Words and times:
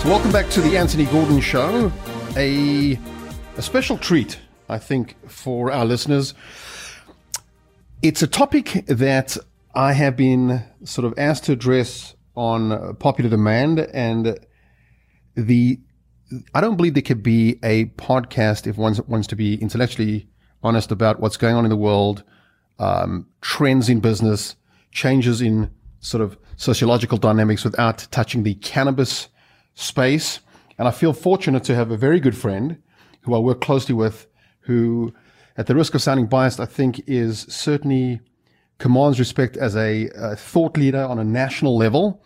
So, 0.00 0.08
welcome 0.08 0.32
back 0.32 0.48
to 0.52 0.62
the 0.62 0.78
Anthony 0.78 1.04
Gordon 1.04 1.42
Show. 1.42 1.92
A, 2.34 2.98
a 3.58 3.60
special 3.60 3.98
treat, 3.98 4.38
I 4.66 4.78
think, 4.78 5.14
for 5.30 5.70
our 5.70 5.84
listeners. 5.84 6.32
It's 8.00 8.22
a 8.22 8.26
topic 8.26 8.86
that 8.86 9.36
I 9.74 9.92
have 9.92 10.16
been 10.16 10.62
sort 10.84 11.04
of 11.04 11.12
asked 11.18 11.44
to 11.44 11.52
address 11.52 12.14
on 12.34 12.96
popular 12.96 13.28
demand, 13.28 13.80
and 13.80 14.38
the 15.34 15.78
I 16.54 16.62
don't 16.62 16.76
believe 16.76 16.94
there 16.94 17.02
could 17.02 17.22
be 17.22 17.58
a 17.62 17.84
podcast 17.98 18.66
if 18.66 18.78
one 18.78 18.96
wants 19.06 19.26
to 19.26 19.36
be 19.36 19.60
intellectually 19.60 20.30
honest 20.62 20.90
about 20.90 21.20
what's 21.20 21.36
going 21.36 21.56
on 21.56 21.66
in 21.66 21.68
the 21.68 21.76
world, 21.76 22.24
um, 22.78 23.26
trends 23.42 23.90
in 23.90 24.00
business, 24.00 24.56
changes 24.92 25.42
in 25.42 25.70
sort 26.00 26.22
of 26.22 26.38
sociological 26.56 27.18
dynamics 27.18 27.64
without 27.64 28.08
touching 28.10 28.44
the 28.44 28.54
cannabis 28.54 29.28
space. 29.74 30.40
And 30.78 30.88
I 30.88 30.90
feel 30.90 31.12
fortunate 31.12 31.64
to 31.64 31.74
have 31.74 31.90
a 31.90 31.96
very 31.96 32.20
good 32.20 32.36
friend 32.36 32.82
who 33.22 33.34
I 33.34 33.38
work 33.38 33.60
closely 33.60 33.94
with, 33.94 34.26
who, 34.60 35.12
at 35.56 35.66
the 35.66 35.74
risk 35.74 35.94
of 35.94 36.02
sounding 36.02 36.26
biased, 36.26 36.58
I 36.58 36.64
think 36.64 37.02
is 37.06 37.40
certainly 37.48 38.20
commands 38.78 39.18
respect 39.18 39.56
as 39.56 39.76
a, 39.76 40.08
a 40.14 40.36
thought 40.36 40.76
leader 40.76 41.02
on 41.02 41.18
a 41.18 41.24
national 41.24 41.76
level 41.76 42.24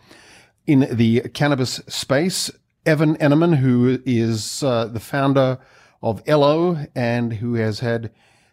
in 0.65 0.87
the 0.91 1.21
cannabis 1.33 1.81
space. 1.87 2.49
Evan 2.85 3.17
Eneman, 3.17 3.57
who 3.57 3.99
is 4.05 4.63
uh, 4.63 4.85
the 4.85 4.99
founder 4.99 5.59
of 6.01 6.21
Ello 6.27 6.85
and 6.95 7.33
who 7.33 7.55
has 7.55 7.79
had 7.79 8.11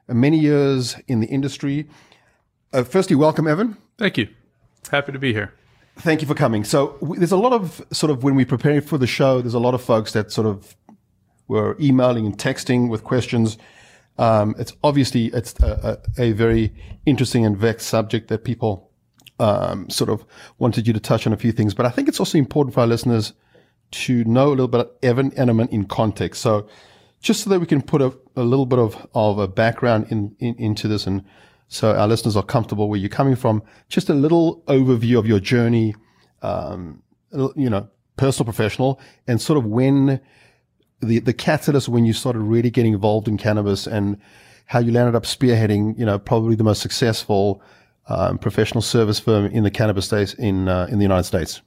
many 0.09 0.39
years 0.39 0.97
in 1.07 1.21
the 1.21 1.27
industry. 1.27 1.87
Uh, 2.73 2.83
firstly, 2.83 3.15
welcome, 3.15 3.47
Evan. 3.47 3.77
Thank 3.99 4.17
you. 4.17 4.29
Happy 4.91 5.13
to 5.13 5.19
be 5.19 5.33
here. 5.33 5.53
Thank 6.03 6.21
you 6.21 6.27
for 6.27 6.35
coming. 6.35 6.65
So 6.65 6.99
there's 7.17 7.31
a 7.31 7.37
lot 7.37 7.53
of 7.53 7.81
sort 7.93 8.11
of 8.11 8.25
when 8.25 8.35
we 8.35 8.45
prepare 8.45 8.81
for 8.81 8.99
the 8.99 9.07
show, 9.07 9.41
there's 9.41 9.55
a 9.55 9.61
lot 9.61 9.73
of 9.73 9.81
folks 9.81 10.13
that 10.15 10.33
sort 10.33 10.49
of 10.49 10.75
were 11.47 11.77
emailing 11.81 12.27
and 12.27 12.37
texting 12.37 12.89
with 12.89 13.05
questions. 13.05 13.57
Um, 14.19 14.57
it's 14.59 14.73
obviously 14.83 15.27
it's 15.27 15.55
a, 15.61 16.01
a, 16.19 16.23
a, 16.25 16.33
very 16.33 16.75
interesting 17.07 17.47
and 17.47 17.57
vexed 17.57 17.87
subject 17.87 18.27
that 18.29 18.43
people 18.43 18.91
um, 19.39 19.89
sort 19.91 20.11
of 20.11 20.25
wanted 20.59 20.89
you 20.89 20.93
to 20.93 20.99
touch 20.99 21.25
on 21.25 21.33
a 21.33 21.37
few 21.37 21.53
things. 21.53 21.73
But 21.73 21.87
I 21.87 21.91
think 21.91 22.09
it's 22.09 22.19
also 22.19 22.37
important 22.37 22.75
for 22.75 22.81
our 22.81 22.89
listeners 22.89 23.33
to 23.93 24.25
know 24.25 24.49
a 24.49 24.51
little 24.51 24.67
bit 24.67 24.81
of 24.81 24.91
Evan 25.05 25.31
Eneman 25.31 25.69
in 25.69 25.85
context. 25.85 26.43
So 26.43 26.67
just 27.21 27.45
so 27.45 27.51
that 27.51 27.61
we 27.61 27.67
can 27.67 27.81
put 27.81 28.03
a, 28.03 28.13
a 28.35 28.43
little 28.43 28.67
bit 28.67 28.81
of, 28.81 29.07
of 29.15 29.39
a 29.39 29.47
background 29.47 30.09
in, 30.11 30.35
in 30.41 30.57
into 30.57 30.89
this 30.89 31.07
and 31.07 31.25
so 31.69 31.95
our 31.95 32.07
listeners 32.07 32.37
are 32.37 32.43
comfortable 32.43 32.89
where 32.89 32.99
you're 32.99 33.09
coming 33.09 33.37
from. 33.37 33.63
Just 33.89 34.09
a 34.09 34.15
little 34.15 34.63
overview 34.67 35.19
of 35.19 35.27
your 35.27 35.41
journey, 35.41 35.95
um, 36.43 37.03
you 37.33 37.71
know, 37.71 37.89
personal, 38.17 38.45
professional, 38.45 39.01
and 39.27 39.41
sort 39.41 39.59
of 39.59 39.65
when 39.65 40.21
the 41.01 41.19
the 41.19 41.33
catalyst 41.33 41.89
when 41.89 42.05
you 42.05 42.13
started 42.13 42.41
really 42.41 42.71
getting 42.71 42.93
involved 42.93 43.29
in 43.29 43.37
cannabis 43.37 43.87
and 43.87 44.19
how 44.67 44.79
you 44.79 44.93
landed 44.93 45.15
up 45.15 45.25
spearheading, 45.25 45.99
you 45.99 46.07
know, 46.07 46.19
probably 46.19 46.55
the 46.55 46.65
most 46.65 46.81
successful 46.81 47.63
um, 48.09 48.39
professional 48.39 48.83
service 48.83 49.19
firm 49.19 49.47
in 49.47 49.65
the 49.65 49.71
cannabis 49.71 50.07
space 50.07 50.35
in 50.35 50.69
uh, 50.69 50.87
in 50.91 50.99
the 50.99 51.05
United 51.05 51.25
States. 51.25 51.63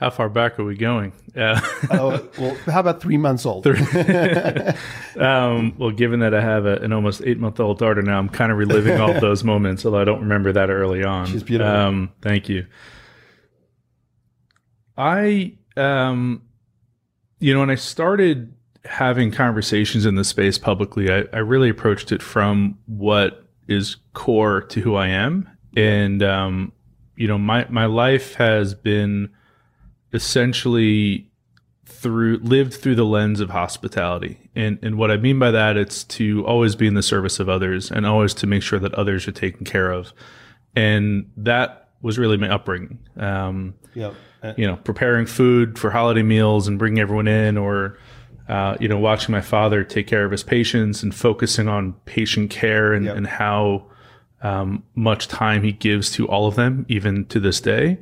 How 0.00 0.08
far 0.08 0.30
back 0.30 0.58
are 0.58 0.64
we 0.64 0.76
going? 0.76 1.12
Uh, 1.36 1.60
oh, 1.90 2.26
well, 2.38 2.54
how 2.64 2.80
about 2.80 3.02
three 3.02 3.18
months 3.18 3.44
old? 3.44 3.66
um, 5.18 5.74
well, 5.76 5.90
given 5.90 6.20
that 6.20 6.32
I 6.32 6.40
have 6.40 6.64
a, 6.64 6.76
an 6.76 6.94
almost 6.94 7.20
eight 7.26 7.38
month 7.38 7.60
old 7.60 7.78
daughter 7.78 8.00
now, 8.00 8.18
I'm 8.18 8.30
kind 8.30 8.50
of 8.50 8.56
reliving 8.56 8.98
all 8.98 9.12
those 9.20 9.44
moments, 9.44 9.84
although 9.84 10.00
I 10.00 10.04
don't 10.04 10.22
remember 10.22 10.52
that 10.52 10.70
early 10.70 11.04
on. 11.04 11.26
She's 11.26 11.42
beautiful. 11.42 11.70
Um, 11.70 12.12
thank 12.22 12.48
you. 12.48 12.66
I, 14.96 15.58
um, 15.76 16.44
you 17.38 17.52
know, 17.52 17.60
when 17.60 17.70
I 17.70 17.74
started 17.74 18.54
having 18.86 19.30
conversations 19.30 20.06
in 20.06 20.14
the 20.14 20.24
space 20.24 20.56
publicly, 20.56 21.12
I, 21.12 21.24
I 21.30 21.40
really 21.40 21.68
approached 21.68 22.10
it 22.10 22.22
from 22.22 22.78
what 22.86 23.44
is 23.68 23.96
core 24.14 24.62
to 24.62 24.80
who 24.80 24.94
I 24.94 25.08
am. 25.08 25.46
And, 25.76 26.22
um, 26.22 26.72
you 27.16 27.28
know, 27.28 27.36
my, 27.36 27.66
my 27.68 27.84
life 27.84 28.36
has 28.36 28.72
been 28.72 29.28
essentially 30.12 31.26
through 31.86 32.38
lived 32.38 32.74
through 32.74 32.94
the 32.94 33.04
lens 33.04 33.40
of 33.40 33.50
hospitality. 33.50 34.50
And 34.54 34.78
and 34.82 34.96
what 34.96 35.10
I 35.10 35.16
mean 35.16 35.38
by 35.38 35.50
that 35.50 35.76
it's 35.76 36.04
to 36.04 36.46
always 36.46 36.74
be 36.76 36.86
in 36.86 36.94
the 36.94 37.02
service 37.02 37.40
of 37.40 37.48
others 37.48 37.90
and 37.90 38.06
always 38.06 38.32
to 38.34 38.46
make 38.46 38.62
sure 38.62 38.78
that 38.78 38.94
others 38.94 39.26
are 39.28 39.32
taken 39.32 39.64
care 39.64 39.90
of. 39.90 40.12
And 40.74 41.30
that 41.36 41.88
was 42.00 42.18
really 42.18 42.36
my 42.36 42.48
upbringing. 42.48 42.98
Um, 43.16 43.74
yeah. 43.94 44.12
You 44.56 44.66
know, 44.66 44.76
preparing 44.76 45.26
food 45.26 45.78
for 45.78 45.90
holiday 45.90 46.22
meals 46.22 46.66
and 46.66 46.78
bringing 46.78 47.00
everyone 47.00 47.28
in 47.28 47.58
or 47.58 47.98
uh, 48.48 48.76
you 48.80 48.88
know, 48.88 48.98
watching 48.98 49.32
my 49.32 49.40
father 49.40 49.84
take 49.84 50.08
care 50.08 50.24
of 50.24 50.32
his 50.32 50.42
patients 50.42 51.04
and 51.04 51.14
focusing 51.14 51.68
on 51.68 51.92
patient 52.04 52.50
care 52.50 52.92
and, 52.92 53.04
Yep. 53.04 53.16
and 53.16 53.26
how 53.28 53.86
um, 54.42 54.82
much 54.96 55.28
time 55.28 55.62
he 55.62 55.70
gives 55.70 56.10
to 56.12 56.26
all 56.26 56.48
of 56.48 56.56
them, 56.56 56.84
even 56.88 57.26
to 57.26 57.38
this 57.38 57.60
day. 57.60 57.98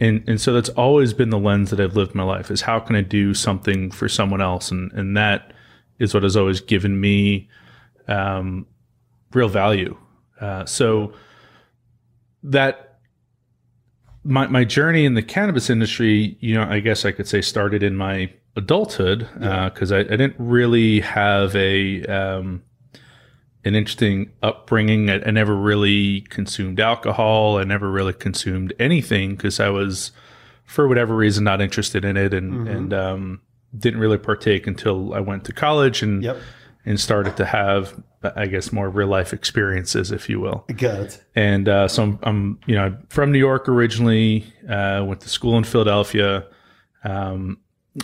And 0.00 0.24
and 0.26 0.40
so 0.40 0.52
that's 0.52 0.70
always 0.70 1.12
been 1.12 1.30
the 1.30 1.38
lens 1.38 1.70
that 1.70 1.78
I've 1.78 1.94
lived 1.94 2.14
my 2.14 2.22
life 2.22 2.50
is 2.50 2.62
how 2.62 2.80
can 2.80 2.96
I 2.96 3.02
do 3.02 3.34
something 3.34 3.90
for 3.90 4.08
someone 4.08 4.40
else, 4.40 4.70
and 4.70 4.90
and 4.92 5.16
that 5.16 5.52
is 5.98 6.14
what 6.14 6.22
has 6.22 6.36
always 6.36 6.60
given 6.60 6.98
me 7.00 7.48
um, 8.08 8.66
real 9.32 9.48
value. 9.48 9.96
Uh, 10.40 10.64
so 10.64 11.12
that 12.42 12.98
my 14.24 14.46
my 14.46 14.64
journey 14.64 15.04
in 15.04 15.14
the 15.14 15.22
cannabis 15.22 15.68
industry, 15.68 16.38
you 16.40 16.54
know, 16.54 16.62
I 16.62 16.80
guess 16.80 17.04
I 17.04 17.12
could 17.12 17.28
say 17.28 17.42
started 17.42 17.82
in 17.82 17.94
my 17.94 18.32
adulthood 18.56 19.28
because 19.34 19.92
I, 19.92 20.00
I 20.00 20.16
didn't 20.16 20.36
really 20.38 21.00
have 21.00 21.54
a 21.54 22.04
um, 22.06 22.62
an 23.64 23.74
interesting 23.74 24.32
upbringing. 24.42 25.10
I, 25.10 25.20
I 25.26 25.30
never 25.30 25.54
really 25.54 26.22
consumed 26.22 26.80
alcohol. 26.80 27.58
I 27.58 27.64
never 27.64 27.90
really 27.90 28.12
consumed 28.12 28.72
anything 28.78 29.36
because 29.36 29.60
I 29.60 29.68
was, 29.68 30.12
for 30.64 30.88
whatever 30.88 31.14
reason, 31.14 31.44
not 31.44 31.60
interested 31.60 32.04
in 32.04 32.16
it 32.16 32.32
and 32.34 32.68
and 32.68 32.94
um, 32.94 33.40
didn't 33.76 34.00
really 34.00 34.18
partake 34.18 34.66
until 34.66 35.14
I 35.14 35.20
went 35.20 35.44
to 35.44 35.52
college 35.52 36.02
and 36.02 36.22
Yep. 36.22 36.38
and 36.86 36.98
started 36.98 37.36
to 37.36 37.44
have, 37.44 38.02
I 38.22 38.46
guess, 38.46 38.72
more 38.72 38.88
real 38.88 39.08
life 39.08 39.32
experiences, 39.32 40.10
if 40.10 40.28
you 40.28 40.40
will. 40.40 40.64
Got 40.76 41.00
it. 41.00 41.24
And 41.34 41.68
uh, 41.68 41.86
so 41.88 42.02
I'm, 42.02 42.18
I'm, 42.22 42.60
you 42.66 42.74
know, 42.74 42.96
from 43.08 43.30
New 43.30 43.38
York 43.38 43.68
originally. 43.68 44.44
Uh, 44.68 45.04
went 45.06 45.20
to 45.20 45.28
school 45.28 45.58
in 45.58 45.64
Philadelphia. 45.64 46.46
Um, 47.04 47.58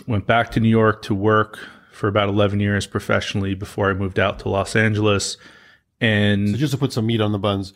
went 0.07 0.25
back 0.27 0.51
to 0.51 0.59
New 0.59 0.69
York 0.69 1.01
to 1.03 1.15
work 1.15 1.59
for 1.97 2.07
about 2.07 2.29
11 2.29 2.59
years 2.59 2.85
professionally 2.85 3.55
before 3.55 3.89
I 3.89 3.93
moved 3.93 4.19
out 4.19 4.39
to 4.39 4.49
Los 4.49 4.75
Angeles. 4.75 5.37
And 5.99 6.49
So 6.51 6.57
just 6.57 6.71
to 6.73 6.77
put 6.77 6.93
some 6.93 7.07
meat 7.07 7.21
on 7.21 7.31
the 7.31 7.39
buns, 7.39 7.73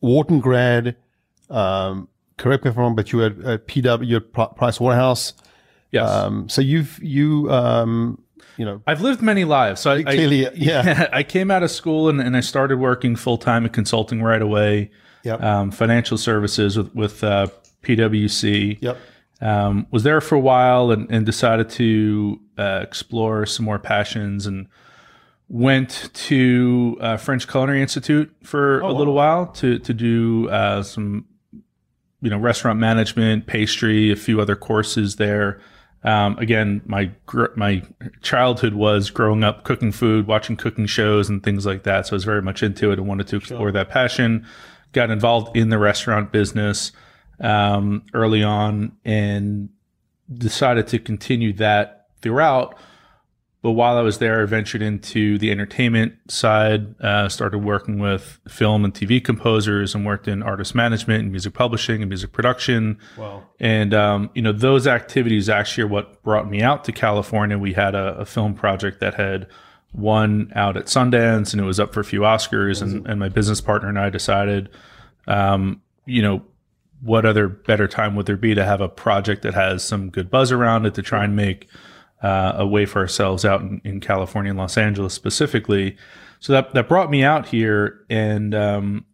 Wharton 0.00 0.40
grad, 0.40 0.96
um, 1.48 2.08
correct 2.36 2.64
me 2.64 2.70
if 2.70 2.76
I'm 2.76 2.82
wrong, 2.82 2.94
but 2.94 3.12
you 3.12 3.20
had 3.20 3.40
at 3.42 3.66
PW, 3.66 4.06
you 4.06 4.14
had 4.14 4.32
Price 4.56 4.78
Waterhouse. 4.78 5.32
yes, 5.90 6.08
Um, 6.08 6.48
so 6.48 6.60
you've, 6.60 7.02
you, 7.02 7.50
um, 7.50 8.22
you 8.58 8.64
know, 8.66 8.82
I've 8.86 9.00
lived 9.00 9.22
many 9.22 9.44
lives. 9.44 9.80
So 9.80 9.92
I, 9.92 9.96
I, 9.96 10.02
clearly, 10.02 10.46
yeah. 10.54 11.08
I 11.12 11.22
came 11.22 11.50
out 11.50 11.62
of 11.62 11.70
school 11.70 12.10
and, 12.10 12.20
and 12.20 12.36
I 12.36 12.40
started 12.40 12.78
working 12.78 13.16
full 13.16 13.38
time 13.38 13.64
in 13.64 13.70
consulting 13.70 14.22
right 14.22 14.42
away. 14.42 14.90
Yep. 15.22 15.42
Um, 15.42 15.70
financial 15.70 16.18
services 16.18 16.76
with, 16.76 16.94
with 16.94 17.24
uh, 17.24 17.46
PwC. 17.82 18.78
Yep. 18.82 18.98
Um, 19.44 19.86
was 19.90 20.02
there 20.04 20.22
for 20.22 20.36
a 20.36 20.40
while 20.40 20.90
and, 20.90 21.06
and 21.10 21.26
decided 21.26 21.68
to 21.68 22.40
uh, 22.56 22.80
explore 22.82 23.44
some 23.44 23.66
more 23.66 23.78
passions 23.78 24.46
and 24.46 24.66
went 25.50 26.10
to 26.14 26.96
uh, 27.00 27.18
French 27.18 27.46
Culinary 27.46 27.82
Institute 27.82 28.34
for 28.42 28.80
a 28.80 28.90
little 28.90 29.12
while 29.12 29.46
to 29.48 29.78
to 29.80 29.92
do 29.92 30.48
uh, 30.48 30.82
some 30.82 31.26
you 32.22 32.30
know 32.30 32.38
restaurant 32.38 32.80
management, 32.80 33.46
pastry, 33.46 34.10
a 34.10 34.16
few 34.16 34.40
other 34.40 34.56
courses 34.56 35.16
there. 35.16 35.60
Um, 36.04 36.38
again, 36.38 36.80
my 36.86 37.10
gr- 37.26 37.54
my 37.54 37.82
childhood 38.22 38.72
was 38.72 39.10
growing 39.10 39.44
up 39.44 39.64
cooking 39.64 39.92
food, 39.92 40.26
watching 40.26 40.56
cooking 40.56 40.86
shows, 40.86 41.28
and 41.28 41.42
things 41.42 41.66
like 41.66 41.82
that. 41.82 42.06
So 42.06 42.14
I 42.14 42.16
was 42.16 42.24
very 42.24 42.40
much 42.40 42.62
into 42.62 42.92
it 42.92 42.98
and 42.98 43.06
wanted 43.06 43.28
to 43.28 43.36
explore 43.36 43.72
that 43.72 43.90
passion. 43.90 44.46
Got 44.92 45.10
involved 45.10 45.54
in 45.54 45.68
the 45.68 45.78
restaurant 45.78 46.32
business 46.32 46.92
um, 47.44 48.02
early 48.14 48.42
on 48.42 48.96
and 49.04 49.68
decided 50.32 50.88
to 50.88 50.98
continue 50.98 51.52
that 51.52 52.06
throughout. 52.22 52.76
But 53.60 53.72
while 53.72 53.96
I 53.96 54.02
was 54.02 54.18
there, 54.18 54.42
I 54.42 54.44
ventured 54.44 54.82
into 54.82 55.38
the 55.38 55.50
entertainment 55.50 56.14
side, 56.30 57.00
uh, 57.00 57.30
started 57.30 57.58
working 57.58 57.98
with 57.98 58.38
film 58.46 58.84
and 58.84 58.92
TV 58.92 59.24
composers 59.24 59.94
and 59.94 60.04
worked 60.04 60.28
in 60.28 60.42
artist 60.42 60.74
management 60.74 61.22
and 61.22 61.30
music 61.30 61.54
publishing 61.54 62.02
and 62.02 62.10
music 62.10 62.32
production. 62.32 62.98
Wow. 63.16 63.44
And, 63.60 63.94
um, 63.94 64.30
you 64.34 64.42
know, 64.42 64.52
those 64.52 64.86
activities 64.86 65.48
actually 65.48 65.84
are 65.84 65.88
what 65.88 66.22
brought 66.22 66.48
me 66.50 66.60
out 66.60 66.84
to 66.84 66.92
California. 66.92 67.56
We 67.56 67.72
had 67.72 67.94
a, 67.94 68.18
a 68.18 68.26
film 68.26 68.54
project 68.54 69.00
that 69.00 69.14
had 69.14 69.48
won 69.94 70.52
out 70.54 70.76
at 70.76 70.86
Sundance 70.86 71.52
and 71.52 71.62
it 71.62 71.64
was 71.64 71.80
up 71.80 71.94
for 71.94 72.00
a 72.00 72.04
few 72.04 72.20
Oscars. 72.20 72.82
And, 72.82 73.06
and 73.06 73.18
my 73.18 73.30
business 73.30 73.62
partner 73.62 73.88
and 73.88 73.98
I 73.98 74.10
decided, 74.10 74.68
um, 75.26 75.80
you 76.04 76.20
know, 76.20 76.42
what 77.00 77.26
other 77.26 77.48
better 77.48 77.86
time 77.86 78.14
would 78.16 78.26
there 78.26 78.36
be 78.36 78.54
to 78.54 78.64
have 78.64 78.80
a 78.80 78.88
project 78.88 79.42
that 79.42 79.54
has 79.54 79.84
some 79.84 80.10
good 80.10 80.30
buzz 80.30 80.50
around 80.50 80.86
it 80.86 80.94
to 80.94 81.02
try 81.02 81.24
and 81.24 81.36
make 81.36 81.68
uh, 82.22 82.54
a 82.56 82.66
way 82.66 82.86
for 82.86 83.00
ourselves 83.00 83.44
out 83.44 83.60
in, 83.60 83.80
in, 83.84 84.00
California 84.00 84.50
and 84.50 84.58
Los 84.58 84.78
Angeles 84.78 85.12
specifically. 85.12 85.96
So 86.40 86.52
that 86.54 86.72
that 86.72 86.88
brought 86.88 87.10
me 87.10 87.22
out 87.22 87.46
here, 87.46 88.04
and 88.08 88.54
um, 88.54 89.04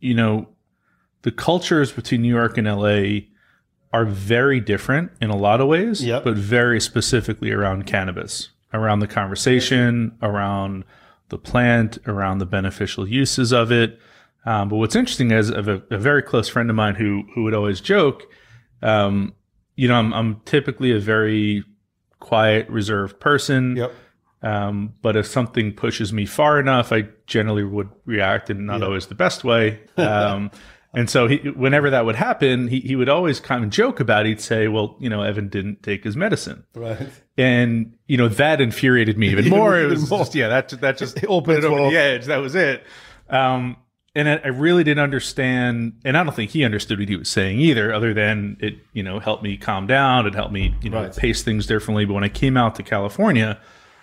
you 0.00 0.14
know, 0.14 0.48
the 1.22 1.30
cultures 1.30 1.92
between 1.92 2.22
New 2.22 2.34
York 2.34 2.58
and 2.58 2.66
LA 2.66 3.28
are 3.92 4.04
very 4.04 4.58
different 4.58 5.12
in 5.20 5.30
a 5.30 5.36
lot 5.36 5.60
of 5.60 5.68
ways, 5.68 6.04
Yep. 6.04 6.24
but 6.24 6.36
very 6.36 6.80
specifically 6.80 7.52
around 7.52 7.86
cannabis, 7.86 8.48
around 8.72 9.00
the 9.00 9.06
conversation, 9.06 10.16
around 10.22 10.84
the 11.28 11.38
plant, 11.38 11.98
around 12.06 12.38
the 12.38 12.46
beneficial 12.46 13.06
uses 13.06 13.52
of 13.52 13.70
it. 13.70 14.00
Um, 14.44 14.68
but 14.68 14.76
what's 14.76 14.96
interesting 14.96 15.30
is 15.30 15.50
of 15.50 15.68
a, 15.68 15.82
a 15.90 15.98
very 15.98 16.22
close 16.22 16.48
friend 16.48 16.68
of 16.68 16.76
mine 16.76 16.96
who 16.96 17.22
who 17.34 17.44
would 17.44 17.54
always 17.54 17.80
joke, 17.80 18.24
um, 18.82 19.34
you 19.76 19.88
know, 19.88 19.94
I'm, 19.94 20.12
I'm 20.12 20.40
typically 20.44 20.92
a 20.92 20.98
very 20.98 21.64
quiet, 22.20 22.68
reserved 22.68 23.20
person. 23.20 23.76
Yep. 23.76 23.94
Um, 24.42 24.94
but 25.02 25.16
if 25.16 25.26
something 25.26 25.72
pushes 25.72 26.12
me 26.12 26.26
far 26.26 26.58
enough, 26.58 26.92
I 26.92 27.08
generally 27.26 27.62
would 27.62 27.88
react 28.04 28.50
in 28.50 28.66
not 28.66 28.82
always 28.82 29.06
the 29.06 29.14
best 29.14 29.44
way. 29.44 29.80
Um, 29.96 30.50
and 30.94 31.08
so 31.08 31.28
he, 31.28 31.36
whenever 31.50 31.90
that 31.90 32.04
would 32.04 32.16
happen, 32.16 32.66
he, 32.66 32.80
he 32.80 32.96
would 32.96 33.08
always 33.08 33.38
kind 33.38 33.62
of 33.62 33.70
joke 33.70 34.00
about 34.00 34.26
it. 34.26 34.30
He'd 34.30 34.40
say, 34.40 34.66
well, 34.66 34.96
you 34.98 35.08
know, 35.08 35.22
Evan 35.22 35.48
didn't 35.48 35.84
take 35.84 36.02
his 36.02 36.16
medicine. 36.16 36.64
Right. 36.74 37.08
And, 37.38 37.96
you 38.08 38.16
know, 38.16 38.28
that 38.28 38.60
infuriated 38.60 39.16
me 39.16 39.28
even 39.30 39.48
more. 39.48 39.78
it 39.78 39.86
was 39.86 40.10
more. 40.10 40.20
just, 40.20 40.34
yeah, 40.34 40.48
that, 40.48 40.68
that 40.80 40.98
just 40.98 41.24
opened 41.28 41.58
it 41.58 41.64
over 41.64 41.90
the 41.90 41.96
edge. 41.96 42.26
That 42.26 42.38
was 42.38 42.56
it. 42.56 42.84
Um, 43.28 43.76
and 44.14 44.28
I, 44.28 44.40
I 44.44 44.48
really 44.48 44.84
didn't 44.84 45.02
understand, 45.02 45.94
and 46.04 46.16
I 46.16 46.24
don't 46.24 46.34
think 46.34 46.50
he 46.50 46.64
understood 46.64 46.98
what 46.98 47.08
he 47.08 47.16
was 47.16 47.30
saying 47.30 47.60
either, 47.60 47.92
other 47.92 48.12
than 48.12 48.56
it, 48.60 48.76
you 48.92 49.02
know, 49.02 49.18
helped 49.18 49.42
me 49.42 49.56
calm 49.56 49.86
down. 49.86 50.26
It 50.26 50.34
helped 50.34 50.52
me, 50.52 50.74
you 50.82 50.90
know, 50.90 51.02
Right. 51.04 51.16
pace 51.16 51.42
things 51.42 51.66
differently. 51.66 52.04
But 52.04 52.14
when 52.14 52.24
I 52.24 52.28
came 52.28 52.56
out 52.56 52.74
to 52.76 52.82
California, 52.82 53.58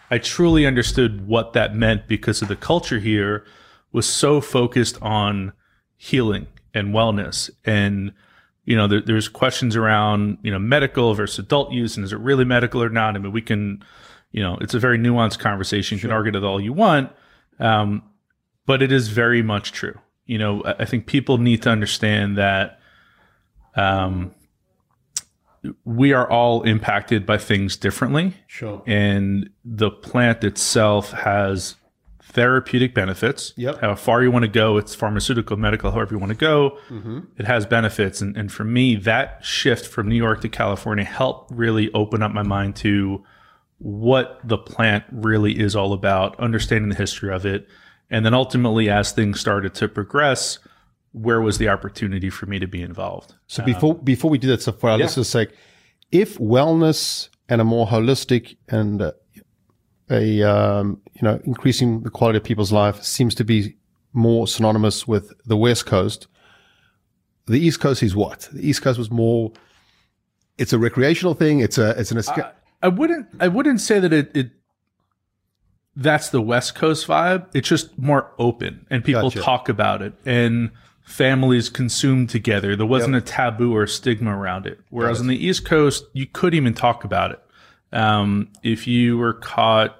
I 0.09 0.17
truly 0.17 0.65
understood 0.65 1.27
what 1.27 1.53
that 1.53 1.75
meant 1.75 2.07
because 2.07 2.41
of 2.41 2.47
the 2.47 2.55
culture 2.55 2.99
here 2.99 3.45
was 3.91 4.07
so 4.07 4.41
focused 4.41 4.97
on 5.01 5.53
healing 5.97 6.47
and 6.73 6.93
wellness. 6.93 7.49
And, 7.63 8.13
you 8.65 8.75
know, 8.75 8.87
there, 8.87 9.01
there's 9.01 9.27
questions 9.27 9.75
around, 9.75 10.39
you 10.41 10.51
know, 10.51 10.59
medical 10.59 11.13
versus 11.13 11.39
adult 11.39 11.71
use 11.71 11.95
and 11.95 12.03
is 12.03 12.13
it 12.13 12.19
really 12.19 12.45
medical 12.45 12.81
or 12.81 12.89
not? 12.89 13.15
I 13.15 13.19
mean, 13.19 13.31
we 13.31 13.41
can, 13.41 13.83
you 14.31 14.41
know, 14.41 14.57
it's 14.61 14.73
a 14.73 14.79
very 14.79 14.97
nuanced 14.97 15.37
conversation. 15.39 15.97
You 15.97 16.01
can 16.01 16.11
argue 16.11 16.35
it 16.35 16.43
all 16.43 16.59
you 16.61 16.73
want. 16.73 17.11
Um, 17.59 18.03
but 18.69 18.83
it 18.83 18.91
is 18.91 19.07
very 19.07 19.41
much 19.41 19.71
true. 19.71 19.97
You 20.27 20.37
know, 20.37 20.61
I 20.63 20.85
think 20.85 21.07
people 21.07 21.39
need 21.39 21.63
to 21.63 21.71
understand 21.71 22.37
that 22.37 22.79
um, 23.75 24.35
we 25.83 26.13
are 26.13 26.29
all 26.29 26.61
impacted 26.61 27.25
by 27.25 27.39
things 27.39 27.75
differently, 27.75 28.35
Sure. 28.45 28.83
and 28.85 29.49
the 29.65 29.89
plant 29.89 30.43
itself 30.43 31.13
has 31.13 31.77
therapeutic 32.21 32.93
benefits. 32.93 33.53
Yep. 33.57 33.81
How 33.81 33.95
far 33.95 34.21
you 34.21 34.29
want 34.29 34.43
to 34.45 34.51
go, 34.51 34.77
it's 34.77 34.93
pharmaceutical, 34.93 35.57
medical, 35.57 35.89
however 35.89 36.13
you 36.13 36.19
want 36.19 36.29
to 36.29 36.37
go. 36.37 36.77
Mm-hmm. 36.89 37.21
It 37.39 37.47
has 37.47 37.65
benefits. 37.65 38.21
And, 38.21 38.37
and 38.37 38.51
for 38.51 38.63
me, 38.63 38.97
that 38.97 39.43
shift 39.43 39.87
from 39.87 40.07
New 40.07 40.15
York 40.15 40.41
to 40.41 40.49
California 40.49 41.05
helped 41.05 41.49
really 41.51 41.91
open 41.93 42.21
up 42.21 42.33
my 42.33 42.43
mind 42.43 42.75
to 42.77 43.23
what 43.79 44.39
the 44.43 44.59
plant 44.59 45.05
really 45.11 45.59
is 45.59 45.75
all 45.75 45.91
about, 45.91 46.39
understanding 46.39 46.89
the 46.89 46.95
history 46.95 47.33
of 47.33 47.47
it. 47.47 47.67
And 48.09 48.25
then 48.25 48.33
ultimately, 48.33 48.89
as 48.89 49.11
things 49.11 49.39
started 49.39 49.73
to 49.75 49.87
progress, 49.87 50.59
where 51.11 51.41
was 51.41 51.57
the 51.57 51.69
opportunity 51.69 52.29
for 52.29 52.45
me 52.45 52.59
to 52.59 52.67
be 52.67 52.81
involved? 52.81 53.35
So 53.47 53.63
before 53.63 53.95
before 53.95 54.29
we 54.31 54.37
do 54.37 54.47
that, 54.47 54.61
so 54.61 54.71
for 54.71 54.89
our 54.89 54.97
listeners' 54.97 55.29
sake, 55.29 55.49
if 56.11 56.37
wellness 56.37 57.29
and 57.47 57.61
a 57.61 57.63
more 57.63 57.87
holistic 57.87 58.57
and 58.67 59.01
uh, 59.01 59.11
a 60.09 60.43
um, 60.43 61.01
you 61.13 61.21
know 61.21 61.39
increasing 61.43 62.01
the 62.01 62.09
quality 62.09 62.37
of 62.37 62.43
people's 62.43 62.71
life 62.71 63.03
seems 63.03 63.35
to 63.35 63.43
be 63.43 63.75
more 64.13 64.47
synonymous 64.47 65.07
with 65.07 65.33
the 65.45 65.57
West 65.57 65.85
Coast, 65.85 66.27
the 67.45 67.59
East 67.59 67.79
Coast 67.79 68.03
is 68.03 68.15
what? 68.15 68.49
The 68.51 68.67
East 68.67 68.81
Coast 68.81 68.97
was 68.97 69.11
more. 69.11 69.51
It's 70.57 70.73
a 70.73 70.79
recreational 70.79 71.33
thing. 71.33 71.59
It's 71.59 71.77
a 71.77 71.91
it's 71.99 72.11
an 72.11 72.17
escape. 72.17 72.45
I 72.81 72.87
wouldn't 72.87 73.27
I 73.39 73.47
wouldn't 73.47 73.81
say 73.81 73.99
that 73.99 74.13
it, 74.13 74.35
it 74.35 74.51
that's 75.99 76.29
the 76.29 76.41
West 76.41 76.75
Coast 76.75 77.07
vibe. 77.07 77.47
It's 77.53 77.67
just 77.67 77.97
more 77.97 78.31
open 78.39 78.85
and 78.89 79.03
people 79.03 79.29
Gotcha. 79.29 79.41
talk 79.41 79.69
about 79.69 80.01
it 80.01 80.13
and 80.25 80.71
families 81.01 81.69
consume 81.69 82.25
together. 82.25 82.75
There 82.75 82.85
wasn't 82.85 83.15
a 83.15 83.21
taboo 83.21 83.75
or 83.75 83.85
stigma 83.85 84.35
around 84.35 84.65
it. 84.65 84.79
Whereas 84.89 85.19
on 85.19 85.27
the 85.27 85.35
East 85.35 85.65
Coast, 85.65 86.05
you 86.13 86.25
couldn't 86.25 86.55
even 86.55 86.73
talk 86.73 87.03
about 87.03 87.31
it. 87.31 87.43
Um, 87.91 88.49
if 88.63 88.87
you 88.87 89.17
were 89.17 89.33
caught 89.33 89.97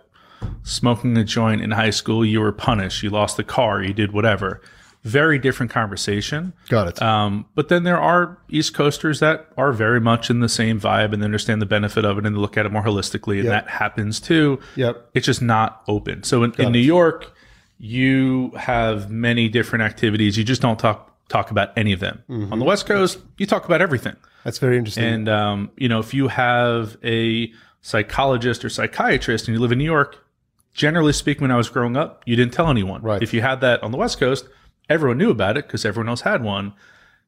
smoking 0.64 1.18
a 1.18 1.24
joint 1.24 1.62
in 1.62 1.72
high 1.72 1.90
school, 1.90 2.24
you 2.24 2.40
were 2.40 2.52
punished. 2.54 3.04
You 3.04 3.10
lost 3.10 3.38
the 3.38 3.44
car, 3.44 3.84
you 3.84 3.94
did 3.94 4.14
whatever. 4.14 4.62
Very 5.04 5.40
different 5.40 5.72
conversation. 5.72 6.52
Got 6.68 6.88
it. 6.90 7.02
Um, 7.02 7.46
but 7.56 7.70
then 7.70 7.84
there 7.84 8.00
are 8.00 8.38
East 8.50 8.74
Coasters 8.74 9.22
that 9.22 9.48
are 9.58 9.72
very 9.72 10.02
much 10.02 10.30
in 10.30 10.42
the 10.42 10.50
same 10.50 10.80
vibe 10.80 11.14
and 11.14 11.22
they 11.22 11.26
understand 11.26 11.62
the 11.62 11.66
benefit 11.66 12.04
of 12.04 12.18
it 12.18 12.26
and 12.26 12.36
they 12.36 12.40
look 12.40 12.58
at 12.58 12.66
it 12.66 12.72
more 12.72 12.84
holistically, 12.84 13.36
and 13.36 13.46
Yep. 13.46 13.66
that 13.66 13.70
happens 13.72 14.20
too. 14.20 14.60
Yep. 14.76 15.10
It's 15.14 15.26
just 15.26 15.42
not 15.42 15.84
open. 15.88 16.24
So 16.24 16.44
in, 16.44 16.54
in 16.60 16.72
New 16.74 16.80
York, 16.80 17.34
you 17.78 18.52
have 18.58 19.10
many 19.10 19.48
different 19.48 19.84
activities. 19.84 20.38
You 20.38 20.44
just 20.44 20.62
don't 20.62 20.78
talk 20.78 21.06
talk 21.30 21.52
about 21.52 21.70
any 21.78 21.94
of 21.94 22.00
them. 22.00 22.24
Mm-hmm. 22.30 22.52
On 22.52 22.60
the 22.60 22.66
West 22.66 22.86
Coast, 22.86 23.20
you 23.38 23.46
talk 23.46 23.66
about 23.66 23.82
everything. 23.82 24.16
That's 24.44 24.58
very 24.58 24.78
interesting. 24.78 25.04
And 25.06 25.30
um, 25.30 25.72
you 25.78 25.88
know, 25.88 26.00
if 26.00 26.14
you 26.14 26.28
have 26.28 26.98
a 27.04 27.52
psychologist 27.82 28.66
or 28.66 28.70
psychiatrist 28.70 29.48
and 29.48 29.56
you 29.56 29.62
live 29.62 29.72
in 29.72 29.78
New 29.78 29.86
York, 29.86 30.26
generally 30.74 31.14
speaking, 31.14 31.42
when 31.44 31.52
I 31.52 31.56
was 31.58 31.70
growing 31.70 31.96
up, 31.96 32.24
you 32.26 32.36
didn't 32.36 32.54
tell 32.54 32.70
anyone. 32.70 33.02
Right. 33.02 33.24
If 33.24 33.34
you 33.34 33.42
had 33.42 33.62
that 33.62 33.82
on 33.82 33.92
the 33.92 33.98
West 33.98 34.20
Coast, 34.20 34.48
everyone 34.90 35.18
knew 35.18 35.30
about 35.32 35.58
it 35.58 35.68
because 35.68 35.86
everyone 35.86 36.10
else 36.10 36.22
had 36.22 36.44
one. 36.44 36.74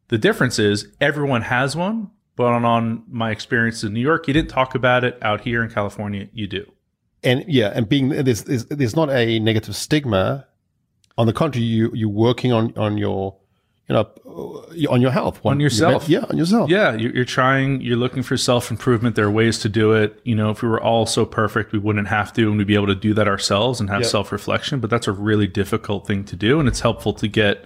The 0.09 0.17
difference 0.17 0.59
is 0.59 0.87
everyone 0.99 1.43
has 1.43 1.75
one, 1.75 2.09
but 2.35 2.47
on, 2.47 2.65
on 2.65 3.03
my 3.09 3.31
experience 3.31 3.83
in 3.83 3.93
New 3.93 4.01
York, 4.01 4.27
you 4.27 4.33
didn't 4.33 4.49
talk 4.49 4.75
about 4.75 5.03
it. 5.03 5.17
Out 5.21 5.41
here 5.41 5.63
in 5.63 5.69
California, 5.69 6.27
you 6.33 6.47
do. 6.47 6.69
and 7.23 7.45
yeah, 7.47 7.71
and 7.73 7.87
being 7.87 8.09
there's, 8.09 8.43
there's 8.43 8.65
there's 8.65 8.95
not 8.95 9.09
a 9.09 9.39
negative 9.39 9.75
stigma. 9.75 10.47
On 11.17 11.27
the 11.27 11.33
contrary, 11.33 11.65
you 11.65 11.91
you're 11.93 12.09
working 12.09 12.51
on 12.51 12.75
on 12.77 12.97
your 12.97 13.37
you 13.87 13.93
know 13.95 14.07
on 14.89 15.01
your 15.01 15.11
health 15.11 15.39
On 15.45 15.59
yourself. 15.59 16.07
yeah, 16.07 16.25
on 16.29 16.37
yourself. 16.37 16.69
Yeah, 16.69 16.93
you're, 16.95 17.13
you're 17.13 17.25
trying, 17.25 17.81
you're 17.81 17.97
looking 17.97 18.23
for 18.23 18.37
self 18.37 18.71
improvement. 18.71 19.15
There 19.15 19.25
are 19.25 19.31
ways 19.31 19.59
to 19.59 19.69
do 19.69 19.91
it. 19.93 20.19
You 20.23 20.35
know, 20.35 20.49
if 20.51 20.61
we 20.61 20.69
were 20.69 20.81
all 20.81 21.05
so 21.05 21.25
perfect, 21.25 21.73
we 21.73 21.79
wouldn't 21.79 22.07
have 22.07 22.31
to, 22.33 22.47
and 22.49 22.57
we'd 22.57 22.67
be 22.67 22.75
able 22.75 22.87
to 22.87 22.95
do 22.95 23.13
that 23.15 23.27
ourselves 23.27 23.79
and 23.81 23.89
have 23.89 24.01
Yep. 24.01 24.09
self 24.09 24.31
reflection. 24.31 24.79
But 24.79 24.89
that's 24.89 25.07
a 25.07 25.11
really 25.11 25.47
difficult 25.47 26.07
thing 26.07 26.23
to 26.25 26.35
do, 26.35 26.59
and 26.59 26.67
it's 26.69 26.79
helpful 26.79 27.13
to 27.13 27.27
get 27.27 27.65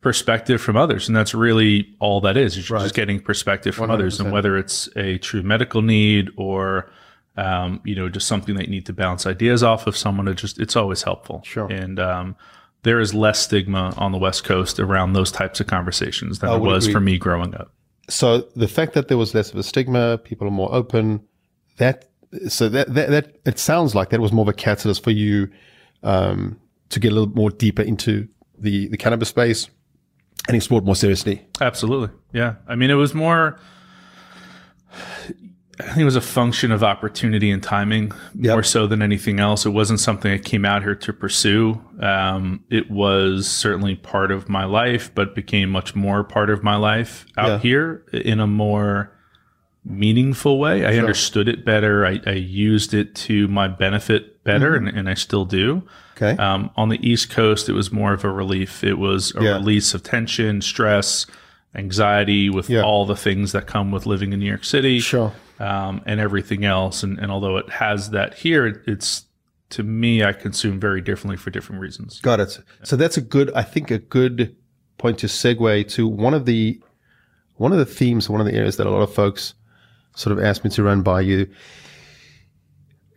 perspective 0.00 0.62
from 0.62 0.76
others. 0.78 1.08
And 1.08 1.16
that's 1.16 1.34
really 1.34 1.94
all 1.98 2.22
that 2.22 2.36
is. 2.38 2.56
You're 2.56 2.78
just 2.80 2.94
getting 2.94 3.20
perspective 3.20 3.74
from 3.74 3.90
others, 3.90 4.18
and 4.18 4.32
whether 4.32 4.56
it's 4.56 4.88
a 4.96 5.18
true 5.18 5.42
medical 5.42 5.82
need 5.82 6.30
or 6.36 6.90
um, 7.36 7.80
you 7.84 7.94
know, 7.94 8.08
just 8.08 8.26
something 8.26 8.54
that 8.56 8.64
you 8.66 8.70
need 8.70 8.86
to 8.86 8.92
bounce 8.92 9.24
ideas 9.26 9.62
off 9.62 9.86
of 9.86 9.96
someone. 9.96 10.26
It 10.28 10.34
just 10.34 10.58
it's 10.58 10.74
always 10.76 11.02
helpful. 11.02 11.42
Sure. 11.44 11.70
And 11.70 11.98
um, 12.00 12.36
there 12.82 13.00
is 13.00 13.14
less 13.14 13.40
stigma 13.40 13.92
on 13.96 14.12
the 14.12 14.18
West 14.18 14.44
Coast 14.44 14.80
around 14.80 15.12
those 15.12 15.30
types 15.30 15.60
of 15.60 15.66
conversations 15.66 16.38
than 16.38 16.50
there 16.50 16.58
was 16.58 16.84
agree. 16.84 16.92
for 16.92 17.00
me 17.00 17.18
growing 17.18 17.54
up. 17.54 17.72
So 18.08 18.48
the 18.56 18.68
fact 18.68 18.94
that 18.94 19.08
there 19.08 19.18
was 19.18 19.34
less 19.34 19.52
of 19.52 19.58
a 19.58 19.62
stigma, 19.62 20.18
people 20.18 20.46
are 20.46 20.52
more 20.52 20.72
open. 20.74 21.22
That 21.78 22.08
so 22.48 22.68
that 22.68 22.94
that, 22.94 23.10
that 23.10 23.36
it 23.44 23.58
sounds 23.58 23.94
like 23.94 24.10
that 24.10 24.20
was 24.20 24.32
more 24.32 24.42
of 24.42 24.48
a 24.48 24.52
catalyst 24.52 25.02
for 25.02 25.10
you 25.10 25.50
um, 26.02 26.58
to 26.88 27.00
get 27.00 27.12
a 27.12 27.14
little 27.14 27.34
more 27.34 27.50
deeper 27.50 27.82
into 27.82 28.28
the 28.58 28.88
the 28.88 28.96
cannabis 28.96 29.28
space 29.28 29.68
and 30.48 30.56
explore 30.56 30.80
it 30.80 30.84
more 30.84 30.96
seriously. 30.96 31.42
Absolutely. 31.60 32.08
Yeah. 32.32 32.54
I 32.66 32.74
mean, 32.74 32.90
it 32.90 32.94
was 32.94 33.14
more, 33.14 33.58
I 35.80 35.88
think 35.88 35.98
it 35.98 36.04
was 36.04 36.16
a 36.16 36.20
function 36.20 36.72
of 36.72 36.82
opportunity 36.84 37.50
and 37.50 37.62
timing 37.62 38.12
Yep. 38.34 38.52
more 38.54 38.62
so 38.62 38.86
than 38.86 39.02
anything 39.02 39.40
else. 39.40 39.66
It 39.66 39.70
wasn't 39.70 40.00
something 40.00 40.32
I 40.32 40.38
came 40.38 40.64
out 40.64 40.82
here 40.82 40.94
to 40.94 41.12
pursue. 41.12 41.80
Um, 42.00 42.64
it 42.70 42.90
was 42.90 43.48
certainly 43.48 43.94
part 43.96 44.30
of 44.30 44.48
my 44.48 44.64
life, 44.64 45.10
but 45.14 45.34
became 45.34 45.70
much 45.70 45.94
more 45.94 46.22
part 46.24 46.50
of 46.50 46.62
my 46.62 46.76
life 46.76 47.26
out 47.36 47.48
Yeah. 47.48 47.58
here 47.58 48.04
in 48.12 48.40
a 48.40 48.46
more 48.46 49.12
meaningful 49.84 50.58
way. 50.58 50.84
I 50.84 50.98
understood 50.98 51.48
it 51.48 51.64
better. 51.64 52.04
I, 52.06 52.20
I 52.26 52.32
used 52.32 52.92
it 52.92 53.14
to 53.26 53.48
my 53.48 53.66
benefit 53.68 54.44
better, 54.44 54.72
Mm-hmm. 54.76 54.88
and, 54.88 54.98
and 54.98 55.08
I 55.08 55.14
still 55.14 55.44
do. 55.46 55.82
Okay. 56.16 56.36
Um, 56.40 56.70
on 56.76 56.90
the 56.90 56.98
East 57.08 57.30
Coast, 57.30 57.68
it 57.68 57.72
was 57.72 57.90
more 57.90 58.12
of 58.12 58.24
a 58.24 58.30
relief. 58.30 58.84
It 58.84 58.98
was 58.98 59.34
a 59.36 59.42
Yeah. 59.42 59.50
release 59.54 59.94
of 59.94 60.02
tension, 60.02 60.60
stress, 60.60 61.24
anxiety, 61.74 62.50
with 62.50 62.68
Yeah. 62.68 62.82
all 62.82 63.06
the 63.06 63.16
things 63.16 63.52
that 63.52 63.66
come 63.66 63.90
with 63.90 64.04
living 64.04 64.32
in 64.32 64.40
New 64.40 64.46
York 64.46 64.64
City 64.64 65.00
sure. 65.00 65.32
Um, 65.60 66.02
and 66.06 66.18
everything 66.18 66.64
else. 66.64 67.02
And, 67.02 67.18
and 67.18 67.30
although 67.30 67.58
it 67.58 67.70
has 67.70 68.10
that 68.10 68.34
here, 68.34 68.66
it, 68.66 68.82
it's 68.86 69.26
to 69.70 69.82
me, 69.84 70.24
I 70.24 70.32
consume 70.32 70.80
very 70.80 71.00
differently 71.00 71.36
for 71.36 71.50
different 71.50 71.80
reasons. 71.80 72.20
Got 72.20 72.40
it. 72.40 72.58
So 72.82 72.96
that's 72.96 73.16
a 73.16 73.20
good, 73.20 73.52
I 73.54 73.62
think, 73.62 73.90
a 73.90 73.98
good 73.98 74.56
point 74.98 75.18
to 75.18 75.26
segue 75.28 75.88
to 75.92 76.08
one 76.08 76.34
of 76.34 76.44
the 76.44 76.80
one 77.56 77.72
of 77.72 77.78
the 77.78 77.86
themes, 77.86 78.28
one 78.28 78.40
of 78.40 78.46
the 78.46 78.54
areas 78.54 78.78
that 78.78 78.86
a 78.86 78.90
lot 78.90 79.02
of 79.02 79.14
folks 79.14 79.54
sort 80.16 80.36
of 80.36 80.42
asked 80.42 80.64
me 80.64 80.70
to 80.70 80.82
run 80.82 81.02
by 81.02 81.20
you. 81.20 81.48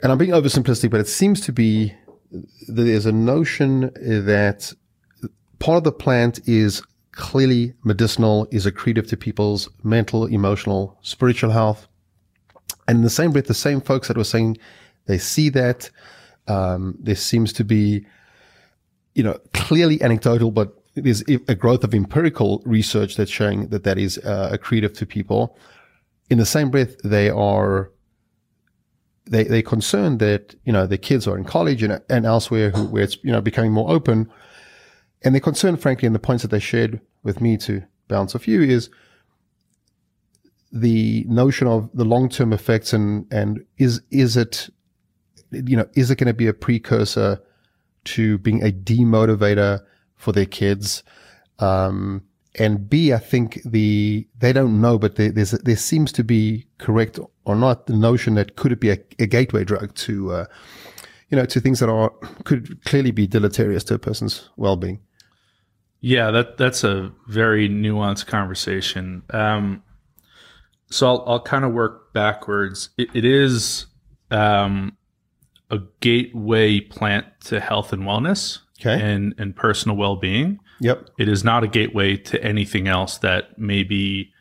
And 0.02 0.12
I'm 0.12 0.18
being 0.18 0.32
oversimplistic, 0.32 0.92
but 0.92 1.00
it 1.00 1.08
seems 1.08 1.40
to 1.42 1.54
be 1.54 1.94
that 2.32 2.84
there's 2.84 3.06
a 3.06 3.12
notion 3.12 3.92
that 3.96 4.74
part 5.60 5.78
of 5.78 5.86
the 5.86 5.94
plant 5.94 6.42
is 6.46 6.84
clearly 7.14 7.74
medicinal, 7.86 8.48
is 8.52 8.66
accretive 8.66 9.08
to 9.08 9.18
people's 9.18 9.70
mental, 9.84 10.26
emotional, 10.26 10.98
spiritual 11.04 11.52
health. 11.52 11.88
And 12.88 12.98
in 12.98 13.04
the 13.04 13.10
same 13.10 13.32
breath, 13.32 13.48
the 13.48 13.54
same 13.54 13.82
folks 13.82 14.08
that 14.08 14.18
were 14.18 14.24
saying 14.24 14.58
they 15.06 15.18
see 15.18 15.50
that, 15.50 15.90
um, 16.48 16.98
there 17.00 17.16
seems 17.16 17.54
to 17.54 17.64
be 17.64 18.06
you 19.14 19.24
know, 19.24 19.38
clearly 19.54 20.02
anecdotal, 20.02 20.52
but 20.52 20.74
there's 20.96 21.22
a 21.28 21.56
growth 21.56 21.84
of 21.84 21.94
empirical 21.94 22.62
research 22.66 23.16
that's 23.16 23.32
showing 23.32 23.68
that 23.68 23.84
that 23.84 23.98
is 23.98 24.18
uh, 24.20 24.56
accretive 24.56 24.96
to 24.98 25.06
people. 25.06 25.58
In 26.30 26.38
the 26.38 26.46
same 26.46 26.70
breath, 26.70 26.98
they 27.04 27.30
are 27.30 27.92
they 29.26 29.44
they 29.46 29.62
concerned 29.62 30.20
that 30.20 30.56
you 30.66 30.74
know 30.74 30.86
their 30.86 30.98
kids 30.98 31.28
are 31.28 31.38
in 31.38 31.46
college 31.46 31.82
and 31.82 32.02
and 32.10 32.26
elsewhere 32.26 32.72
who, 32.72 32.86
where 32.86 33.04
it's 33.04 33.18
you 33.24 33.32
know 33.32 33.42
becoming 33.42 33.72
more 33.72 33.90
open, 33.92 34.30
and 35.24 35.34
they're 35.34 35.42
concerned, 35.42 35.82
frankly, 35.82 36.06
and 36.06 36.14
the 36.14 36.20
points 36.20 36.44
that 36.44 36.52
they 36.52 36.60
shared 36.60 37.02
with 37.24 37.42
me 37.42 37.58
to 37.58 37.84
bounce 38.08 38.36
off 38.36 38.48
you 38.48 38.62
is 38.62 38.90
the 40.74 41.24
notion 41.30 41.68
of 41.68 41.90
the 41.94 42.04
long 42.04 42.28
term 42.28 42.52
effects 42.52 42.94
and 42.94 43.32
and 43.32 43.64
is 43.78 44.02
is 44.10 44.36
it 44.36 44.70
you 45.52 45.78
know 45.78 45.88
is 45.94 46.10
it 46.10 46.18
going 46.18 46.28
to 46.28 46.34
be 46.34 46.48
a 46.48 46.54
precursor 46.54 47.40
to 48.04 48.38
being 48.40 48.62
a 48.64 48.72
demotivator 48.72 49.82
for 50.16 50.32
their 50.32 50.46
kids. 50.46 51.04
Um, 51.60 52.24
and 52.56 52.90
B, 52.90 53.14
I 53.14 53.18
think 53.18 53.62
the 53.66 54.28
they 54.38 54.54
don't 54.54 54.80
know, 54.80 55.00
but 55.00 55.16
there, 55.16 55.32
there 55.32 55.76
seems 55.76 56.12
to 56.14 56.24
be 56.24 56.68
correct 56.78 57.20
or 57.46 57.56
not 57.56 57.88
the 57.88 57.96
notion 57.96 58.36
that 58.36 58.56
could 58.56 58.72
it 58.72 58.80
be 58.80 58.92
a, 58.92 58.98
a 59.20 59.26
gateway 59.26 59.64
drug 59.64 59.96
to, 59.96 60.32
uh, 60.32 60.46
you 61.30 61.38
know, 61.38 61.46
to 61.46 61.60
things 61.60 61.80
that 61.80 61.90
are 61.90 62.12
could 62.44 62.84
clearly 62.86 63.12
be 63.12 63.26
deleterious 63.26 63.84
to 63.86 63.96
a 63.96 64.00
person's 64.00 64.50
well-being. 64.56 65.00
Yeah, 66.00 66.32
that 66.32 66.58
that's 66.58 66.84
a 66.84 67.12
very 67.28 67.68
nuanced 67.70 68.28
conversation. 68.28 69.24
Um, 69.32 69.82
so 70.94 71.08
I'll, 71.08 71.24
I'll 71.28 71.40
kind 71.42 71.66
of 71.66 71.74
work 71.74 72.14
backwards. 72.14 72.90
It, 72.98 73.10
it 73.14 73.26
is 73.26 73.88
um, 74.32 74.96
a 75.70 75.80
gateway 76.02 76.80
plant 76.80 77.26
to 77.46 77.60
health 77.60 77.94
and 77.94 78.04
wellness 78.04 78.60
Okay. 78.80 79.02
and, 79.02 79.34
and 79.38 79.56
personal 79.56 79.96
well 79.98 80.16
being. 80.18 80.60
Yep. 80.82 81.10
It 81.18 81.30
is 81.30 81.44
not 81.44 81.64
a 81.64 81.68
gateway 81.68 82.18
to 82.18 82.44
anything 82.44 82.88
else 82.88 83.18
that 83.20 83.58
may 83.58 83.84
be 83.84 84.32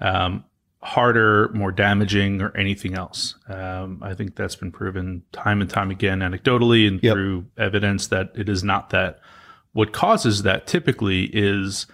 um, 0.00 0.44
harder, 0.82 1.50
more 1.52 1.70
damaging, 1.72 2.40
or 2.40 2.56
anything 2.56 2.94
else. 2.94 3.34
Um, 3.48 4.00
I 4.02 4.14
think 4.14 4.34
that's 4.36 4.56
been 4.56 4.72
proven 4.72 5.22
time 5.32 5.60
and 5.60 5.68
time 5.68 5.90
again, 5.90 6.20
anecdotally 6.20 6.88
and 6.88 7.02
Yep. 7.02 7.12
through 7.12 7.46
evidence 7.58 8.06
that 8.08 8.32
it 8.34 8.48
is 8.48 8.64
not 8.64 8.90
that. 8.90 9.20
What 9.72 9.92
causes 9.92 10.42
that 10.44 10.66
typically 10.66 11.24
is 11.34 11.86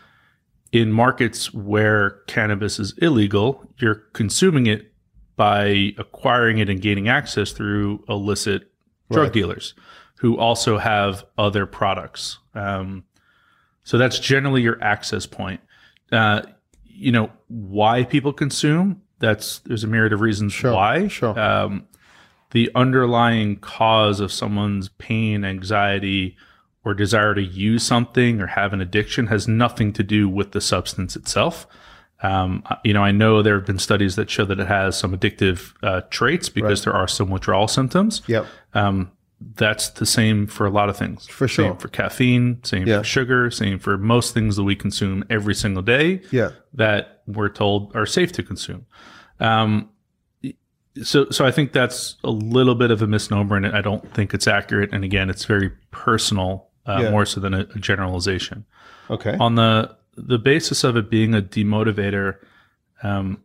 in 0.73 0.93
markets 0.93 1.53
where 1.53 2.11
cannabis 2.29 2.79
is 2.79 2.93
illegal, 2.99 3.66
you're 3.78 4.02
consuming 4.12 4.66
it 4.66 4.92
by 5.37 5.92
acquiring 5.99 6.59
it 6.59 6.68
and 6.71 6.80
gaining 6.80 7.09
access 7.09 7.52
through 7.52 8.02
illicit 8.09 8.71
drug 9.11 9.25
Right. 9.25 9.33
dealers 9.33 9.75
who 10.21 10.38
also 10.38 10.78
have 10.78 11.25
other 11.37 11.66
products. 11.66 12.38
Um, 12.54 13.04
so 13.85 13.99
that's 13.99 14.18
generally 14.18 14.62
your 14.62 14.83
access 14.83 15.26
point. 15.26 15.61
Uh, 16.11 16.42
you 16.85 17.12
know 17.12 17.30
why 17.49 18.04
people 18.04 18.33
consume. 18.33 19.02
That's 19.18 19.59
there's 19.61 19.85
a 19.85 19.87
myriad 19.87 20.12
of 20.12 20.21
reasons 20.21 20.52
Sure, 20.52 20.73
why. 20.73 21.09
sure. 21.09 21.38
Um, 21.38 21.87
the 22.52 22.71
underlying 22.75 23.56
cause 23.56 24.21
of 24.21 24.33
someone's 24.33 24.88
pain, 24.88 25.45
anxiety, 25.45 26.37
or 26.85 26.95
desire 26.95 27.35
to 27.35 27.42
use 27.42 27.83
something 27.83 28.40
or 28.40 28.47
have 28.47 28.73
an 28.73 28.80
addiction 28.80 29.26
has 29.26 29.47
nothing 29.47 29.92
to 29.95 30.02
do 30.02 30.28
with 30.28 30.52
the 30.52 30.61
substance 30.61 31.16
itself. 31.16 31.66
Um, 32.23 32.63
you 32.85 32.95
know, 32.95 33.03
I 33.03 33.13
know 33.13 33.43
there 33.43 33.57
have 33.57 33.67
been 33.67 33.79
studies 33.79 34.17
that 34.17 34.31
show 34.31 34.45
that 34.47 34.59
it 34.59 34.67
has 34.67 34.99
some 34.99 35.17
addictive 35.17 35.75
uh, 35.83 36.01
traits 36.11 36.49
because 36.49 36.85
there 36.85 36.95
are 36.95 37.07
some 37.09 37.29
withdrawal 37.31 37.69
symptoms. 37.69 38.23
Yep. 38.27 38.47
Um, 38.75 39.13
that's 39.55 39.91
the 39.91 40.07
same 40.07 40.47
for 40.47 40.65
a 40.67 40.71
lot 40.71 40.89
of 40.89 40.97
things. 40.97 41.27
For 41.27 41.47
sure. 41.47 41.67
Same 41.67 41.77
for 41.77 41.89
caffeine, 41.89 42.65
same 42.65 42.87
Yeah. 42.87 42.99
for 42.99 43.05
sugar, 43.05 43.51
same 43.51 43.79
for 43.79 43.99
most 43.99 44.33
things 44.33 44.57
that 44.57 44.65
we 44.65 44.75
consume 44.75 45.25
every 45.29 45.55
single 45.55 45.83
day 45.83 46.23
Yeah. 46.31 46.53
that 46.73 47.21
we're 47.27 47.51
told 47.51 47.95
are 47.95 48.07
safe 48.07 48.33
to 48.33 48.43
consume. 48.43 48.87
Um, 49.39 49.91
so, 51.03 51.29
so 51.31 51.45
I 51.45 51.51
think 51.51 51.73
that's 51.73 52.17
a 52.25 52.31
little 52.31 52.75
bit 52.75 52.91
of 52.91 53.03
a 53.03 53.07
misnomer, 53.07 53.57
and 53.57 53.67
I 53.67 53.83
don't 53.83 54.11
think 54.15 54.33
it's 54.33 54.47
accurate. 54.49 54.91
And 54.95 55.05
again, 55.05 55.29
it's 55.29 55.45
very 55.45 55.71
personal, 55.91 56.69
uh, 56.87 57.01
Yeah. 57.03 57.11
more 57.11 57.27
so 57.27 57.39
than 57.41 57.53
a, 57.53 57.61
a 57.75 57.79
generalization. 57.79 58.65
Okay. 59.11 59.37
On 59.39 59.55
the 59.57 59.95
the 60.17 60.39
basis 60.39 60.85
of 60.85 60.97
it 60.97 61.11
being 61.11 61.35
a 61.35 61.43
demotivator, 61.43 62.37
um, 63.03 63.39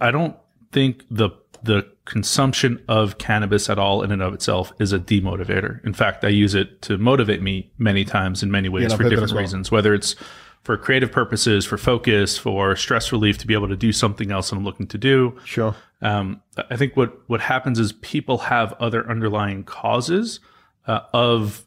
I- 0.00 0.10
don't 0.10 0.36
think 0.72 1.04
the 1.10 1.30
the 1.64 1.86
consumption 2.06 2.82
of 2.88 3.18
cannabis 3.18 3.70
at 3.70 3.78
all 3.78 4.02
in 4.02 4.10
and 4.10 4.20
of 4.20 4.34
itself 4.34 4.72
is 4.80 4.92
a 4.92 4.98
demotivator. 4.98 5.84
In 5.84 5.92
fact, 5.94 6.24
I 6.24 6.28
use 6.28 6.56
it 6.56 6.82
to 6.82 6.98
motivate 6.98 7.40
me 7.40 7.70
many 7.78 8.04
times 8.04 8.42
in 8.42 8.50
many 8.50 8.68
ways 8.68 8.92
I've 8.92 8.98
for 8.98 9.08
different 9.08 9.30
well. 9.30 9.40
reasons, 9.40 9.70
whether 9.70 9.94
it's 9.94 10.16
for 10.62 10.76
creative 10.76 11.12
purposes, 11.12 11.64
for 11.64 11.78
focus, 11.78 12.36
for 12.36 12.74
stress 12.74 13.12
relief, 13.12 13.38
to 13.38 13.46
be 13.46 13.54
able 13.54 13.68
to 13.68 13.76
do 13.76 13.92
something 13.92 14.32
else 14.32 14.50
I'm 14.50 14.64
looking 14.64 14.88
to 14.88 14.98
do. 14.98 15.38
Sure. 15.44 15.76
Um, 16.00 16.42
I 16.68 16.76
think 16.76 16.96
what 16.96 17.20
what 17.28 17.40
happens 17.40 17.78
is 17.78 17.92
people 17.92 18.38
have 18.38 18.72
other 18.80 19.08
underlying 19.08 19.62
causes 19.62 20.40
uh, 20.88 21.00
of 21.12 21.64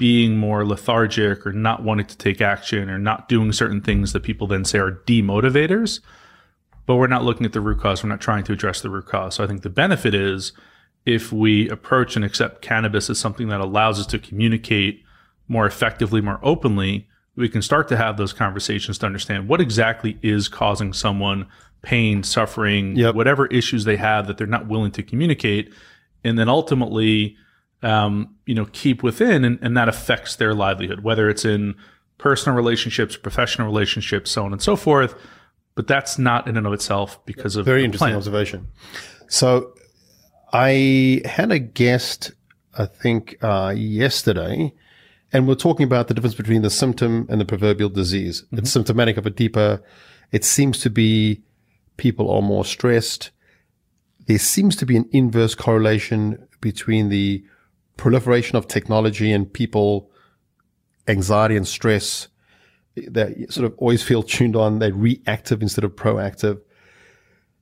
being 0.00 0.38
more 0.38 0.64
lethargic 0.64 1.46
or 1.46 1.52
not 1.52 1.82
wanting 1.82 2.06
to 2.06 2.16
take 2.16 2.40
action 2.40 2.88
or 2.88 2.98
not 2.98 3.28
doing 3.28 3.52
certain 3.52 3.82
things 3.82 4.14
that 4.14 4.22
people 4.22 4.46
then 4.46 4.64
say 4.64 4.78
are 4.78 4.92
demotivators. 5.06 6.00
But 6.86 6.96
we're 6.96 7.06
not 7.06 7.22
looking 7.22 7.44
at 7.44 7.52
the 7.52 7.60
root 7.60 7.80
cause. 7.80 8.02
We're 8.02 8.08
not 8.08 8.22
trying 8.22 8.44
to 8.44 8.52
address 8.54 8.80
the 8.80 8.88
root 8.88 9.04
cause. 9.04 9.34
So 9.34 9.44
I 9.44 9.46
think 9.46 9.60
the 9.60 9.68
benefit 9.68 10.14
is 10.14 10.52
if 11.04 11.32
we 11.32 11.68
approach 11.68 12.16
and 12.16 12.24
accept 12.24 12.62
cannabis 12.62 13.10
as 13.10 13.18
something 13.18 13.48
that 13.48 13.60
allows 13.60 14.00
us 14.00 14.06
to 14.06 14.18
communicate 14.18 15.04
more 15.48 15.66
effectively, 15.66 16.22
more 16.22 16.40
openly, 16.42 17.06
we 17.36 17.50
can 17.50 17.60
start 17.60 17.86
to 17.88 17.96
have 17.98 18.16
those 18.16 18.32
conversations 18.32 18.96
to 18.98 19.06
understand 19.06 19.48
what 19.48 19.60
exactly 19.60 20.18
is 20.22 20.48
causing 20.48 20.94
someone 20.94 21.46
pain, 21.82 22.22
suffering, 22.22 22.96
Yep. 22.96 23.14
whatever 23.14 23.46
issues 23.48 23.84
they 23.84 23.96
have 23.96 24.26
that 24.28 24.38
they're 24.38 24.46
not 24.46 24.66
willing 24.66 24.92
to 24.92 25.02
communicate. 25.02 25.70
And 26.24 26.38
then 26.38 26.48
ultimately, 26.48 27.36
um, 27.82 28.34
you 28.46 28.54
know, 28.54 28.66
keep 28.72 29.02
within 29.02 29.44
and, 29.44 29.58
and 29.62 29.76
that 29.76 29.88
affects 29.88 30.36
their 30.36 30.54
livelihood, 30.54 31.00
whether 31.00 31.28
it's 31.28 31.44
in 31.44 31.74
personal 32.18 32.56
relationships, 32.56 33.16
professional 33.16 33.66
relationships, 33.66 34.30
so 34.30 34.44
on 34.44 34.52
and 34.52 34.62
so 34.62 34.76
forth. 34.76 35.14
But 35.74 35.86
that's 35.86 36.18
not 36.18 36.46
in 36.46 36.56
and 36.56 36.66
of 36.66 36.72
itself 36.72 37.24
because 37.24 37.56
of 37.56 37.64
Very 37.64 37.80
the 37.80 37.84
interesting 37.86 38.08
plant. 38.08 38.16
observation. 38.16 38.68
So 39.28 39.74
I 40.52 41.22
had 41.24 41.52
a 41.52 41.58
guest, 41.58 42.32
I 42.76 42.86
think, 42.86 43.38
uh, 43.42 43.72
yesterday, 43.76 44.74
and 45.32 45.46
we're 45.46 45.54
talking 45.54 45.84
about 45.84 46.08
the 46.08 46.14
difference 46.14 46.34
between 46.34 46.62
the 46.62 46.70
symptom 46.70 47.26
and 47.30 47.40
the 47.40 47.44
proverbial 47.44 47.88
disease. 47.88 48.44
It's 48.52 48.70
symptomatic 48.70 49.16
of 49.16 49.26
a 49.26 49.30
deeper, 49.30 49.80
it 50.32 50.44
seems 50.44 50.80
to 50.80 50.90
be 50.90 51.42
people 51.96 52.30
are 52.30 52.42
more 52.42 52.64
stressed. 52.64 53.30
There 54.26 54.38
seems 54.38 54.74
to 54.76 54.86
be 54.86 54.96
an 54.96 55.08
inverse 55.12 55.54
correlation 55.54 56.48
between 56.60 57.08
the 57.10 57.44
proliferation 58.00 58.56
of 58.56 58.66
technology 58.66 59.30
and 59.30 59.52
people 59.52 60.10
anxiety 61.06 61.54
and 61.54 61.68
stress 61.68 62.28
that 62.96 63.52
sort 63.52 63.66
of 63.66 63.74
always 63.76 64.02
feel 64.02 64.22
tuned 64.22 64.56
on. 64.56 64.78
They're 64.78 64.92
reactive 64.92 65.60
instead 65.62 65.84
of 65.84 65.94
proactive. 65.96 66.60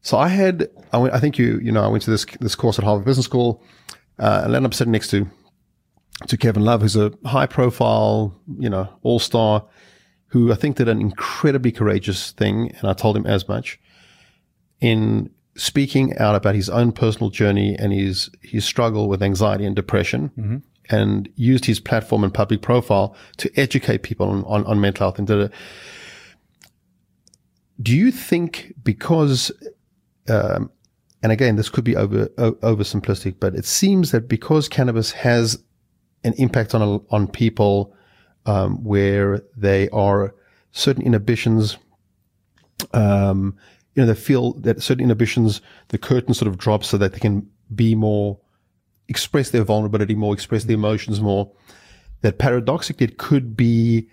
So 0.00 0.16
I 0.16 0.28
had, 0.28 0.68
I, 0.92 0.98
went, 0.98 1.12
I 1.12 1.18
think 1.18 1.38
you, 1.38 1.58
you 1.60 1.72
know, 1.72 1.82
I 1.82 1.88
went 1.88 2.04
to 2.04 2.10
this 2.10 2.24
this 2.40 2.54
course 2.54 2.78
at 2.78 2.84
Harvard 2.84 3.04
Business 3.04 3.26
School, 3.26 3.62
uh, 4.18 4.42
and 4.44 4.54
ended 4.54 4.70
up 4.70 4.74
sitting 4.74 4.92
next 4.92 5.10
to 5.10 5.28
to 6.28 6.36
Kevin 6.36 6.64
Love, 6.64 6.82
who's 6.82 6.96
a 6.96 7.12
high 7.26 7.46
profile, 7.46 8.34
you 8.58 8.70
know, 8.70 8.88
all 9.02 9.18
star, 9.18 9.66
who 10.28 10.52
I 10.52 10.54
think 10.54 10.76
did 10.76 10.88
an 10.88 11.00
incredibly 11.00 11.72
courageous 11.72 12.30
thing, 12.32 12.72
and 12.78 12.88
I 12.88 12.92
told 12.92 13.16
him 13.16 13.26
as 13.26 13.48
much 13.48 13.80
in 14.80 15.30
speaking 15.58 16.16
out 16.18 16.34
about 16.34 16.54
his 16.54 16.70
own 16.70 16.92
personal 16.92 17.30
journey 17.30 17.76
and 17.78 17.92
his 17.92 18.30
his 18.42 18.64
struggle 18.64 19.08
with 19.08 19.22
anxiety 19.22 19.66
and 19.66 19.76
depression. 19.76 20.30
Mm-hmm. 20.30 20.56
And 20.90 21.28
used 21.36 21.66
his 21.66 21.80
platform 21.80 22.24
and 22.24 22.32
public 22.32 22.62
profile 22.62 23.14
to 23.36 23.50
educate 23.60 24.02
people 24.02 24.30
on, 24.30 24.42
on, 24.44 24.64
on 24.64 24.80
mental 24.80 25.04
health 25.04 25.18
and 25.18 25.26
did 25.26 25.38
it. 25.38 25.52
Do 27.82 27.94
you 27.94 28.10
think 28.10 28.72
because 28.82 29.52
um, 30.30 30.70
and 31.22 31.32
again, 31.32 31.56
this 31.56 31.68
could 31.68 31.84
be 31.84 31.96
over 31.96 32.28
o- 32.38 32.52
oversimplistic, 32.52 33.36
but 33.40 33.54
it 33.54 33.64
seems 33.64 34.12
that 34.12 34.28
because 34.28 34.68
cannabis 34.68 35.12
has 35.12 35.62
an 36.24 36.34
impact 36.34 36.74
on 36.74 37.04
on 37.10 37.26
people 37.26 37.94
um, 38.46 38.82
where 38.84 39.42
they 39.56 39.88
are 39.90 40.34
certain 40.72 41.02
inhibitions, 41.02 41.76
um, 42.94 43.56
you 43.98 44.04
know, 44.04 44.12
they 44.12 44.14
feel 44.14 44.52
that 44.60 44.80
certain 44.80 45.02
inhibitions, 45.02 45.60
the 45.88 45.98
curtain 45.98 46.32
sort 46.32 46.46
of 46.46 46.56
drops 46.56 46.86
so 46.86 46.96
that 46.98 47.14
they 47.14 47.18
can 47.18 47.50
be 47.74 47.96
more, 47.96 48.38
express 49.08 49.50
their 49.50 49.64
vulnerability 49.64 50.14
more, 50.14 50.32
express 50.32 50.62
their 50.62 50.74
emotions 50.74 51.20
more. 51.20 51.50
That 52.20 52.38
paradoxically, 52.38 53.06
it 53.08 53.18
could 53.18 53.56
be, 53.56 54.08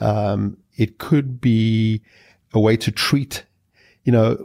um, 0.00 0.56
it 0.78 0.96
could 0.96 1.38
be 1.38 2.00
a 2.54 2.60
way 2.60 2.78
to 2.78 2.90
treat 2.90 3.44
you 4.04 4.12
know, 4.12 4.36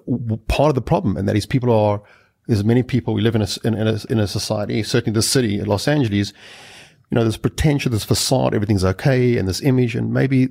part 0.47 0.69
of 0.69 0.75
the 0.75 0.81
problem, 0.81 1.15
and 1.15 1.29
that 1.29 1.37
is 1.37 1.45
people 1.45 1.71
are, 1.71 2.01
there's 2.47 2.63
many 2.65 2.81
people, 2.81 3.13
we 3.13 3.21
live 3.21 3.35
in 3.35 3.43
a, 3.43 3.47
in, 3.63 3.75
a, 3.75 3.99
in 4.09 4.19
a 4.19 4.27
society, 4.27 4.81
certainly 4.81 5.13
the 5.13 5.21
city, 5.21 5.61
Los 5.61 5.87
Angeles, 5.87 6.33
you 7.11 7.15
know, 7.15 7.21
there's 7.21 7.37
pretension, 7.37 7.91
this 7.91 8.03
facade, 8.03 8.55
everything's 8.55 8.83
okay, 8.83 9.37
and 9.37 9.47
this 9.47 9.61
image, 9.61 9.95
and 9.95 10.11
maybe 10.11 10.49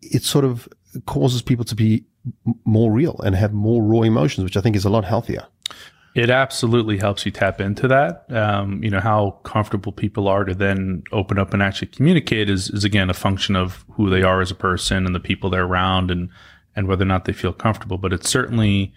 it's 0.00 0.28
sort 0.28 0.44
of 0.44 0.68
causes 1.06 1.42
people 1.42 1.64
to 1.64 1.74
be 1.74 2.04
more 2.64 2.92
real 2.92 3.20
and 3.24 3.34
have 3.34 3.52
more 3.52 3.82
raw 3.82 4.02
emotions, 4.02 4.44
which 4.44 4.56
I 4.56 4.60
think 4.60 4.76
is 4.76 4.84
a 4.84 4.90
lot 4.90 5.04
healthier. 5.04 5.46
It 6.14 6.28
absolutely 6.28 6.98
helps 6.98 7.24
you 7.24 7.32
tap 7.32 7.60
into 7.60 7.88
that. 7.88 8.30
Um, 8.30 8.82
you 8.84 8.90
know, 8.90 9.00
how 9.00 9.40
comfortable 9.44 9.92
people 9.92 10.28
are 10.28 10.44
to 10.44 10.54
then 10.54 11.02
open 11.10 11.38
up 11.38 11.54
and 11.54 11.62
actually 11.62 11.88
communicate 11.88 12.50
is, 12.50 12.68
is 12.68 12.84
again 12.84 13.08
a 13.08 13.14
function 13.14 13.56
of 13.56 13.84
who 13.92 14.10
they 14.10 14.22
are 14.22 14.42
as 14.42 14.50
a 14.50 14.54
person 14.54 15.06
and 15.06 15.14
the 15.14 15.20
people 15.20 15.48
they're 15.48 15.64
around 15.64 16.10
and 16.10 16.28
and 16.76 16.86
whether 16.86 17.02
or 17.02 17.06
not 17.06 17.24
they 17.24 17.32
feel 17.32 17.52
comfortable. 17.52 17.96
But 17.96 18.12
it 18.12 18.24
certainly 18.24 18.92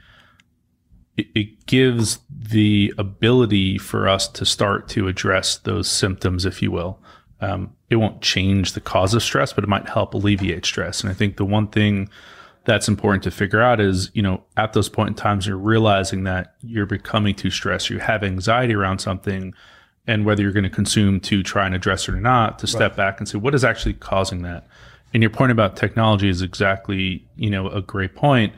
it, 1.16 1.28
it 1.34 1.66
gives 1.68 2.20
the 2.30 2.94
ability 2.98 3.78
for 3.78 4.10
us 4.10 4.28
to 4.30 4.46
start 4.46 4.90
to 4.90 5.08
address 5.08 5.58
those 5.58 5.90
symptoms, 5.90 6.46
if 6.46 6.62
you 6.62 6.72
will. 6.72 7.00
Um, 7.40 7.75
it 7.90 7.98
won't 7.98 8.22
change 8.22 8.74
the 8.74 8.82
cause 8.82 9.14
of 9.14 9.22
stress, 9.22 9.54
but 9.54 9.64
it 9.64 9.68
might 9.68 9.88
help 9.88 10.14
alleviate 10.14 10.66
stress. 10.66 11.02
And 11.02 11.10
I 11.10 11.14
think 11.14 11.38
the 11.38 11.46
one 11.46 11.68
thing 11.68 12.10
that's 12.64 12.88
important 12.88 13.24
to 13.24 13.32
figure 13.32 13.62
out 13.62 13.80
is, 13.80 14.10
you 14.14 14.24
know, 14.24 14.44
at 14.58 14.74
those 14.74 14.90
point 14.90 15.10
in 15.10 15.16
times, 15.16 15.46
you're 15.46 15.56
realizing 15.56 16.24
that 16.24 16.56
you're 16.62 16.88
becoming 16.88 17.36
too 17.36 17.52
stressed, 17.52 17.92
you 17.92 18.00
have 18.00 18.24
anxiety 18.24 18.74
around 18.74 19.00
something, 19.00 19.54
and 20.08 20.26
whether 20.26 20.42
you're 20.42 20.52
going 20.52 20.64
to 20.64 20.70
consume 20.70 21.20
to 21.20 21.44
try 21.44 21.66
and 21.66 21.76
address 21.76 22.08
it 22.08 22.16
or 22.16 22.22
not, 22.22 22.58
to 22.60 22.68
step 22.68 22.92
right. 22.92 22.98
back 22.98 23.20
and 23.20 23.30
say, 23.30 23.38
what 23.38 23.54
is 23.54 23.64
actually 23.64 23.94
causing 23.94 24.42
that? 24.42 24.66
And 25.14 25.22
your 25.22 25.30
point 25.30 25.52
about 25.52 25.76
technology 25.76 26.28
is 26.28 26.42
exactly, 26.42 27.26
you 27.36 27.50
know, 27.50 27.70
a 27.70 27.82
great 27.82 28.16
point. 28.16 28.54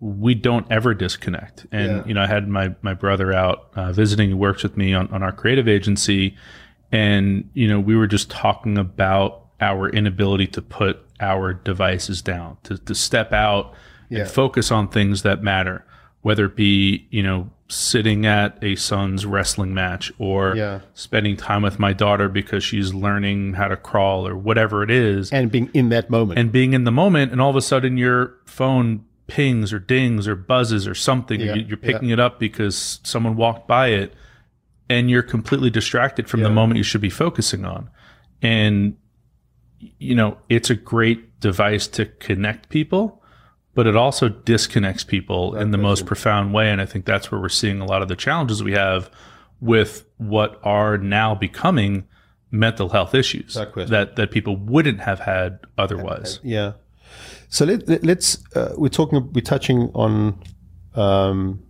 We 0.00 0.34
don't 0.34 0.66
ever 0.70 0.94
disconnect. 0.94 1.66
And, 1.70 1.98
yeah. 1.98 2.04
you 2.06 2.14
know, 2.14 2.22
I 2.22 2.26
had 2.26 2.48
my, 2.48 2.74
my 2.82 2.94
brother 2.94 3.32
out 3.32 3.70
uh, 3.74 3.92
visiting 3.92 4.30
who 4.30 4.36
works 4.36 4.62
with 4.62 4.76
me 4.76 4.94
on, 4.94 5.08
on 5.12 5.22
our 5.22 5.32
creative 5.32 5.68
agency. 5.68 6.36
And, 6.92 7.48
you 7.54 7.66
know, 7.66 7.80
we 7.80 7.96
were 7.96 8.06
just 8.06 8.30
talking 8.30 8.76
about 8.76 9.46
our 9.60 9.88
inability 9.88 10.46
to 10.48 10.62
put 10.62 11.00
our 11.20 11.54
devices 11.54 12.20
down, 12.20 12.58
to, 12.64 12.76
to 12.78 12.94
step 12.94 13.32
out 13.32 13.74
yeah. 14.10 14.20
and 14.20 14.30
focus 14.30 14.70
on 14.70 14.88
things 14.88 15.22
that 15.22 15.42
matter, 15.42 15.86
whether 16.20 16.44
it 16.46 16.56
be, 16.56 17.06
you 17.10 17.22
know, 17.22 17.50
sitting 17.68 18.26
at 18.26 18.62
a 18.62 18.76
son's 18.76 19.24
wrestling 19.24 19.72
match 19.72 20.12
or 20.18 20.54
yeah. 20.54 20.80
spending 20.92 21.36
time 21.36 21.62
with 21.62 21.78
my 21.78 21.94
daughter 21.94 22.28
because 22.28 22.62
she's 22.62 22.92
learning 22.92 23.54
how 23.54 23.66
to 23.68 23.76
crawl 23.76 24.28
or 24.28 24.36
whatever 24.36 24.82
it 24.82 24.90
is. 24.90 25.32
And 25.32 25.50
being 25.50 25.70
in 25.72 25.88
that 25.88 26.10
moment. 26.10 26.38
And 26.38 26.52
being 26.52 26.74
in 26.74 26.84
the 26.84 26.92
moment. 26.92 27.32
And 27.32 27.40
all 27.40 27.48
of 27.48 27.56
a 27.56 27.62
sudden 27.62 27.96
your 27.96 28.34
phone 28.44 29.06
pings 29.26 29.72
or 29.72 29.78
dings 29.78 30.28
or 30.28 30.36
buzzes 30.36 30.86
or 30.86 30.94
something. 30.94 31.40
Yeah. 31.40 31.54
You're 31.54 31.78
picking 31.78 32.08
yeah. 32.08 32.14
it 32.14 32.20
up 32.20 32.38
because 32.38 33.00
someone 33.02 33.36
walked 33.36 33.66
by 33.66 33.88
it 33.88 34.12
and 34.92 35.10
you're 35.10 35.22
completely 35.22 35.70
distracted 35.70 36.28
from 36.28 36.40
the 36.40 36.50
moment 36.50 36.76
you 36.78 36.82
should 36.82 37.00
be 37.00 37.10
focusing 37.10 37.64
on. 37.64 37.90
And, 38.40 38.96
you 39.78 40.14
know, 40.14 40.38
it's 40.48 40.70
a 40.70 40.74
great 40.74 41.40
device 41.40 41.86
to 41.88 42.06
connect 42.06 42.68
people 42.68 43.22
but 43.74 43.86
it 43.86 43.96
also 43.96 44.28
disconnects 44.28 45.04
people 45.04 45.52
that 45.52 45.62
in 45.62 45.70
the 45.70 45.78
most 45.78 46.06
profound 46.06 46.52
way. 46.52 46.70
And 46.70 46.80
I 46.80 46.86
think 46.86 47.04
that's 47.04 47.30
where 47.30 47.40
we're 47.40 47.48
seeing 47.48 47.80
a 47.80 47.86
lot 47.86 48.02
of 48.02 48.08
the 48.08 48.16
challenges 48.16 48.62
we 48.62 48.72
have 48.72 49.10
with 49.60 50.04
what 50.18 50.60
are 50.62 50.98
now 50.98 51.34
becoming 51.34 52.06
mental 52.50 52.90
health 52.90 53.14
issues 53.14 53.54
that, 53.54 54.16
that 54.16 54.30
people 54.30 54.56
wouldn't 54.56 55.00
have 55.00 55.20
had 55.20 55.60
otherwise. 55.78 56.38
Yeah. 56.42 56.72
So 57.48 57.64
let, 57.64 57.88
us 57.88 58.02
let, 58.02 58.56
uh, 58.56 58.74
we're 58.76 58.88
talking, 58.88 59.32
we're 59.32 59.40
touching 59.40 59.90
on, 59.94 60.42
um, 60.94 61.62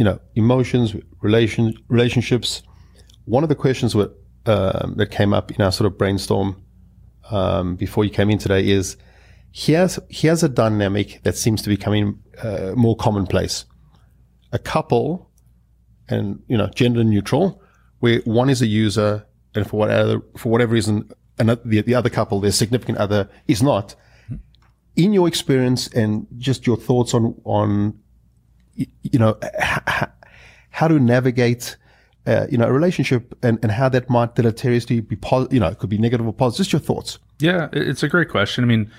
you 0.00 0.04
know, 0.04 0.18
emotions, 0.34 0.96
relation, 1.20 1.74
relationships. 1.88 2.62
One 3.26 3.42
of 3.42 3.50
the 3.50 3.54
questions 3.54 3.92
that, 3.92 4.10
um, 4.46 4.94
that 4.96 5.10
came 5.10 5.34
up 5.34 5.50
in 5.50 5.60
our 5.60 5.70
sort 5.70 5.92
of 5.92 5.98
brainstorm 5.98 6.56
um, 7.30 7.76
before 7.76 8.06
you 8.06 8.10
came 8.10 8.30
in 8.30 8.38
today 8.38 8.66
is, 8.66 8.96
here's 9.52 9.98
here's 10.08 10.42
a 10.42 10.48
dynamic 10.48 11.20
that 11.24 11.36
seems 11.36 11.60
to 11.60 11.68
be 11.68 11.76
becoming 11.76 12.18
uh, 12.42 12.72
more 12.74 12.96
commonplace. 12.96 13.66
A 14.52 14.58
couple, 14.58 15.30
and 16.08 16.42
you 16.48 16.56
know, 16.56 16.68
gender 16.68 17.04
neutral, 17.04 17.62
where 17.98 18.20
one 18.20 18.48
is 18.48 18.62
a 18.62 18.66
user, 18.66 19.26
and 19.54 19.68
for 19.68 19.76
whatever 19.80 20.22
for 20.38 20.48
whatever 20.48 20.72
reason, 20.72 21.10
another, 21.38 21.60
the, 21.66 21.82
the 21.82 21.94
other 21.94 22.08
couple, 22.08 22.40
their 22.40 22.52
significant 22.52 22.96
other, 22.96 23.28
is 23.48 23.62
not. 23.62 23.94
In 24.96 25.12
your 25.12 25.28
experience 25.28 25.88
and 25.88 26.26
just 26.38 26.66
your 26.66 26.78
thoughts 26.78 27.12
on 27.12 27.38
on 27.44 27.99
you 29.02 29.18
know 29.18 29.36
how, 29.58 30.08
how 30.70 30.88
to 30.88 30.98
navigate 30.98 31.76
uh, 32.26 32.46
you 32.50 32.58
know 32.58 32.66
a 32.66 32.72
relationship 32.72 33.36
and, 33.42 33.58
and 33.62 33.72
how 33.72 33.88
that 33.88 34.08
might 34.08 34.34
deleteriously 34.34 35.00
be 35.00 35.16
positive, 35.16 35.54
you 35.54 35.60
know 35.60 35.68
it 35.68 35.78
could 35.78 35.90
be 35.90 35.98
negative 35.98 36.26
or 36.26 36.32
positive. 36.32 36.64
Just 36.64 36.72
your 36.72 36.80
thoughts. 36.80 37.18
Yeah, 37.38 37.68
it's 37.72 38.02
a 38.02 38.08
great 38.08 38.28
question. 38.28 38.64
I 38.64 38.66
mean 38.66 38.90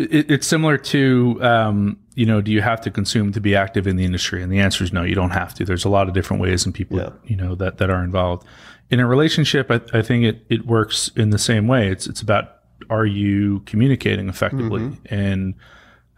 it, 0.00 0.30
it's 0.30 0.46
similar 0.46 0.78
to, 0.78 1.38
um, 1.42 1.98
you 2.14 2.26
know, 2.26 2.40
do 2.40 2.50
you 2.50 2.62
have 2.62 2.80
to 2.82 2.90
consume 2.90 3.32
to 3.32 3.40
be 3.40 3.54
active 3.54 3.86
in 3.86 3.96
the 3.96 4.04
industry? 4.04 4.42
And 4.42 4.50
the 4.50 4.58
answer 4.58 4.82
is 4.82 4.92
no, 4.92 5.02
you 5.02 5.14
don't 5.14 5.30
have 5.30 5.54
to. 5.54 5.64
There's 5.64 5.84
a 5.84 5.88
lot 5.88 6.08
of 6.08 6.14
different 6.14 6.40
ways 6.40 6.64
and 6.64 6.74
people, 6.74 6.98
yeah. 6.98 7.10
you 7.24 7.36
know, 7.36 7.54
that, 7.56 7.78
that 7.78 7.90
are 7.90 8.02
involved. 8.02 8.46
In 8.90 9.00
a 9.00 9.06
relationship, 9.06 9.70
I, 9.70 9.80
I, 9.92 10.02
think 10.02 10.24
it, 10.24 10.44
it 10.48 10.66
works 10.66 11.10
in 11.16 11.30
the 11.30 11.38
same 11.38 11.68
way. 11.68 11.88
It's, 11.88 12.06
it's 12.06 12.20
about, 12.20 12.56
are 12.88 13.06
you 13.06 13.60
communicating 13.60 14.28
effectively? 14.28 14.82
Mm-hmm. 14.82 15.14
And, 15.14 15.54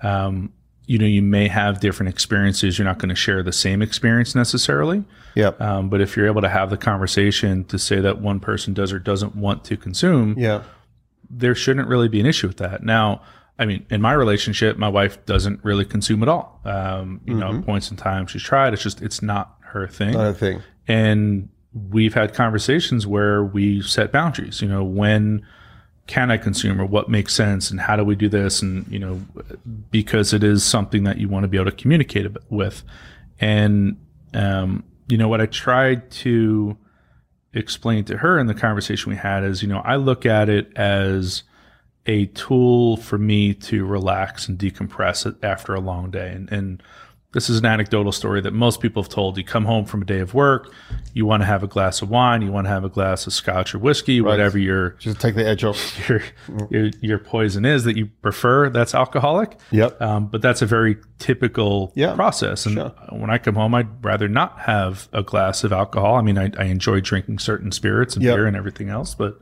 um, 0.02 0.52
you 0.92 0.98
know, 0.98 1.06
you 1.06 1.22
may 1.22 1.48
have 1.48 1.80
different 1.80 2.10
experiences. 2.10 2.78
You're 2.78 2.84
not 2.84 2.98
going 2.98 3.08
to 3.08 3.14
share 3.14 3.42
the 3.42 3.50
same 3.50 3.80
experience 3.80 4.34
necessarily. 4.34 5.04
Yeah. 5.34 5.52
Um, 5.58 5.88
but 5.88 6.02
if 6.02 6.18
you're 6.18 6.26
able 6.26 6.42
to 6.42 6.50
have 6.50 6.68
the 6.68 6.76
conversation 6.76 7.64
to 7.64 7.78
say 7.78 7.98
that 8.00 8.20
one 8.20 8.40
person 8.40 8.74
does 8.74 8.92
or 8.92 8.98
doesn't 8.98 9.34
want 9.34 9.64
to 9.64 9.78
consume, 9.78 10.38
yeah, 10.38 10.64
there 11.30 11.54
shouldn't 11.54 11.88
really 11.88 12.08
be 12.08 12.20
an 12.20 12.26
issue 12.26 12.46
with 12.46 12.58
that. 12.58 12.82
Now, 12.82 13.22
I 13.58 13.64
mean, 13.64 13.86
in 13.88 14.02
my 14.02 14.12
relationship, 14.12 14.76
my 14.76 14.90
wife 14.90 15.24
doesn't 15.24 15.64
really 15.64 15.86
consume 15.86 16.22
at 16.22 16.28
all. 16.28 16.60
Um, 16.66 17.22
you 17.24 17.36
mm-hmm. 17.36 17.56
know, 17.56 17.62
points 17.62 17.90
in 17.90 17.96
time 17.96 18.26
she's 18.26 18.42
tried. 18.42 18.74
It's 18.74 18.82
just, 18.82 19.00
it's 19.00 19.22
not 19.22 19.56
her 19.60 19.88
thing. 19.88 20.12
Not 20.12 20.26
a 20.26 20.34
thing. 20.34 20.60
And 20.86 21.48
we've 21.88 22.12
had 22.12 22.34
conversations 22.34 23.06
where 23.06 23.42
we 23.42 23.80
set 23.80 24.12
boundaries, 24.12 24.60
you 24.60 24.68
know, 24.68 24.84
when 24.84 25.42
can 26.06 26.30
I 26.30 26.36
consume 26.36 26.80
or 26.80 26.86
what 26.86 27.08
makes 27.08 27.34
sense 27.34 27.70
and 27.70 27.80
how 27.80 27.96
do 27.96 28.04
we 28.04 28.16
do 28.16 28.28
this? 28.28 28.62
And, 28.62 28.86
you 28.88 28.98
know, 28.98 29.20
because 29.90 30.32
it 30.32 30.42
is 30.42 30.64
something 30.64 31.04
that 31.04 31.18
you 31.18 31.28
want 31.28 31.44
to 31.44 31.48
be 31.48 31.56
able 31.56 31.70
to 31.70 31.76
communicate 31.76 32.26
with. 32.50 32.82
And, 33.40 33.96
um, 34.34 34.84
you 35.08 35.16
know, 35.16 35.28
what 35.28 35.40
I 35.40 35.46
tried 35.46 36.10
to 36.10 36.76
explain 37.54 38.04
to 38.06 38.18
her 38.18 38.38
in 38.38 38.46
the 38.46 38.54
conversation 38.54 39.10
we 39.10 39.16
had 39.16 39.44
is, 39.44 39.62
you 39.62 39.68
know, 39.68 39.82
I 39.84 39.96
look 39.96 40.26
at 40.26 40.48
it 40.48 40.76
as, 40.76 41.44
a 42.06 42.26
tool 42.26 42.96
for 42.96 43.18
me 43.18 43.54
to 43.54 43.84
relax 43.84 44.48
and 44.48 44.58
decompress 44.58 45.36
after 45.42 45.74
a 45.74 45.80
long 45.80 46.10
day. 46.10 46.30
And, 46.30 46.50
and 46.50 46.82
this 47.32 47.48
is 47.48 47.58
an 47.58 47.64
anecdotal 47.66 48.12
story 48.12 48.40
that 48.42 48.52
most 48.52 48.80
people 48.80 49.02
have 49.02 49.08
told. 49.10 49.38
You 49.38 49.44
come 49.44 49.64
home 49.64 49.84
from 49.86 50.02
a 50.02 50.04
day 50.04 50.18
of 50.20 50.34
work, 50.34 50.72
you 51.14 51.24
want 51.26 51.42
to 51.42 51.46
have 51.46 51.62
a 51.62 51.66
glass 51.66 52.02
of 52.02 52.10
wine, 52.10 52.42
you 52.42 52.52
want 52.52 52.66
to 52.66 52.68
have 52.70 52.84
a 52.84 52.88
glass 52.88 53.26
of 53.26 53.32
scotch 53.32 53.74
or 53.74 53.78
whiskey, 53.78 54.20
whatever 54.20 54.58
your 54.58 54.90
Just 54.98 55.20
take 55.20 55.34
the 55.34 55.46
edge 55.46 55.64
off. 55.64 56.08
your, 56.08 56.20
your 56.70 56.90
your 57.00 57.18
poison 57.18 57.64
is 57.64 57.84
that 57.84 57.96
you 57.96 58.06
prefer. 58.20 58.68
That's 58.70 58.94
alcoholic. 58.94 59.58
Yep. 59.70 60.00
Um, 60.02 60.26
but 60.26 60.42
that's 60.42 60.60
a 60.62 60.66
very 60.66 60.96
typical 61.18 61.92
Yeah, 61.94 62.14
process. 62.14 62.66
And 62.66 62.74
sure. 62.74 62.90
when 63.10 63.30
I 63.30 63.38
come 63.38 63.54
home, 63.54 63.74
I'd 63.74 64.04
rather 64.04 64.28
not 64.28 64.58
have 64.60 65.08
a 65.12 65.22
glass 65.22 65.64
of 65.64 65.72
alcohol. 65.72 66.16
I 66.16 66.22
mean, 66.22 66.36
I, 66.38 66.50
I 66.58 66.64
enjoy 66.64 67.00
drinking 67.00 67.38
certain 67.38 67.72
spirits 67.72 68.14
and 68.14 68.22
Yep. 68.24 68.34
beer 68.36 68.46
and 68.46 68.56
everything 68.56 68.88
else, 68.90 69.14
but 69.14 69.40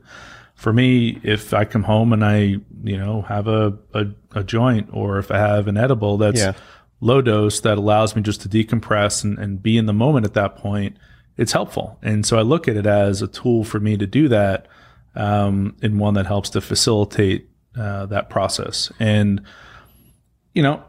for 0.55 0.71
me, 0.71 1.19
if 1.23 1.53
I 1.53 1.65
come 1.65 1.83
home 1.83 2.13
and 2.13 2.23
I, 2.23 2.57
you 2.83 2.97
know, 2.97 3.23
have 3.23 3.47
a, 3.47 3.73
a, 3.93 4.05
a 4.35 4.43
joint 4.43 4.89
or 4.93 5.17
if 5.17 5.31
I 5.31 5.37
have 5.39 5.67
an 5.67 5.75
edible 5.75 6.17
that's 6.17 6.39
Yeah. 6.39 6.53
Low 7.01 7.21
dose 7.21 7.59
that 7.59 7.77
allows 7.77 8.15
me 8.15 8.21
just 8.21 8.41
to 8.41 8.49
decompress 8.49 9.23
and, 9.23 9.37
and 9.37 9.61
be 9.61 9.77
in 9.77 9.87
the 9.87 9.93
moment 9.93 10.25
at 10.25 10.33
that 10.35 10.55
point, 10.55 10.95
it's 11.35 11.51
helpful. 11.51 11.97
And 12.01 12.25
so 12.25 12.37
I 12.37 12.43
look 12.43 12.67
at 12.67 12.75
it 12.75 12.85
as 12.85 13.21
a 13.21 13.27
tool 13.27 13.63
for 13.63 13.79
me 13.79 13.97
to 13.97 14.07
do 14.07 14.29
that 14.29 14.67
um, 15.15 15.75
and 15.81 15.99
one 15.99 16.13
that 16.13 16.27
helps 16.27 16.49
to 16.51 16.61
facilitate 16.61 17.49
uh, 17.77 18.05
that 18.05 18.29
process. 18.29 18.91
And, 18.99 19.41
you 20.53 20.61
know, 20.61 20.83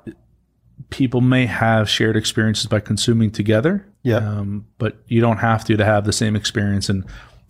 people 0.90 1.20
may 1.20 1.46
have 1.46 1.88
shared 1.88 2.16
experiences 2.16 2.66
by 2.66 2.80
consuming 2.80 3.30
together. 3.30 3.86
Yeah. 4.02 4.16
Um, 4.16 4.66
but 4.78 4.98
you 5.06 5.20
don't 5.20 5.38
have 5.38 5.64
to 5.66 5.76
to 5.76 5.84
have 5.84 6.04
the 6.04 6.12
same 6.12 6.36
experience. 6.36 6.88
And 6.88 7.04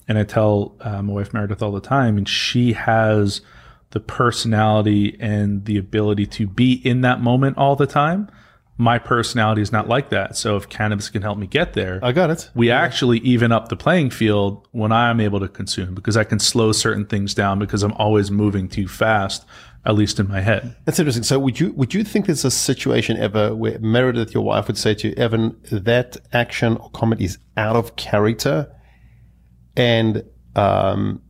and 0.08 0.18
I 0.18 0.24
tell 0.24 0.76
uh, 0.80 1.00
my 1.02 1.12
wife 1.12 1.32
Meredith 1.32 1.62
all 1.62 1.72
the 1.72 1.80
time, 1.80 2.18
and 2.18 2.28
she 2.28 2.72
has 2.72 3.40
the 3.90 4.00
personality 4.00 5.16
and 5.20 5.64
the 5.64 5.78
ability 5.78 6.26
to 6.26 6.46
be 6.46 6.72
in 6.72 7.02
that 7.02 7.20
moment 7.20 7.56
all 7.56 7.76
the 7.76 7.86
time. 7.86 8.28
My 8.82 8.98
personality 8.98 9.62
is 9.62 9.70
not 9.70 9.86
like 9.88 10.10
that. 10.10 10.36
So 10.36 10.56
if 10.56 10.68
cannabis 10.68 11.08
can 11.08 11.22
help 11.22 11.38
me 11.38 11.46
get 11.46 11.74
there, 11.74 12.00
I 12.02 12.10
got 12.12 12.30
it. 12.30 12.50
we 12.54 12.70
actually 12.70 13.18
even 13.18 13.52
up 13.52 13.68
the 13.68 13.76
playing 13.76 14.10
field 14.10 14.66
when 14.72 14.90
I'm 14.90 15.20
able 15.20 15.38
to 15.40 15.48
consume 15.48 15.94
because 15.94 16.16
I 16.16 16.24
can 16.24 16.40
slow 16.40 16.72
certain 16.72 17.06
things 17.06 17.32
down 17.34 17.58
because 17.58 17.82
I'm 17.84 17.92
always 17.92 18.30
moving 18.30 18.68
too 18.68 18.88
fast, 18.88 19.44
at 19.84 19.94
least 19.94 20.18
in 20.18 20.26
my 20.28 20.40
head. 20.40 20.74
That's 20.84 20.98
interesting. 20.98 21.22
So, 21.22 21.38
would 21.38 21.60
you 21.60 21.72
would 21.74 21.94
you 21.94 22.02
think 22.02 22.26
there's 22.26 22.44
a 22.44 22.50
situation 22.50 23.16
ever 23.18 23.54
where 23.54 23.78
Meredith, 23.78 24.34
your 24.34 24.42
wife, 24.42 24.66
would 24.66 24.78
say 24.78 24.94
to 24.94 25.08
you, 25.08 25.14
Evan, 25.16 25.56
that 25.70 26.16
action 26.32 26.76
or 26.76 26.90
comment 26.90 27.20
is 27.20 27.38
out 27.56 27.76
of 27.76 27.94
character, 27.96 28.68
and 29.76 30.24
um, 30.56 31.22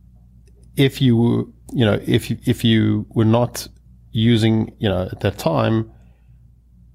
if 0.75 1.01
you 1.01 1.15
were- 1.17 1.45
you 1.71 1.85
know 1.85 1.99
if 2.05 2.29
you, 2.29 2.37
if 2.45 2.63
you 2.63 3.05
were 3.09 3.25
not 3.39 3.67
using 4.11 4.75
you 4.79 4.89
know 4.89 5.07
at 5.11 5.19
that 5.21 5.37
time, 5.37 5.91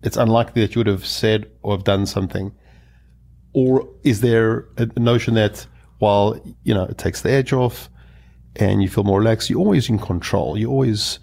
it's 0.02 0.16
unlikely 0.16 0.62
that 0.62 0.74
you 0.74 0.80
would 0.80 0.86
have 0.86 1.06
said 1.06 1.50
or 1.62 1.74
have 1.76 1.84
done 1.84 2.06
something. 2.06 2.52
Or 3.52 3.88
is 4.04 4.20
there 4.20 4.66
a 4.76 4.86
notion 4.98 5.34
that 5.34 5.66
while 5.98 6.40
you 6.62 6.74
know 6.74 6.84
it 6.84 6.98
takes 6.98 7.22
the 7.22 7.30
edge 7.30 7.52
off 7.52 7.88
and 8.56 8.82
you 8.82 8.88
feel 8.88 9.04
more 9.04 9.18
relaxed, 9.18 9.50
you're 9.50 9.58
always 9.58 9.88
in 9.88 9.98
control. 9.98 10.56
You're 10.56 10.70
always 10.70 11.18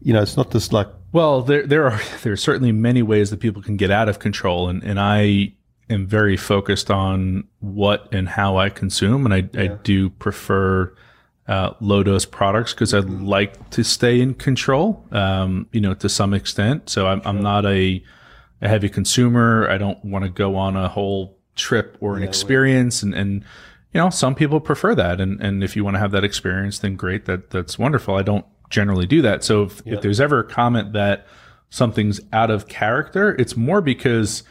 you 0.00 0.12
know, 0.12 0.22
it's 0.22 0.36
not 0.36 0.50
just 0.50 0.72
like 0.72 0.88
Well, 1.12 1.42
there 1.42 1.66
there 1.66 1.86
are 1.86 2.00
there 2.22 2.32
are 2.32 2.36
certainly 2.36 2.72
many 2.72 3.02
ways 3.02 3.30
that 3.30 3.40
people 3.40 3.62
can 3.62 3.76
get 3.76 3.90
out 3.90 4.08
of 4.08 4.18
control, 4.18 4.68
and 4.68 4.82
and 4.82 4.98
I 4.98 5.54
am 5.88 6.06
very 6.06 6.36
focused 6.36 6.90
on 6.90 7.44
what 7.60 8.12
and 8.12 8.28
how 8.28 8.56
I 8.56 8.70
consume, 8.70 9.24
and 9.24 9.34
I 9.34 9.48
I 9.60 9.68
do 9.68 10.10
prefer. 10.10 10.94
Uh, 11.50 11.74
low 11.80 12.04
dose 12.04 12.24
products 12.24 12.72
because 12.72 12.94
I 12.94 13.00
like 13.00 13.70
to 13.70 13.82
stay 13.82 14.20
in 14.20 14.34
control, 14.34 15.04
um, 15.10 15.66
you 15.72 15.80
know, 15.80 15.94
to 15.94 16.08
some 16.08 16.32
extent. 16.32 16.88
So 16.88 17.08
I'm, 17.08 17.20
I'm 17.24 17.42
not 17.42 17.66
a, 17.66 18.00
a 18.62 18.68
heavy 18.68 18.88
consumer. 18.88 19.68
I 19.68 19.76
don't 19.76 19.98
want 20.04 20.24
to 20.24 20.30
go 20.30 20.54
on 20.54 20.76
a 20.76 20.86
whole 20.86 21.36
trip 21.56 21.96
or 22.00 22.16
an 22.16 22.22
experience. 22.22 23.02
And, 23.02 23.14
and, 23.14 23.42
you 23.92 24.00
know, 24.00 24.10
some 24.10 24.36
people 24.36 24.60
prefer 24.60 24.94
that. 24.94 25.20
And, 25.20 25.40
and 25.40 25.64
if 25.64 25.74
you 25.74 25.82
want 25.82 25.96
to 25.96 25.98
have 25.98 26.12
that 26.12 26.22
experience, 26.22 26.78
then 26.78 26.94
great. 26.94 27.24
That, 27.24 27.50
that's 27.50 27.76
wonderful. 27.76 28.14
I 28.14 28.22
don't 28.22 28.46
generally 28.68 29.06
do 29.06 29.20
that. 29.22 29.42
So 29.42 29.64
if, 29.64 29.82
if 29.84 30.02
there's 30.02 30.20
ever 30.20 30.38
a 30.38 30.44
comment 30.44 30.92
that 30.92 31.26
something's 31.68 32.20
out 32.32 32.52
of 32.52 32.68
character, 32.68 33.34
it's 33.40 33.56
more 33.56 33.80
because 33.80 34.44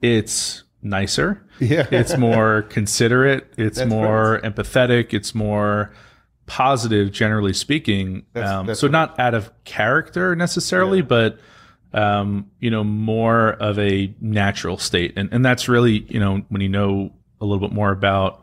it's 0.00 0.62
nicer. 0.82 1.44
Yeah. 1.58 1.88
It's 1.90 2.16
more 2.16 2.62
considerate. 2.70 3.52
It's 3.58 3.84
more 3.84 4.40
empathetic. 4.44 5.12
It's 5.12 5.34
more 5.34 5.92
positive, 6.46 7.12
generally 7.12 7.52
speaking. 7.52 8.26
um, 8.36 8.66
that's 8.66 8.80
so 8.80 8.88
not 8.88 9.18
out 9.18 9.34
of 9.34 9.52
character 9.64 10.36
necessarily, 10.36 11.02
but 11.02 11.38
um, 11.92 12.50
you 12.58 12.70
know, 12.70 12.84
more 12.84 13.50
of 13.50 13.78
a 13.78 14.14
natural 14.20 14.78
state. 14.78 15.12
And 15.16 15.28
and 15.32 15.44
that's 15.44 15.68
really, 15.68 16.04
you 16.08 16.20
know, 16.20 16.44
when 16.48 16.60
you 16.60 16.68
know 16.68 17.12
a 17.40 17.44
little 17.44 17.66
bit 17.66 17.74
more 17.74 17.90
about 17.90 18.42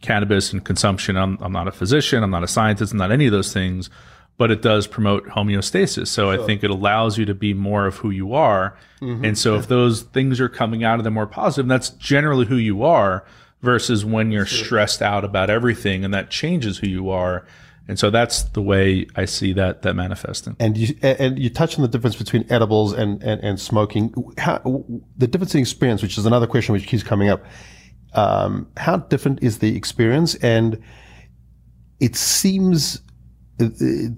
cannabis 0.00 0.52
and 0.52 0.64
consumption. 0.64 1.16
I'm 1.16 1.38
I'm 1.40 1.52
not 1.52 1.68
a 1.68 1.72
physician, 1.72 2.22
I'm 2.22 2.30
not 2.30 2.42
a 2.42 2.48
scientist, 2.48 2.92
I'm 2.92 2.98
not 2.98 3.12
any 3.12 3.26
of 3.26 3.32
those 3.32 3.52
things, 3.52 3.90
but 4.38 4.50
it 4.50 4.62
does 4.62 4.86
promote 4.86 5.26
homeostasis. 5.26 6.08
So 6.08 6.30
I 6.30 6.38
think 6.46 6.64
it 6.64 6.70
allows 6.70 7.18
you 7.18 7.24
to 7.26 7.34
be 7.34 7.54
more 7.54 7.86
of 7.86 7.96
who 7.96 8.10
you 8.10 8.34
are. 8.34 8.76
And 9.24 9.38
so 9.38 9.56
if 9.56 9.68
those 9.68 10.02
things 10.02 10.40
are 10.40 10.48
coming 10.48 10.84
out 10.84 10.98
of 10.98 11.04
them 11.04 11.14
more 11.14 11.26
positive, 11.26 11.68
that's 11.68 11.90
generally 11.90 12.46
who 12.46 12.56
you 12.56 12.82
are 12.82 13.24
versus 13.62 14.04
when 14.04 14.30
you're 14.30 14.46
stressed 14.46 15.02
out 15.02 15.24
about 15.24 15.50
everything 15.50 16.04
and 16.04 16.14
that 16.14 16.30
changes 16.30 16.78
who 16.78 16.88
you 16.88 17.10
are. 17.10 17.46
And 17.88 17.98
so 17.98 18.10
that's 18.10 18.42
the 18.42 18.62
way 18.62 19.06
I 19.16 19.24
see 19.24 19.52
that 19.54 19.82
that 19.82 19.94
manifesting. 19.94 20.54
and 20.60 20.76
you 20.76 20.94
and 21.02 21.38
you 21.38 21.50
touch 21.50 21.76
on 21.76 21.82
the 21.82 21.88
difference 21.88 22.14
between 22.14 22.46
edibles 22.48 22.92
and 22.92 23.22
and, 23.22 23.42
and 23.42 23.60
smoking. 23.60 24.14
How 24.38 24.84
the 25.16 25.26
difference 25.26 25.54
in 25.54 25.60
experience, 25.60 26.00
which 26.00 26.16
is 26.16 26.24
another 26.24 26.46
question 26.46 26.72
which 26.72 26.86
keeps 26.86 27.02
coming 27.02 27.28
up. 27.28 27.44
Um, 28.12 28.68
how 28.76 28.98
different 28.98 29.42
is 29.42 29.58
the 29.58 29.76
experience? 29.76 30.34
And 30.36 30.80
it 32.00 32.16
seems 32.16 33.02
uh, 33.60 33.68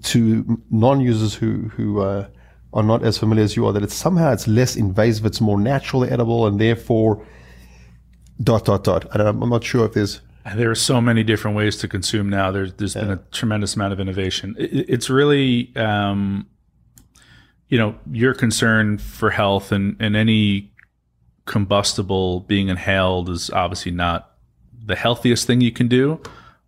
to 0.03 0.61
non-users 0.69 1.33
who 1.33 1.69
who 1.69 2.01
uh, 2.01 2.27
are 2.73 2.83
not 2.83 3.03
as 3.03 3.17
familiar 3.17 3.43
as 3.43 3.55
you 3.55 3.65
are 3.65 3.73
that 3.73 3.83
it's 3.83 3.95
somehow 3.95 4.31
it's 4.33 4.47
less 4.47 4.75
invasive, 4.75 5.25
it's 5.25 5.41
more 5.41 5.59
naturally 5.59 6.09
edible, 6.09 6.45
and 6.45 6.59
therefore 6.59 7.25
dot 8.41 8.65
dot 8.65 8.83
dot. 8.83 9.05
I 9.13 9.17
don't, 9.17 9.41
I'm 9.41 9.49
not 9.49 9.63
sure 9.63 9.85
if 9.85 9.93
there's 9.93 10.21
There 10.55 10.69
are 10.69 10.75
so 10.75 10.99
many 11.01 11.23
different 11.23 11.55
ways 11.55 11.77
to 11.77 11.87
consume 11.87 12.29
now. 12.29 12.51
There's 12.51 12.73
there's 12.73 12.95
been 12.95 13.11
a 13.11 13.17
tremendous 13.31 13.75
amount 13.75 13.93
of 13.93 13.99
innovation. 13.99 14.55
It, 14.57 14.89
it's 14.89 15.09
really, 15.09 15.75
um, 15.75 16.47
you 17.69 17.77
know, 17.77 17.95
your 18.11 18.33
concern 18.33 18.97
for 18.97 19.29
health 19.29 19.71
and 19.71 19.95
and 19.99 20.15
any 20.15 20.71
combustible 21.45 22.41
being 22.41 22.69
inhaled 22.69 23.29
is 23.29 23.49
obviously 23.49 23.91
not 23.91 24.31
the 24.85 24.95
healthiest 24.95 25.47
thing 25.47 25.61
you 25.61 25.71
can 25.71 25.87
do. 25.87 26.19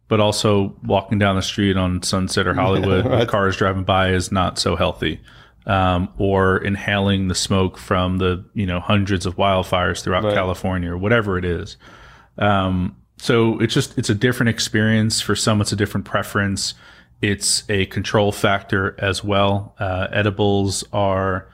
But 0.08 0.20
also 0.20 0.76
walking 0.84 1.18
down 1.18 1.36
the 1.36 1.42
street 1.42 1.78
on 1.78 2.04
Sunset 2.04 2.46
or 2.46 2.54
Hollywood 2.62 3.06
with 3.06 3.28
cars 3.28 3.58
driving 3.58 3.84
by 3.84 4.12
is 4.12 4.32
not 4.32 4.60
so 4.60 4.76
healthy. 4.76 5.20
Um, 5.68 6.10
or 6.20 6.58
inhaling 6.58 7.28
the 7.28 7.34
smoke 7.34 7.78
from 7.80 8.20
the 8.20 8.46
you 8.54 8.68
know 8.68 8.80
hundreds 8.80 9.26
of 9.26 9.36
wildfires 9.36 10.04
throughout 10.04 10.24
California 10.36 10.92
or 10.92 10.98
whatever 10.98 11.40
it 11.40 11.46
is. 11.46 11.78
Um, 12.38 12.96
so 13.18 13.58
it's 13.60 13.74
just 13.74 13.98
it's 13.98 14.10
a 14.10 14.16
different 14.16 14.50
experience 14.50 15.22
for 15.22 15.36
some. 15.36 15.62
It's 15.62 15.72
a 15.72 15.76
different 15.76 16.06
preference. 16.06 16.76
It's 17.22 17.64
a 17.70 17.86
control 17.88 18.32
factor 18.32 18.96
as 19.00 19.24
well. 19.24 19.74
Uh, 19.80 20.08
edibles 20.12 20.84
are, 20.94 21.48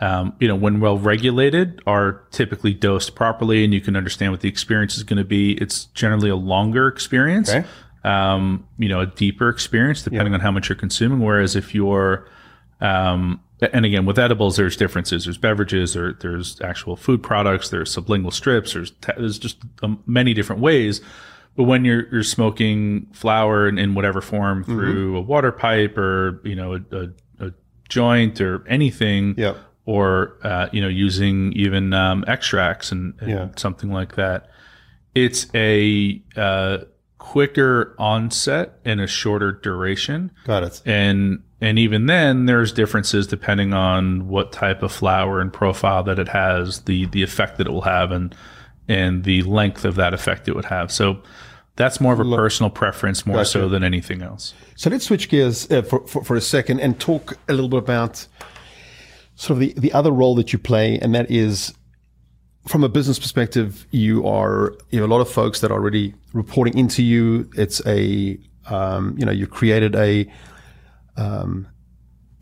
um, 0.00 0.34
you 0.40 0.48
know, 0.48 0.56
when 0.56 0.80
well 0.80 0.96
regulated, 0.96 1.82
are 1.86 2.22
typically 2.30 2.72
dosed 2.72 3.14
properly, 3.14 3.64
and 3.64 3.74
you 3.74 3.80
can 3.82 3.96
understand 3.96 4.32
what 4.32 4.40
the 4.40 4.48
experience 4.48 4.96
is 4.96 5.02
going 5.02 5.18
to 5.18 5.24
be. 5.24 5.52
It's 5.54 5.86
generally 5.86 6.30
a 6.30 6.36
longer 6.36 6.88
experience, 6.88 7.50
Okay. 7.50 7.66
um, 8.04 8.66
you 8.78 8.88
know, 8.88 9.00
a 9.00 9.06
deeper 9.06 9.48
experience 9.50 10.02
depending 10.02 10.32
on 10.32 10.40
how 10.40 10.52
much 10.52 10.68
you're 10.70 10.76
consuming. 10.76 11.20
Whereas 11.20 11.54
if 11.56 11.74
you're 11.74 12.26
um, 12.82 13.40
and 13.72 13.84
again, 13.86 14.04
with 14.06 14.18
edibles, 14.18 14.56
there's 14.56 14.76
differences. 14.76 15.24
There's 15.24 15.38
beverages, 15.38 15.96
or 15.96 16.14
there's 16.14 16.60
actual 16.62 16.96
food 16.96 17.22
products. 17.22 17.68
There's 17.68 17.94
sublingual 17.94 18.32
strips. 18.32 18.72
There's 18.72 18.92
there's 19.16 19.38
just 19.38 19.58
um, 19.84 20.02
many 20.06 20.34
different 20.34 20.60
ways. 20.60 21.00
But 21.56 21.64
when 21.64 21.84
you're 21.84 22.08
you're 22.12 22.22
smoking 22.24 23.06
flower 23.12 23.68
in, 23.68 23.78
in 23.78 23.94
whatever 23.94 24.20
form 24.20 24.64
through 24.64 25.16
a 25.16 25.20
water 25.20 25.52
pipe 25.52 25.96
or 25.96 26.40
you 26.44 26.56
know 26.56 26.74
a, 26.74 26.80
a, 26.96 27.46
a 27.46 27.52
joint 27.88 28.40
or 28.40 28.66
anything, 28.66 29.34
Yep. 29.36 29.58
or 29.84 30.38
uh, 30.42 30.68
you 30.72 30.80
know 30.80 30.88
using 30.88 31.52
even 31.52 31.92
um, 31.92 32.24
extracts 32.26 32.90
and, 32.90 33.14
and 33.20 33.30
Yeah. 33.30 33.48
something 33.56 33.92
like 33.92 34.16
that, 34.16 34.48
it's 35.14 35.46
a 35.54 36.20
uh, 36.36 36.78
quicker 37.18 37.94
onset 37.98 38.80
and 38.84 39.00
a 39.00 39.06
shorter 39.06 39.52
duration 39.52 40.32
got 40.44 40.64
it. 40.64 40.82
and 40.84 41.42
and 41.62 41.78
even 41.78 42.06
then 42.06 42.46
there's 42.46 42.72
differences 42.72 43.28
depending 43.28 43.72
on 43.72 44.26
what 44.26 44.50
type 44.50 44.82
of 44.82 44.90
flower 44.90 45.40
and 45.40 45.52
profile 45.52 46.02
that 46.02 46.18
it 46.18 46.28
has 46.28 46.80
the 46.82 47.06
the 47.06 47.22
effect 47.22 47.56
that 47.58 47.68
it 47.68 47.70
will 47.70 47.82
have 47.82 48.10
and 48.10 48.34
and 48.88 49.22
the 49.22 49.42
length 49.42 49.84
of 49.84 49.94
that 49.94 50.12
effect 50.12 50.48
it 50.48 50.56
would 50.56 50.64
have. 50.64 50.90
So 50.90 51.22
that's 51.76 52.00
more 52.00 52.12
of 52.12 52.20
a 52.20 52.24
personal 52.24 52.68
preference 52.68 53.24
more 53.24 53.44
so 53.44 53.68
than 53.68 53.84
anything 53.84 54.22
else. 54.22 54.54
So 54.74 54.90
let's 54.90 55.06
switch 55.06 55.28
gears 55.28 55.70
uh, 55.70 55.82
for, 55.82 56.06
for, 56.06 56.24
for 56.24 56.36
a 56.36 56.40
second 56.40 56.80
and 56.80 56.98
talk 57.00 57.38
a 57.48 57.52
little 57.52 57.70
bit 57.70 57.78
about 57.78 58.26
sort 59.36 59.52
of 59.52 59.60
the, 59.60 59.72
the 59.78 59.92
other 59.92 60.10
role 60.10 60.34
that 60.34 60.52
you 60.52 60.58
play, 60.58 60.98
and 60.98 61.14
that 61.14 61.30
is 61.30 61.72
from 62.66 62.84
a 62.84 62.88
business 62.88 63.18
perspective, 63.18 63.86
you 63.92 64.26
are 64.26 64.74
you 64.90 65.00
have 65.00 65.08
a 65.08 65.12
lot 65.12 65.20
of 65.20 65.30
folks 65.30 65.60
that 65.60 65.70
are 65.70 65.74
already 65.74 66.12
reporting 66.32 66.76
into 66.76 67.02
you. 67.02 67.48
It's 67.56 67.80
a 67.86 68.36
um, 68.66 69.16
you 69.16 69.24
know 69.24 69.32
you 69.32 69.46
created 69.46 69.94
a 69.94 70.30
um, 71.16 71.68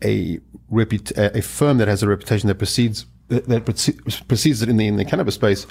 a 0.03 0.39
reput- 0.71 1.17
a 1.17 1.41
firm 1.41 1.77
that 1.77 1.87
has 1.87 2.03
a 2.03 2.07
reputation 2.07 2.47
that 2.47 2.55
precedes 2.55 3.05
that 3.27 3.65
precedes 4.27 4.61
it 4.61 4.69
in 4.69 4.77
the 4.77 4.87
in 4.87 4.97
the 4.97 5.05
cannabis 5.05 5.35
space. 5.35 5.65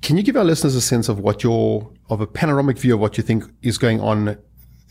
Can 0.00 0.16
you 0.16 0.24
give 0.24 0.36
our 0.36 0.44
listeners 0.44 0.74
a 0.74 0.80
sense 0.80 1.08
of 1.08 1.20
what 1.20 1.42
your 1.42 1.90
of 2.10 2.20
a 2.20 2.26
panoramic 2.26 2.78
view 2.78 2.94
of 2.94 3.00
what 3.00 3.16
you 3.16 3.22
think 3.22 3.44
is 3.62 3.78
going 3.78 4.00
on 4.00 4.36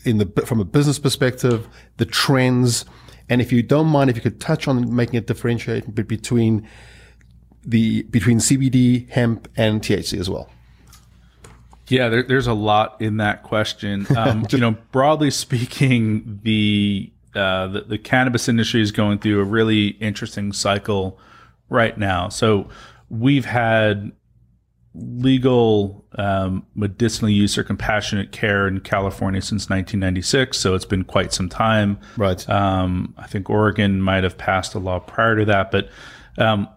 in 0.04 0.18
the 0.18 0.26
from 0.46 0.60
a 0.60 0.64
business 0.64 0.98
perspective, 0.98 1.68
the 1.98 2.06
trends, 2.06 2.84
and 3.28 3.40
if 3.40 3.52
you 3.52 3.62
don't 3.62 3.86
mind, 3.86 4.10
if 4.10 4.16
you 4.16 4.22
could 4.22 4.40
touch 4.40 4.66
on 4.66 4.94
making 4.94 5.16
it 5.16 5.26
differentiate 5.26 5.84
a 5.84 5.90
differentiation 5.90 6.08
between 6.08 6.68
the 7.64 8.02
between 8.04 8.38
CBD, 8.38 9.08
hemp, 9.10 9.48
and 9.56 9.80
THC 9.80 10.18
as 10.18 10.28
well. 10.28 10.50
Yeah, 11.92 12.08
there, 12.08 12.22
there's 12.22 12.46
a 12.46 12.54
lot 12.54 13.00
in 13.00 13.18
that 13.18 13.42
question. 13.42 14.06
Um, 14.22 14.46
you 14.50 14.58
know, 14.58 14.76
broadly 14.92 15.30
speaking, 15.30 16.40
the, 16.44 17.10
uh, 17.34 17.66
the 17.68 17.80
the 17.80 17.98
cannabis 17.98 18.48
industry 18.48 18.80
is 18.80 18.92
going 18.92 19.18
through 19.18 19.40
a 19.40 19.44
really 19.44 19.88
interesting 19.88 20.52
cycle 20.52 21.18
right 21.68 21.96
now. 21.98 22.28
So 22.28 22.68
we've 23.08 23.46
had 23.46 24.12
legal 24.94 26.04
um, 26.18 26.66
medicinal 26.74 27.30
use 27.30 27.56
or 27.58 27.64
compassionate 27.64 28.30
care 28.30 28.68
in 28.68 28.80
California 28.80 29.40
since 29.40 29.62
1996. 29.70 30.58
So 30.58 30.74
it's 30.74 30.84
been 30.84 31.04
quite 31.04 31.32
some 31.32 31.48
time. 31.48 31.98
Right. 32.16 32.48
Um, 32.48 33.14
I 33.16 33.26
think 33.26 33.50
Oregon 33.50 34.00
might 34.00 34.24
have 34.24 34.38
passed 34.38 34.74
a 34.74 34.78
law 34.78 35.00
prior 35.00 35.36
to 35.36 35.44
that, 35.46 35.70
but 35.70 35.88
um, 36.38 36.68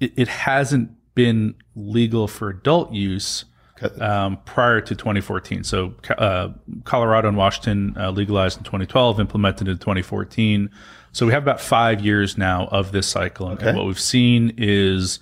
it, 0.00 0.12
it, 0.16 0.28
hasn't 0.28 0.90
been 1.14 1.54
legal 1.74 2.28
for 2.28 2.48
adult 2.48 2.92
use 2.92 3.44
um, 4.00 4.38
prior 4.44 4.80
to 4.80 4.94
2014. 4.94 5.64
So 5.64 5.94
uh, 6.16 6.50
Colorado 6.84 7.28
and 7.28 7.36
Washington 7.36 7.94
uh, 7.98 8.10
legalized 8.10 8.58
in 8.58 8.64
2012, 8.64 9.20
implemented 9.20 9.68
in 9.68 9.78
2014. 9.78 10.70
So 11.12 11.26
we 11.26 11.32
have 11.32 11.42
about 11.42 11.60
five 11.60 12.00
years 12.04 12.36
now 12.38 12.66
of 12.66 12.92
this 12.92 13.06
cycle, 13.06 13.48
and, 13.48 13.58
okay. 13.58 13.70
and 13.70 13.78
what 13.78 13.86
we've 13.86 13.98
seen 13.98 14.54
is, 14.56 15.20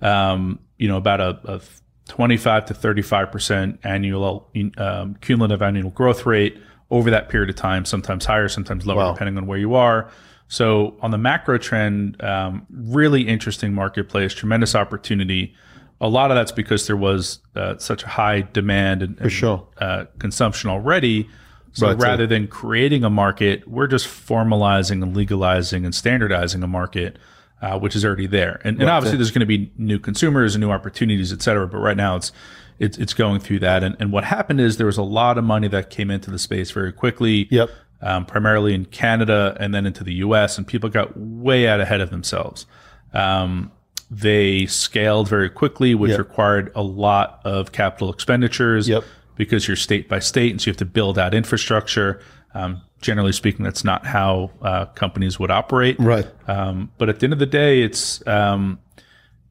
um, 0.00 0.58
you 0.78 0.88
know, 0.88 0.96
about 0.96 1.20
a, 1.20 1.38
a, 1.44 1.60
25 2.08 2.66
to 2.66 2.74
35 2.74 3.32
percent 3.32 3.80
annual 3.82 4.50
um, 4.76 5.14
cumulative 5.22 5.62
annual 5.62 5.90
growth 5.90 6.26
rate 6.26 6.58
over 6.90 7.10
that 7.10 7.28
period 7.28 7.50
of 7.50 7.56
time. 7.56 7.84
Sometimes 7.84 8.26
higher, 8.26 8.48
sometimes 8.48 8.86
lower, 8.86 8.98
wow. 8.98 9.12
depending 9.12 9.38
on 9.38 9.46
where 9.46 9.58
you 9.58 9.74
are. 9.74 10.10
So 10.48 10.96
on 11.00 11.10
the 11.10 11.18
macro 11.18 11.58
trend, 11.58 12.22
um, 12.22 12.66
really 12.70 13.22
interesting 13.22 13.74
marketplace, 13.74 14.34
tremendous 14.34 14.74
opportunity 14.74 15.54
a 16.00 16.08
lot 16.08 16.30
of 16.30 16.36
that's 16.36 16.52
because 16.52 16.86
there 16.86 16.96
was 16.96 17.40
uh, 17.56 17.78
such 17.78 18.02
a 18.02 18.08
high 18.08 18.42
demand 18.42 19.02
and, 19.02 19.18
and 19.20 19.32
sure. 19.32 19.66
uh, 19.78 20.04
consumption 20.18 20.70
already. 20.70 21.28
So 21.72 21.88
right, 21.88 21.98
rather 21.98 22.26
than 22.26 22.46
creating 22.46 23.02
a 23.02 23.10
market, 23.10 23.66
we're 23.66 23.88
just 23.88 24.06
formalizing 24.06 25.02
and 25.02 25.16
legalizing 25.16 25.84
and 25.84 25.92
standardizing 25.92 26.62
a 26.62 26.68
market, 26.68 27.18
uh, 27.60 27.78
which 27.80 27.96
is 27.96 28.04
already 28.04 28.28
there. 28.28 28.60
And, 28.62 28.78
right, 28.78 28.82
and 28.82 28.90
obviously, 28.90 29.18
there's 29.18 29.32
going 29.32 29.40
to 29.40 29.46
be 29.46 29.72
new 29.76 29.98
consumers 29.98 30.54
and 30.54 30.62
new 30.62 30.70
opportunities, 30.70 31.32
et 31.32 31.42
cetera. 31.42 31.66
But 31.66 31.78
right 31.78 31.96
now, 31.96 32.16
it's 32.16 32.30
it's, 32.78 32.98
it's 32.98 33.14
going 33.14 33.40
through 33.40 33.60
that. 33.60 33.82
And, 33.82 33.96
and 33.98 34.12
what 34.12 34.24
happened 34.24 34.60
is 34.60 34.76
there 34.76 34.86
was 34.86 34.98
a 34.98 35.02
lot 35.02 35.38
of 35.38 35.44
money 35.44 35.68
that 35.68 35.90
came 35.90 36.10
into 36.10 36.30
the 36.30 36.38
space 36.38 36.70
very 36.70 36.92
quickly. 36.92 37.48
Yep. 37.50 37.70
Um, 38.02 38.26
primarily 38.26 38.74
in 38.74 38.84
Canada 38.84 39.56
and 39.58 39.74
then 39.74 39.86
into 39.86 40.04
the 40.04 40.14
U.S. 40.14 40.58
And 40.58 40.66
people 40.66 40.90
got 40.90 41.16
way 41.16 41.66
out 41.66 41.80
ahead 41.80 42.02
of 42.02 42.10
themselves. 42.10 42.66
Um, 43.14 43.72
they 44.10 44.66
scaled 44.66 45.28
very 45.28 45.50
quickly, 45.50 45.94
which 45.94 46.10
yep. 46.10 46.18
required 46.18 46.70
a 46.74 46.82
lot 46.82 47.40
of 47.44 47.72
capital 47.72 48.12
expenditures 48.12 48.88
yep. 48.88 49.04
because 49.36 49.66
you're 49.66 49.76
state 49.76 50.08
by 50.08 50.18
state, 50.18 50.50
and 50.50 50.60
so 50.60 50.66
you 50.66 50.70
have 50.70 50.78
to 50.78 50.84
build 50.84 51.18
out 51.18 51.34
infrastructure. 51.34 52.20
Um, 52.54 52.82
generally 53.00 53.32
speaking, 53.32 53.64
that's 53.64 53.84
not 53.84 54.06
how 54.06 54.50
uh, 54.62 54.86
companies 54.86 55.38
would 55.38 55.50
operate. 55.50 55.96
Right. 55.98 56.26
Um, 56.48 56.90
but 56.98 57.08
at 57.08 57.20
the 57.20 57.26
end 57.26 57.32
of 57.32 57.38
the 57.38 57.46
day, 57.46 57.82
it's 57.82 58.26
um, 58.26 58.78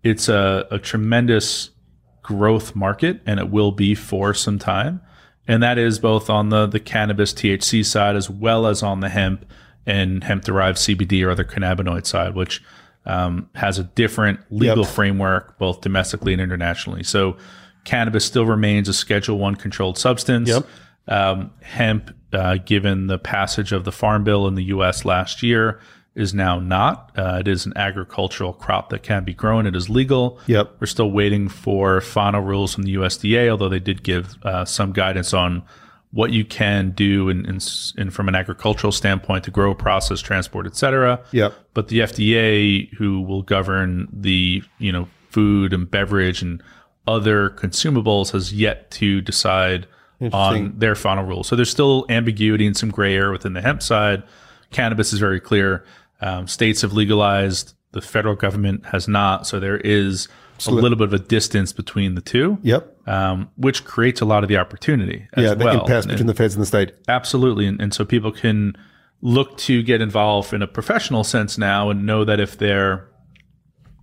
it's 0.03 0.29
a, 0.29 0.67
a, 0.71 0.79
tremendous 0.79 1.69
growth 2.21 2.75
market, 2.75 3.21
and 3.25 3.39
it 3.39 3.49
will 3.49 3.71
be 3.71 3.95
for 3.95 4.33
some 4.33 4.59
time. 4.59 5.01
And 5.47 5.61
that 5.61 5.77
is 5.77 5.99
both 5.99 6.29
on 6.29 6.49
the 6.49 6.67
the 6.67 6.79
cannabis 6.79 7.33
THC 7.33 7.85
side 7.85 8.15
as 8.15 8.29
well 8.29 8.65
as 8.65 8.81
on 8.81 9.01
the 9.01 9.09
hemp 9.09 9.45
and 9.85 10.23
hemp 10.23 10.43
derived 10.43 10.77
CBD 10.77 11.25
or 11.25 11.29
other 11.29 11.43
cannabinoid 11.43 12.05
side, 12.05 12.35
which 12.35 12.63
um, 13.05 13.49
has 13.55 13.79
a 13.79 13.83
different 13.83 14.39
legal 14.49 14.83
yep. 14.83 14.87
framework, 14.87 15.57
both 15.57 15.81
domestically 15.81 16.33
and 16.33 16.41
internationally. 16.41 17.03
So 17.03 17.37
cannabis 17.83 18.25
still 18.25 18.45
remains 18.45 18.87
a 18.87 18.93
Schedule 18.93 19.37
One 19.37 19.55
controlled 19.55 19.97
substance. 19.97 20.49
Yep. 20.49 20.65
Um, 21.07 21.51
hemp, 21.61 22.15
uh, 22.31 22.57
given 22.57 23.07
the 23.07 23.19
passage 23.19 23.73
of 23.73 23.83
the 23.83 23.91
Farm 23.91 24.23
Bill 24.23 24.47
in 24.47 24.55
the 24.55 24.63
U.S. 24.65 25.03
last 25.03 25.43
year, 25.43 25.81
is 26.15 26.33
now 26.33 26.59
not. 26.59 27.11
Uh, 27.17 27.37
it 27.39 27.47
is 27.47 27.65
an 27.65 27.73
agricultural 27.75 28.53
crop 28.53 28.89
that 28.89 29.03
can 29.03 29.23
be 29.23 29.33
grown. 29.33 29.65
It 29.65 29.75
is 29.75 29.89
legal. 29.89 30.39
Yep. 30.47 30.75
We're 30.79 30.87
still 30.87 31.11
waiting 31.11 31.49
for 31.49 32.01
final 32.01 32.41
rules 32.41 32.73
from 32.73 32.83
the 32.83 32.95
USDA, 32.95 33.49
although 33.49 33.69
they 33.69 33.79
did 33.79 34.03
give 34.03 34.37
uh, 34.43 34.63
some 34.63 34.93
guidance 34.93 35.33
on 35.33 35.63
what 36.13 36.31
you 36.31 36.45
can 36.45 36.91
do 36.91 37.27
and 37.27 37.45
in, 37.45 37.55
in, 37.55 37.61
in, 37.97 38.11
from 38.11 38.27
an 38.27 38.35
agricultural 38.35 38.91
standpoint 38.91 39.43
to 39.43 39.51
grow, 39.51 39.73
process, 39.73 40.21
transport, 40.21 40.67
et 40.67 40.75
cetera. 40.75 41.19
Yep. 41.31 41.53
But 41.73 41.87
the 41.87 41.99
FDA, 41.99 42.93
who 42.93 43.21
will 43.21 43.41
govern 43.41 44.07
the 44.13 44.63
you 44.77 44.91
know 44.91 45.07
food 45.29 45.73
and 45.73 45.89
beverage 45.89 46.41
and 46.41 46.61
other 47.07 47.49
consumables, 47.49 48.31
has 48.31 48.53
yet 48.53 48.91
to 48.91 49.21
decide 49.21 49.87
on 50.31 50.77
their 50.77 50.95
final 50.95 51.25
rules. 51.25 51.47
So 51.47 51.55
there's 51.55 51.71
still 51.71 52.05
ambiguity 52.07 52.65
and 52.65 52.77
some 52.77 52.91
gray 52.91 53.15
area 53.15 53.31
within 53.31 53.53
the 53.53 53.61
hemp 53.61 53.81
side. 53.81 54.23
Cannabis 54.71 55.11
is 55.11 55.19
very 55.19 55.39
clear. 55.39 55.83
Um, 56.21 56.47
states 56.47 56.81
have 56.81 56.93
legalized. 56.93 57.73
The 57.91 58.01
federal 58.01 58.35
government 58.35 58.85
has 58.85 59.07
not. 59.07 59.45
So 59.45 59.59
there 59.59 59.77
is 59.77 60.27
a 60.65 60.71
little 60.71 60.97
bit 60.97 61.07
of 61.07 61.13
a 61.13 61.19
distance 61.19 61.73
between 61.73 62.15
the 62.15 62.21
two. 62.21 62.57
Yep. 62.61 63.07
Um, 63.07 63.51
which 63.57 63.83
creates 63.83 64.21
a 64.21 64.25
lot 64.25 64.43
of 64.43 64.49
the 64.49 64.57
opportunity. 64.57 65.27
yeah, 65.35 65.53
the 65.53 65.65
well. 65.65 65.81
impasse 65.81 66.05
between 66.05 66.27
the 66.27 66.33
feds 66.33 66.55
and 66.55 66.61
the 66.61 66.65
state. 66.65 66.93
Absolutely, 67.07 67.67
and, 67.67 67.81
and 67.81 67.93
so 67.93 68.05
people 68.05 68.31
can 68.31 68.77
look 69.21 69.57
to 69.57 69.81
get 69.81 70.01
involved 70.01 70.53
in 70.53 70.61
a 70.61 70.67
professional 70.67 71.23
sense 71.23 71.57
now 71.57 71.89
and 71.89 72.05
know 72.05 72.25
that 72.25 72.39
if 72.39 72.57
they're 72.57 73.07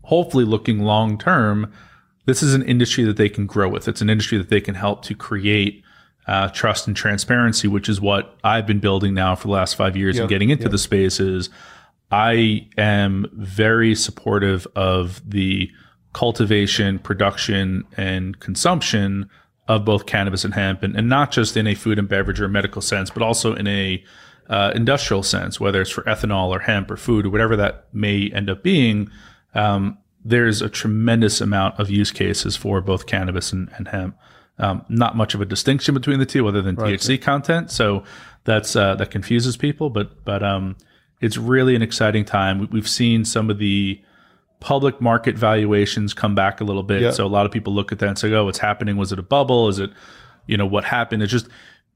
hopefully 0.02 0.44
looking 0.44 0.80
long 0.80 1.18
term, 1.18 1.72
this 2.26 2.42
is 2.42 2.54
an 2.54 2.62
industry 2.62 3.04
that 3.04 3.16
they 3.16 3.28
can 3.28 3.46
grow 3.46 3.68
with. 3.68 3.88
It's 3.88 4.00
an 4.00 4.10
industry 4.10 4.38
that 4.38 4.48
they 4.48 4.60
can 4.60 4.74
help 4.74 5.02
to 5.04 5.14
create 5.14 5.82
uh, 6.26 6.48
trust 6.48 6.86
and 6.86 6.96
transparency, 6.96 7.68
which 7.68 7.88
is 7.88 8.00
what 8.00 8.38
I've 8.44 8.66
been 8.66 8.80
building 8.80 9.14
now 9.14 9.34
for 9.34 9.48
the 9.48 9.52
last 9.52 9.74
five 9.74 9.96
years 9.96 10.18
and 10.18 10.28
getting 10.28 10.50
into 10.50 10.64
yep. 10.64 10.72
the 10.72 10.78
space. 10.78 11.20
Is 11.20 11.50
I 12.10 12.68
am 12.76 13.26
very 13.32 13.94
supportive 13.94 14.66
of 14.76 15.28
the 15.28 15.70
cultivation, 16.12 16.98
production, 16.98 17.84
and 17.96 18.38
consumption 18.40 19.28
of 19.68 19.84
both 19.84 20.06
cannabis 20.06 20.44
and 20.44 20.54
hemp, 20.54 20.82
and, 20.82 20.96
and 20.96 21.08
not 21.08 21.30
just 21.30 21.56
in 21.56 21.66
a 21.66 21.74
food 21.74 21.98
and 21.98 22.08
beverage 22.08 22.40
or 22.40 22.48
medical 22.48 22.82
sense, 22.82 23.10
but 23.10 23.22
also 23.22 23.54
in 23.54 23.66
a 23.66 24.02
uh, 24.48 24.72
industrial 24.74 25.22
sense, 25.22 25.60
whether 25.60 25.80
it's 25.80 25.90
for 25.90 26.02
ethanol 26.02 26.48
or 26.48 26.58
hemp 26.58 26.90
or 26.90 26.96
food 26.96 27.24
or 27.24 27.30
whatever 27.30 27.54
that 27.54 27.86
may 27.92 28.30
end 28.34 28.50
up 28.50 28.64
being. 28.64 29.08
Um, 29.54 29.96
there's 30.24 30.60
a 30.60 30.68
tremendous 30.68 31.40
amount 31.40 31.78
of 31.78 31.88
use 31.88 32.10
cases 32.10 32.56
for 32.56 32.80
both 32.80 33.06
cannabis 33.06 33.52
and, 33.52 33.70
and 33.76 33.88
hemp. 33.88 34.16
Um, 34.58 34.84
not 34.88 35.16
much 35.16 35.34
of 35.34 35.40
a 35.40 35.46
distinction 35.46 35.94
between 35.94 36.18
the 36.18 36.26
two, 36.26 36.46
other 36.46 36.60
than 36.60 36.74
right. 36.74 36.98
THC 36.98 37.22
content. 37.22 37.70
So 37.70 38.04
that's 38.44 38.76
uh, 38.76 38.96
that 38.96 39.10
confuses 39.10 39.56
people. 39.56 39.88
But 39.88 40.24
but 40.24 40.42
um, 40.42 40.76
it's 41.20 41.38
really 41.38 41.74
an 41.74 41.80
exciting 41.80 42.24
time. 42.24 42.68
We've 42.70 42.88
seen 42.88 43.24
some 43.24 43.48
of 43.48 43.58
the 43.58 44.02
public 44.60 45.00
market 45.00 45.36
valuations 45.36 46.14
come 46.14 46.34
back 46.34 46.60
a 46.60 46.64
little 46.64 46.82
bit. 46.82 47.02
Yeah. 47.02 47.10
So 47.10 47.26
a 47.26 47.28
lot 47.28 47.46
of 47.46 47.52
people 47.52 47.74
look 47.74 47.92
at 47.92 47.98
that 47.98 48.08
and 48.08 48.18
say, 48.18 48.32
"Oh, 48.32 48.44
what's 48.44 48.58
happening? 48.58 48.96
Was 48.96 49.12
it 49.12 49.18
a 49.18 49.22
bubble? 49.22 49.68
Is 49.68 49.78
it, 49.78 49.90
you 50.46 50.56
know, 50.56 50.66
what 50.66 50.84
happened?" 50.84 51.22
It's 51.22 51.32
just 51.32 51.48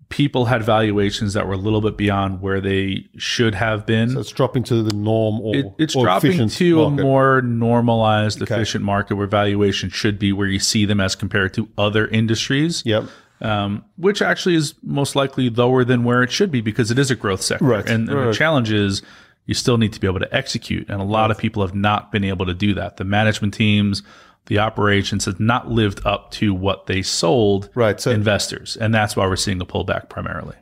people 0.09 0.46
had 0.46 0.62
valuations 0.62 1.33
that 1.35 1.46
were 1.46 1.55
a 1.55 1.59
little 1.59 1.81
bit 1.81 1.96
beyond 1.96 2.40
where 2.40 2.61
they 2.61 3.07
should 3.16 3.55
have 3.55 3.87
been. 3.87 4.11
So 4.11 4.20
it's 4.20 4.33
dropping 4.33 4.62
to 4.64 4.83
the 4.83 4.94
norm, 4.94 5.40
or 5.40 5.57
it, 5.57 5.66
it's 5.79 5.96
or 5.96 6.05
dropping 6.05 6.48
to 6.48 6.77
market. 6.77 7.00
a 7.00 7.05
more 7.05 7.42
normalized, 7.42 8.42
okay. 8.42 8.55
efficient 8.55 8.85
market 8.85 9.16
where 9.16 9.27
valuation 9.27 9.90
should 9.90 10.18
be 10.18 10.33
where 10.33 10.46
you 10.46 10.59
see 10.59 10.85
them 10.85 11.00
as 11.00 11.14
compared 11.14 11.55
to 11.55 11.68
other 11.77 12.07
industries. 12.07 12.83
Yep. 12.85 13.05
Um, 13.40 13.85
which 13.96 14.22
actually 14.22 14.55
is 14.55 14.74
most 14.83 15.16
likely 15.16 15.50
lower 15.50 15.85
than 15.85 16.05
where 16.05 16.22
it 16.22 16.31
should 16.31 16.50
be 16.50 16.61
because 16.61 16.90
it 16.90 16.98
is 16.98 17.11
a 17.11 17.16
growth 17.16 17.42
sector. 17.42 17.64
Right. 17.64 17.87
And, 17.87 18.09
and 18.09 18.18
right. 18.18 18.27
the 18.27 18.33
challenge 18.33 18.70
is 18.70 19.03
you 19.46 19.54
still 19.54 19.78
need 19.78 19.92
to 19.92 20.00
be 20.00 20.07
able 20.07 20.20
to 20.20 20.35
execute. 20.35 20.88
And 20.88 21.00
a 21.00 21.04
lot 21.04 21.30
of 21.30 21.38
people 21.38 21.62
have 21.62 21.74
not 21.74 22.11
been 22.11 22.24
able 22.24 22.46
to 22.46 22.54
do 22.54 22.74
that. 22.74 22.96
The 22.96 23.04
management 23.04 23.54
teams, 23.54 24.02
the 24.46 24.59
operations 24.59 25.26
have 25.26 25.40
not 25.40 25.68
lived 25.70 26.04
up 26.07 26.30
to 26.33 26.54
what 26.54 26.87
they 26.87 27.02
sold 27.02 27.70
right, 27.74 28.00
so, 28.00 28.11
investors. 28.11 28.76
And 28.76 28.94
that's 28.94 29.16
why 29.16 29.26
we're 29.26 29.37
seeing 29.37 29.61
a 29.61 29.66
pullback 29.66 30.09
primarily. 30.09 30.57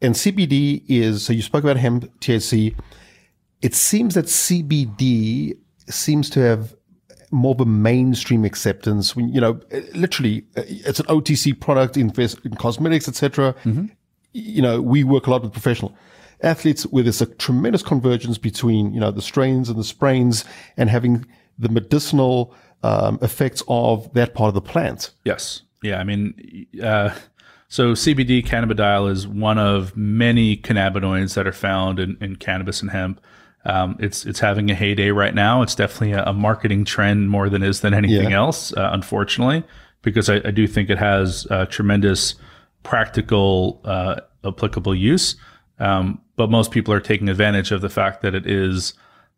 And 0.00 0.14
CBD 0.14 0.84
is, 0.88 1.24
so 1.24 1.32
you 1.32 1.42
spoke 1.42 1.64
about 1.64 1.76
hemp 1.76 2.04
THC. 2.20 2.74
It 3.62 3.74
seems 3.74 4.14
that 4.14 4.26
CBD 4.26 5.58
seems 5.88 6.30
to 6.30 6.40
have 6.40 6.74
more 7.30 7.54
of 7.54 7.60
a 7.60 7.66
mainstream 7.66 8.44
acceptance. 8.44 9.16
When 9.16 9.28
you 9.28 9.40
know, 9.40 9.60
literally, 9.94 10.44
uh, 10.56 10.62
it's 10.66 11.00
an 11.00 11.06
OTC 11.06 11.58
product 11.58 11.96
in, 11.96 12.12
in 12.44 12.54
cosmetics, 12.54 13.08
etc. 13.08 13.54
Mm-hmm. 13.64 13.86
You 14.32 14.62
know, 14.62 14.80
we 14.80 15.02
work 15.02 15.26
a 15.26 15.30
lot 15.30 15.42
with 15.42 15.52
professional 15.52 15.96
athletes 16.42 16.84
where 16.84 17.02
there's 17.02 17.20
a 17.20 17.26
tremendous 17.26 17.82
convergence 17.82 18.38
between 18.38 18.92
you 18.92 19.00
know 19.00 19.10
the 19.10 19.22
strains 19.22 19.68
and 19.68 19.78
the 19.78 19.84
sprains, 19.84 20.44
and 20.76 20.90
having 20.90 21.26
the 21.58 21.68
medicinal 21.68 22.54
um, 22.82 23.18
effects 23.22 23.62
of 23.68 24.12
that 24.14 24.34
part 24.34 24.48
of 24.48 24.54
the 24.54 24.60
plant. 24.60 25.10
Yes. 25.24 25.62
Yeah. 25.82 25.98
I 25.98 26.04
mean, 26.04 26.66
uh, 26.82 27.14
so 27.68 27.92
CBD 27.92 28.44
cannabidiol 28.44 29.10
is 29.10 29.26
one 29.26 29.58
of 29.58 29.96
many 29.96 30.56
cannabinoids 30.56 31.34
that 31.34 31.46
are 31.46 31.52
found 31.52 31.98
in, 31.98 32.16
in 32.20 32.36
cannabis 32.36 32.80
and 32.80 32.90
hemp. 32.90 33.20
Um, 33.64 33.96
it's 34.00 34.24
it's 34.24 34.40
having 34.40 34.70
a 34.70 34.74
heyday 34.74 35.10
right 35.10 35.34
now. 35.34 35.62
It's 35.62 35.74
definitely 35.74 36.12
a, 36.12 36.24
a 36.24 36.32
marketing 36.32 36.84
trend 36.84 37.28
more 37.28 37.50
than 37.50 37.62
is 37.62 37.80
than 37.80 37.92
anything 37.92 38.30
yeah. 38.30 38.38
else, 38.38 38.72
uh, 38.72 38.90
unfortunately, 38.92 39.64
because 40.02 40.30
I, 40.30 40.36
I, 40.36 40.52
do 40.52 40.66
think 40.66 40.88
it 40.88 40.96
has 40.96 41.46
uh, 41.50 41.66
tremendous 41.66 42.36
practical 42.82 43.80
uh, 43.84 44.20
applicable 44.44 44.94
use. 44.94 45.36
Um, 45.78 46.20
but 46.36 46.50
most 46.50 46.70
people 46.70 46.92
are 46.94 47.00
taking 47.00 47.28
advantage 47.28 47.72
of 47.72 47.80
the 47.80 47.88
fact 47.88 48.22
that 48.22 48.34
it 48.34 48.46
is 48.46 48.94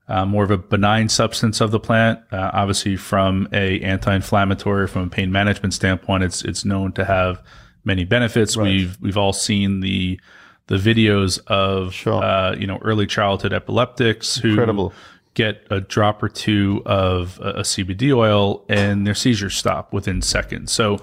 uh, 0.08 0.26
more 0.26 0.42
of 0.42 0.50
a 0.50 0.58
benign 0.58 1.08
substance 1.08 1.60
of 1.60 1.70
the 1.70 1.80
plant. 1.80 2.20
Uh, 2.32 2.50
obviously, 2.52 2.96
from 2.96 3.48
a 3.52 3.80
anti-inflammatory, 3.80 4.88
from 4.88 5.02
a 5.02 5.08
pain 5.08 5.30
management 5.30 5.72
standpoint, 5.72 6.24
it's 6.24 6.42
it's 6.44 6.64
known 6.64 6.92
to 6.92 7.04
have 7.04 7.42
many 7.84 8.04
benefits. 8.04 8.56
Right. 8.56 8.64
We've 8.64 8.98
we've 9.00 9.16
all 9.16 9.32
seen 9.32 9.80
the 9.80 10.20
the 10.66 10.76
videos 10.76 11.40
of 11.46 11.94
sure. 11.94 12.22
uh, 12.22 12.54
you 12.56 12.66
know 12.66 12.78
early 12.82 13.06
childhood 13.06 13.52
epileptics 13.52 14.36
who 14.36 14.50
Incredible. 14.50 14.92
get 15.34 15.66
a 15.70 15.80
drop 15.80 16.22
or 16.22 16.28
two 16.28 16.82
of 16.86 17.38
a, 17.40 17.50
a 17.50 17.62
CBD 17.62 18.14
oil 18.14 18.64
and 18.68 19.06
their 19.06 19.14
seizures 19.14 19.56
stop 19.56 19.92
within 19.92 20.22
seconds. 20.22 20.72
So 20.72 20.98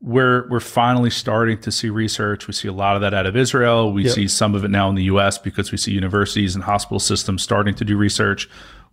we're 0.00 0.48
we're 0.48 0.60
finally 0.60 1.10
starting 1.10 1.58
to 1.60 1.70
see 1.70 1.90
research. 1.90 2.46
We 2.46 2.54
see 2.54 2.68
a 2.68 2.72
lot 2.72 2.96
of 2.96 3.02
that 3.02 3.12
out 3.12 3.26
of 3.26 3.36
Israel. 3.36 3.92
We 3.92 4.04
yep. 4.04 4.14
see 4.14 4.28
some 4.28 4.54
of 4.54 4.64
it 4.64 4.70
now 4.70 4.88
in 4.88 4.94
the 4.94 5.04
U.S. 5.04 5.36
because 5.36 5.70
we 5.70 5.78
see 5.78 5.92
universities 5.92 6.54
and 6.54 6.64
hospital 6.64 7.00
systems 7.00 7.42
starting 7.42 7.74
to 7.74 7.84
do 7.84 7.96
research, 7.96 8.48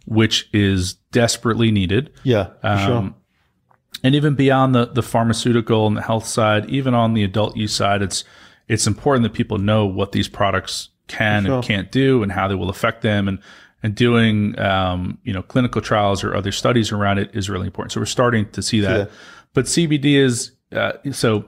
which 0.06 0.50
is 0.52 0.96
desperately 1.12 1.72
needed. 1.72 2.12
Yeah, 2.24 2.50
um, 2.62 2.86
sure. 2.86 3.13
And 4.04 4.15
even 4.15 4.36
beyond 4.36 4.76
the 4.76 4.88
the 4.88 5.02
pharmaceutical 5.02 5.88
and 5.88 5.96
the 5.96 6.02
health 6.02 6.26
side, 6.26 6.70
even 6.70 6.93
on 6.93 7.13
the 7.13 7.24
adult 7.24 7.56
use 7.56 7.74
side, 7.74 8.02
it's 8.02 8.26
it's 8.67 8.86
important 8.86 9.24
that 9.24 9.34
people 9.34 9.58
know 9.58 9.86
what 9.86 10.12
these 10.12 10.28
products 10.28 10.89
can 11.08 11.46
sure. 11.46 11.56
and 11.56 11.63
can't 11.63 11.89
do 11.89 12.22
and 12.22 12.34
how 12.34 12.50
they 12.50 12.56
will 12.56 12.70
affect 12.70 13.02
them 13.02 13.30
and 13.30 13.39
and 13.82 13.96
doing 13.96 14.60
um, 14.60 15.20
you 15.24 15.32
know 15.32 15.41
clinical 15.41 15.82
trials 15.82 16.22
or 16.22 16.36
other 16.36 16.52
studies 16.52 16.91
around 16.91 17.17
it 17.17 17.30
is 17.34 17.50
really 17.50 17.67
important. 17.67 17.93
So 17.93 18.02
we're 18.02 18.06
starting 18.06 18.50
to 18.52 18.62
see 18.62 18.82
that. 18.82 18.98
Yeah. 18.98 19.15
But 19.54 19.65
CBD 19.65 20.15
is 20.15 20.52
uh, 20.71 20.93
so 21.12 21.45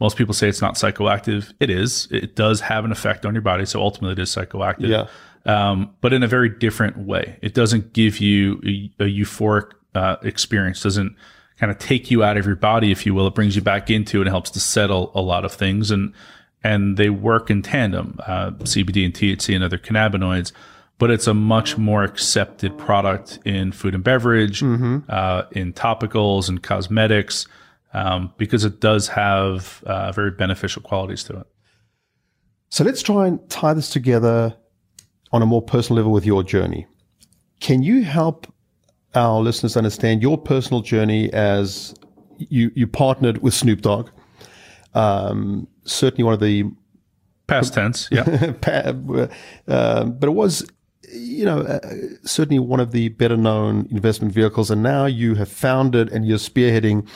most 0.00 0.16
people 0.16 0.34
say 0.34 0.48
it's 0.48 0.62
not 0.62 0.74
psychoactive. 0.74 1.52
It 1.60 1.70
is. 1.70 2.08
It 2.10 2.34
does 2.34 2.62
have 2.62 2.84
an 2.84 2.92
effect 2.92 3.26
on 3.26 3.34
your 3.34 3.42
body. 3.42 3.66
So 3.66 3.80
ultimately, 3.80 4.12
it 4.12 4.18
is 4.18 4.34
psychoactive. 4.34 4.88
Yeah. 4.88 5.06
Um, 5.46 5.94
but 6.00 6.12
in 6.12 6.22
a 6.22 6.26
very 6.26 6.48
different 6.48 6.98
way. 6.98 7.38
It 7.42 7.54
doesn't 7.54 7.92
give 7.92 8.18
you 8.18 8.60
a, 8.64 9.04
a 9.04 9.06
euphoric 9.06 9.72
uh, 9.94 10.16
experience. 10.22 10.82
Doesn't 10.82 11.16
kind 11.58 11.70
of 11.70 11.78
take 11.78 12.10
you 12.10 12.24
out 12.24 12.38
of 12.38 12.46
your 12.46 12.56
body, 12.56 12.90
if 12.90 13.04
you 13.04 13.14
will. 13.14 13.26
It 13.26 13.34
brings 13.34 13.56
you 13.56 13.62
back 13.62 13.90
into 13.90 14.18
it 14.18 14.22
and 14.22 14.30
helps 14.30 14.50
to 14.50 14.60
settle 14.60 15.12
a 15.14 15.20
lot 15.20 15.44
of 15.44 15.52
things. 15.52 15.90
And 15.90 16.12
and 16.62 16.96
they 16.96 17.08
work 17.10 17.50
in 17.50 17.62
tandem. 17.62 18.18
Uh, 18.26 18.50
CBD 18.50 19.04
and 19.04 19.14
THC 19.14 19.54
and 19.54 19.64
other 19.64 19.78
cannabinoids. 19.78 20.52
But 20.98 21.10
it's 21.10 21.26
a 21.26 21.32
much 21.32 21.78
more 21.78 22.04
accepted 22.04 22.76
product 22.76 23.38
in 23.46 23.72
food 23.72 23.94
and 23.94 24.04
beverage, 24.04 24.60
mm-hmm. 24.60 24.98
uh, 25.08 25.44
in 25.52 25.72
topicals 25.72 26.50
and 26.50 26.62
cosmetics 26.62 27.46
um, 27.92 28.32
because 28.36 28.64
it 28.64 28.80
does 28.80 29.08
have 29.08 29.82
uh, 29.86 30.12
very 30.12 30.30
beneficial 30.30 30.82
qualities 30.82 31.24
to 31.24 31.40
it. 31.40 31.46
So 32.68 32.84
let's 32.84 33.02
try 33.02 33.26
and 33.26 33.48
tie 33.50 33.74
this 33.74 33.90
together 33.90 34.56
on 35.32 35.42
a 35.42 35.46
more 35.46 35.62
personal 35.62 35.96
level 35.96 36.12
with 36.12 36.24
your 36.24 36.42
journey. 36.42 36.86
Can 37.60 37.82
you 37.82 38.04
help 38.04 38.46
our 39.14 39.40
listeners 39.40 39.76
understand 39.76 40.22
your 40.22 40.38
personal 40.38 40.82
journey 40.82 41.32
as 41.32 41.94
you, 42.38 42.70
you 42.74 42.86
partnered 42.86 43.42
with 43.42 43.54
Snoop 43.54 43.82
Dogg? 43.82 44.10
Um, 44.94 45.68
certainly 45.84 46.24
one 46.24 46.34
of 46.34 46.40
the 46.40 46.64
past 47.46 47.74
tense, 47.74 48.08
yeah. 48.10 48.22
uh, 49.68 50.04
but 50.04 50.28
it 50.28 50.32
was, 50.32 50.66
you 51.12 51.44
know, 51.44 51.60
uh, 51.60 51.80
certainly 52.22 52.60
one 52.60 52.80
of 52.80 52.92
the 52.92 53.08
better 53.08 53.36
known 53.36 53.88
investment 53.90 54.32
vehicles. 54.32 54.70
And 54.70 54.82
now 54.82 55.06
you 55.06 55.34
have 55.34 55.48
founded 55.48 56.08
and 56.12 56.24
you're 56.26 56.38
spearheading 56.38 57.08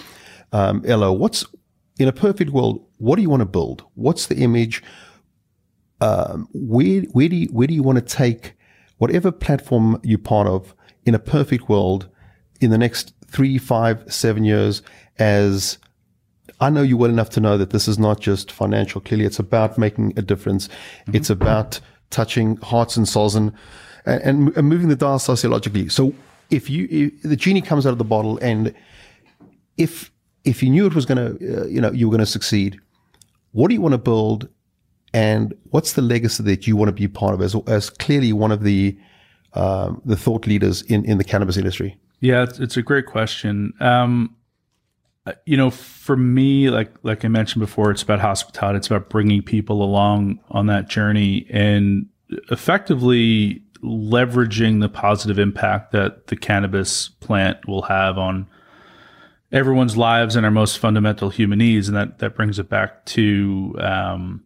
um, 0.55 0.85
ELLO, 0.87 1.13
what's 1.13 1.45
in 1.99 2.07
a 2.07 2.13
perfect 2.13 2.53
world? 2.53 2.87
What 2.99 3.17
do 3.17 3.23
you 3.23 3.29
want 3.29 3.41
to 3.41 3.47
build? 3.47 3.85
What's 3.95 4.29
the 4.29 4.37
image? 4.37 4.83
Um, 6.01 6.49
where 6.55 7.03
where 7.13 7.29
do 7.29 7.37
you, 7.37 7.49
where 7.49 7.67
do 7.67 7.75
you 7.75 7.83
want 7.83 7.99
to 7.99 8.05
take 8.05 8.55
whatever 8.99 9.33
platform 9.33 10.01
you're 10.05 10.19
part 10.19 10.47
of 10.47 10.73
in 11.05 11.15
a 11.15 11.19
perfect 11.19 11.69
world 11.69 12.09
in 12.61 12.71
the 12.71 12.79
next 12.79 13.15
three, 13.27 13.59
five, 13.59 14.05
seven 14.13 14.45
years? 14.45 14.81
As 15.19 15.79
I 16.61 16.71
know 16.71 16.83
you 16.83 16.97
well 16.97 17.11
enough 17.11 17.31
to 17.31 17.41
know 17.41 17.59
that 17.59 17.71
this 17.71 17.89
is 17.89 17.99
not 17.99 18.21
just 18.21 18.53
financial. 18.53 19.01
Clearly, 19.01 19.25
it's 19.25 19.41
about 19.41 19.77
making 19.77 20.13
a 20.17 20.23
difference. 20.23 20.69
Mm-hmm. 20.69 21.17
It's 21.17 21.31
about 21.31 21.81
touching 22.11 22.59
hearts 22.59 22.97
and 22.97 23.09
souls 23.09 23.35
and, 23.35 23.53
and, 24.07 24.57
and 24.57 24.69
moving 24.69 24.89
the 24.89 24.95
dial 24.95 25.19
sociologically. 25.19 25.89
So 25.89 26.15
if 26.51 26.71
you 26.71 26.87
if 26.91 27.23
the 27.23 27.35
genie 27.35 27.61
comes 27.61 27.87
out 27.87 27.91
of 27.93 27.99
the 27.99 28.05
bottle 28.05 28.39
and 28.39 28.73
if 29.77 30.13
if 30.45 30.63
you 30.63 30.71
knew 30.71 30.87
it 30.87 30.95
was 30.95 31.07
going 31.07 31.19
to, 31.39 31.63
uh, 31.63 31.67
you 31.67 31.81
know, 31.81 31.91
you 31.91 32.09
were 32.09 32.13
going 32.13 32.25
to 32.25 32.31
succeed, 32.31 32.79
what 33.53 33.69
do 33.69 33.75
you 33.75 33.81
want 33.81 33.93
to 33.93 33.99
build, 33.99 34.49
and 35.13 35.55
what's 35.71 35.95
the 35.95 36.03
legacy 36.03 36.43
that 36.43 36.67
you 36.67 36.77
want 36.77 36.89
to 36.89 36.93
be 36.93 37.09
part 37.09 37.35
of 37.35 37.41
as, 37.41 37.55
as 37.67 37.91
clearly 37.91 38.33
one 38.33 38.53
of 38.53 38.63
the 38.63 38.99
um, 39.55 40.03
the 40.05 40.17
thought 40.17 40.47
leaders 40.47 40.83
in 40.83 41.05
in 41.05 41.19
the 41.19 41.25
cannabis 41.25 41.57
industry? 41.57 41.97
Yeah, 42.21 42.43
it's, 42.43 42.59
it's 42.59 42.77
a 42.77 42.83
great 42.83 43.07
question. 43.07 43.73
Um, 43.81 44.35
uh, 45.27 45.33
you 45.47 45.57
know, 45.57 45.71
for 45.71 46.17
me, 46.17 46.71
like 46.71 46.93
like 47.03 47.25
I 47.25 47.29
mentioned 47.29 47.61
before, 47.61 47.91
it's 47.91 48.03
about 48.03 48.21
hospitality. 48.21 48.79
It's 48.79 48.89
about 48.89 49.09
bringing 49.09 49.43
people 49.43 49.83
along 49.83 50.41
on 50.51 50.67
that 50.67 50.89
journey 50.89 51.47
and 51.51 52.07
effectively 52.51 53.63
leveraging 53.83 54.81
the 54.81 54.89
positive 54.89 55.39
impact 55.39 55.93
that 55.93 56.27
the 56.29 56.37
cannabis 56.37 57.09
plant 57.09 57.69
will 57.69 57.83
have 57.83 58.19
on 58.19 58.49
everyone's 59.55 59.97
lives 59.97 60.35
and 60.35 60.45
our 60.45 60.53
most 60.53 60.79
fundamental 60.79 61.31
human 61.31 61.61
needs, 61.61 61.89
and 61.89 61.97
that 61.97 62.19
that 62.19 62.35
brings 62.35 62.59
it 62.59 62.69
back 62.69 63.07
to 63.07 63.75
um, 63.79 64.45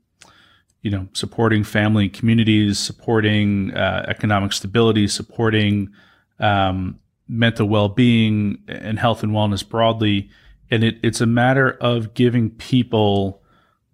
you 0.83 0.91
know 0.91 1.09
supporting 1.15 1.65
family 1.65 2.09
communities, 2.09 2.79
supporting 2.79 3.75
uh, 3.75 4.05
economic 4.07 4.53
stability, 4.53 5.09
supporting 5.09 5.91
um, 6.39 7.01
mental 7.27 7.67
well 7.67 7.89
being 7.89 8.59
and 8.69 8.99
health 8.99 9.23
and 9.25 9.33
wellness 9.33 9.67
broadly. 9.67 10.31
And 10.71 10.85
it, 10.85 10.99
it's 11.03 11.23
a 11.23 11.27
matter 11.27 11.71
of 11.81 12.13
giving 12.13 12.51
people 12.51 13.43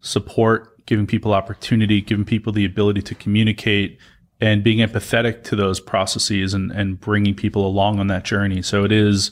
support, 0.01 0.85
giving 0.87 1.07
people 1.07 1.33
opportunity, 1.33 2.01
giving 2.01 2.25
people 2.25 2.53
the 2.53 2.65
ability 2.65 3.01
to 3.03 3.15
communicate 3.15 3.99
and 4.41 4.65
being 4.65 4.79
empathetic 4.87 5.45
to 5.45 5.55
those 5.55 5.79
processes 5.79 6.53
and, 6.53 6.73
and 6.73 6.99
bringing 6.99 7.35
people 7.35 7.65
along 7.65 8.01
on 8.01 8.09
that 8.09 8.25
journey. 8.25 8.61
So 8.61 8.85
it 8.85 8.91
is 8.91 9.31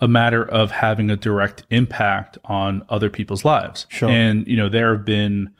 a 0.00 0.08
matter 0.08 0.46
of 0.46 0.70
having 0.70 1.10
a 1.10 1.16
direct 1.16 1.64
impact 1.70 2.38
on 2.44 2.84
other 2.88 3.08
people's 3.08 3.44
lives. 3.44 3.86
Sure. 3.88 4.10
And, 4.10 4.46
you 4.46 4.56
know, 4.56 4.68
there 4.68 4.94
have 4.94 5.04
been 5.04 5.50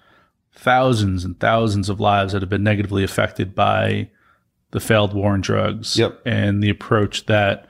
thousands 0.53 1.25
and 1.25 1.39
thousands 1.41 1.89
of 1.89 2.01
lives 2.01 2.33
that 2.33 2.43
have 2.43 2.51
been 2.51 2.65
negatively 2.65 3.05
affected 3.05 3.55
by 3.55 4.11
the 4.73 4.81
failed 4.81 5.15
war 5.15 5.33
on 5.33 5.41
drugs 5.41 5.97
yep. 5.97 6.21
and 6.27 6.63
the 6.63 6.71
approach 6.71 7.27
that 7.27 7.67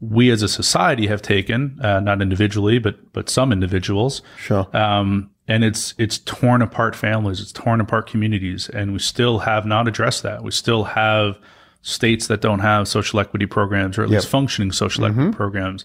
we 0.00 0.30
as 0.30 0.42
a 0.42 0.48
society 0.48 1.06
have 1.06 1.22
taken, 1.22 1.78
uh, 1.82 2.00
not 2.00 2.22
individually, 2.22 2.78
but 2.78 3.12
but 3.12 3.28
some 3.28 3.52
individuals. 3.52 4.22
Sure. 4.38 4.66
Um, 4.74 5.30
and 5.46 5.62
it's 5.62 5.94
it's 5.98 6.18
torn 6.18 6.62
apart 6.62 6.96
families, 6.96 7.40
it's 7.40 7.52
torn 7.52 7.80
apart 7.80 8.08
communities, 8.08 8.68
and 8.70 8.92
we 8.92 8.98
still 8.98 9.40
have 9.40 9.66
not 9.66 9.86
addressed 9.86 10.22
that. 10.22 10.42
We 10.42 10.52
still 10.52 10.84
have 10.84 11.38
states 11.82 12.26
that 12.26 12.40
don't 12.40 12.58
have 12.60 12.86
social 12.86 13.20
equity 13.20 13.46
programs 13.46 13.98
or 13.98 14.02
at 14.02 14.10
yep. 14.10 14.18
least 14.18 14.28
functioning 14.28 14.72
social 14.72 15.04
mm-hmm. 15.04 15.18
equity 15.18 15.36
programs. 15.36 15.84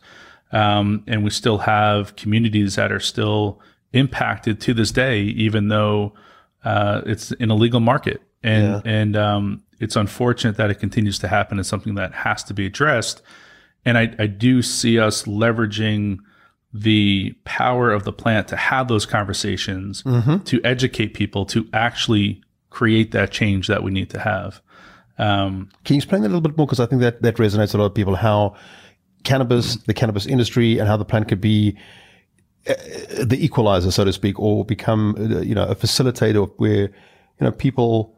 Um, 0.51 1.03
and 1.07 1.24
we 1.24 1.30
still 1.30 1.59
have 1.59 2.15
communities 2.15 2.76
that 2.76 2.91
are 2.91 2.99
still 2.99 3.61
impacted 3.93 4.59
to 4.61 4.74
this 4.74 4.91
day, 4.91 5.22
even 5.22 5.69
though 5.69 6.13
uh, 6.63 7.01
it's 7.05 7.32
in 7.34 7.49
a 7.49 7.55
legal 7.55 7.80
market. 7.80 8.22
And, 8.43 8.63
yeah. 8.63 8.82
and 8.86 9.17
um, 9.17 9.63
it's 9.80 9.95
unfortunate 9.95 10.57
that 10.57 10.69
it 10.69 10.76
continues 10.76 11.17
to 11.19 11.28
happen. 11.28 11.59
It's 11.59 11.69
something 11.69 11.95
that 11.95 12.13
has 12.13 12.43
to 12.45 12.53
be 12.53 12.65
addressed. 12.65 13.22
And 13.86 13.97
I, 13.97 14.13
I 14.19 14.28
do 14.28 14.61
see 14.61 14.99
us 14.99 15.24
leveraging 15.24 16.19
the 16.74 17.34
power 17.45 17.91
of 17.91 18.03
the 18.03 18.11
plant 18.11 18.49
to 18.49 18.57
have 18.57 18.88
those 18.88 19.05
conversations, 19.05 20.03
mm-hmm. 20.03 20.39
to 20.39 20.61
educate 20.63 21.13
people, 21.13 21.45
to 21.45 21.67
actually 21.74 22.43
create 22.69 23.11
that 23.11 23.32
change 23.32 23.67
that 23.67 23.82
we 23.82 23.91
need 23.91 24.09
to 24.09 24.19
have. 24.19 24.61
Um, 25.18 25.70
Can 25.84 25.95
you 25.95 25.97
explain 25.99 26.22
that 26.22 26.28
a 26.28 26.34
little 26.34 26.41
bit 26.41 26.57
more? 26.57 26.68
Because 26.68 26.80
I 26.80 26.86
think 26.86 27.01
that 27.01 27.22
that 27.22 27.36
resonates 27.38 27.74
a 27.74 27.78
lot 27.78 27.86
of 27.86 27.93
people. 27.93 28.16
How 28.16 28.55
cannabis, 29.24 29.76
the 29.78 29.93
cannabis 29.93 30.26
industry, 30.26 30.78
and 30.80 30.88
how 30.88 30.97
the 30.97 31.05
plant 31.05 31.28
could 31.28 31.41
be 31.41 31.78
uh, 32.68 32.74
the 33.24 33.38
equalizer, 33.39 33.91
so 33.91 34.03
to 34.03 34.13
speak, 34.13 34.39
or 34.39 34.66
become 34.66 35.16
uh, 35.20 35.39
you 35.41 35.55
know 35.55 35.66
a 35.68 35.76
facilitator 35.76 36.51
where 36.57 36.84
you 36.89 36.91
know 37.41 37.51
people 37.51 38.13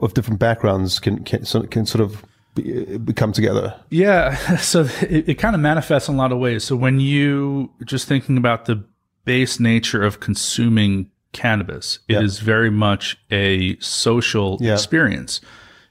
of 0.00 0.14
different 0.14 0.40
backgrounds 0.40 0.98
can 0.98 1.24
can, 1.24 1.44
can 1.68 1.86
sort 1.86 2.02
of 2.02 2.24
be, 2.54 2.98
become 2.98 3.32
together. 3.32 3.74
Yeah, 3.90 4.34
so 4.56 4.86
it, 5.02 5.28
it 5.28 5.34
kind 5.34 5.54
of 5.54 5.60
manifests 5.60 6.08
in 6.08 6.16
a 6.16 6.18
lot 6.18 6.32
of 6.32 6.38
ways. 6.38 6.64
So 6.64 6.76
when 6.76 7.00
you 7.00 7.70
just 7.84 8.08
thinking 8.08 8.36
about 8.36 8.66
the 8.66 8.84
base 9.24 9.60
nature 9.60 10.02
of 10.02 10.20
consuming 10.20 11.10
cannabis, 11.32 12.00
it 12.08 12.22
is 12.22 12.40
very 12.40 12.70
much 12.70 13.16
a 13.30 13.78
social 13.78 14.58
Yeah. 14.60 14.72
experience. 14.72 15.40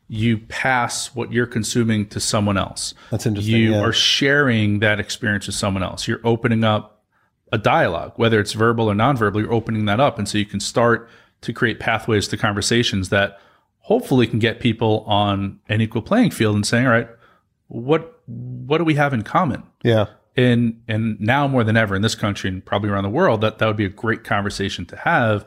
You 0.10 0.40
pass 0.40 1.16
what 1.16 1.32
you're 1.32 1.46
consuming 1.46 2.08
to 2.08 2.20
someone 2.20 2.58
else. 2.58 2.94
That's 3.12 3.26
interesting, 3.26 3.56
You 3.56 3.72
yeah. 3.74 3.82
are 3.82 3.94
sharing 3.94 4.80
that 4.80 5.00
experience 5.00 5.46
with 5.46 5.56
someone 5.56 5.84
else. 5.84 6.08
You're 6.08 6.22
opening 6.24 6.64
up 6.64 7.04
a 7.52 7.58
dialogue, 7.58 8.14
whether 8.16 8.40
it's 8.40 8.54
verbal 8.54 8.90
or 8.90 8.94
nonverbal, 8.94 9.42
you're 9.42 9.54
opening 9.54 9.86
that 9.86 10.00
up. 10.00 10.18
And 10.18 10.28
so 10.28 10.38
you 10.38 10.46
can 10.46 10.60
start 10.60 11.10
to 11.42 11.54
create 11.54 11.80
pathways 11.80 12.28
to 12.28 12.38
conversations 12.38 13.10
that 13.10 13.40
hopefully 13.80 14.28
can 14.28 14.40
get 14.40 14.60
people 14.60 15.04
on 15.08 15.60
an 15.70 15.82
equal 15.82 16.02
playing 16.02 16.32
field 16.32 16.56
and 16.56 16.66
saying, 16.66 16.86
all 16.86 16.92
right, 16.92 17.10
what 17.68 18.20
what 18.26 18.78
do 18.78 18.84
we 18.84 18.96
have 18.96 19.14
in 19.14 19.24
common? 19.24 19.64
Yeah, 19.84 20.08
And 20.36 20.82
and 20.88 21.20
now 21.20 21.48
more 21.48 21.64
than 21.64 21.78
ever 21.78 21.96
in 21.96 22.02
this 22.02 22.16
country 22.16 22.50
and 22.50 22.64
probably 22.64 22.90
around 22.90 23.04
the 23.04 23.10
world, 23.10 23.42
that 23.42 23.58
that 23.60 23.66
would 23.66 23.78
be 23.78 23.86
a 23.86 23.90
great 23.90 24.24
conversation 24.24 24.86
to 24.88 24.96
have. 24.96 25.46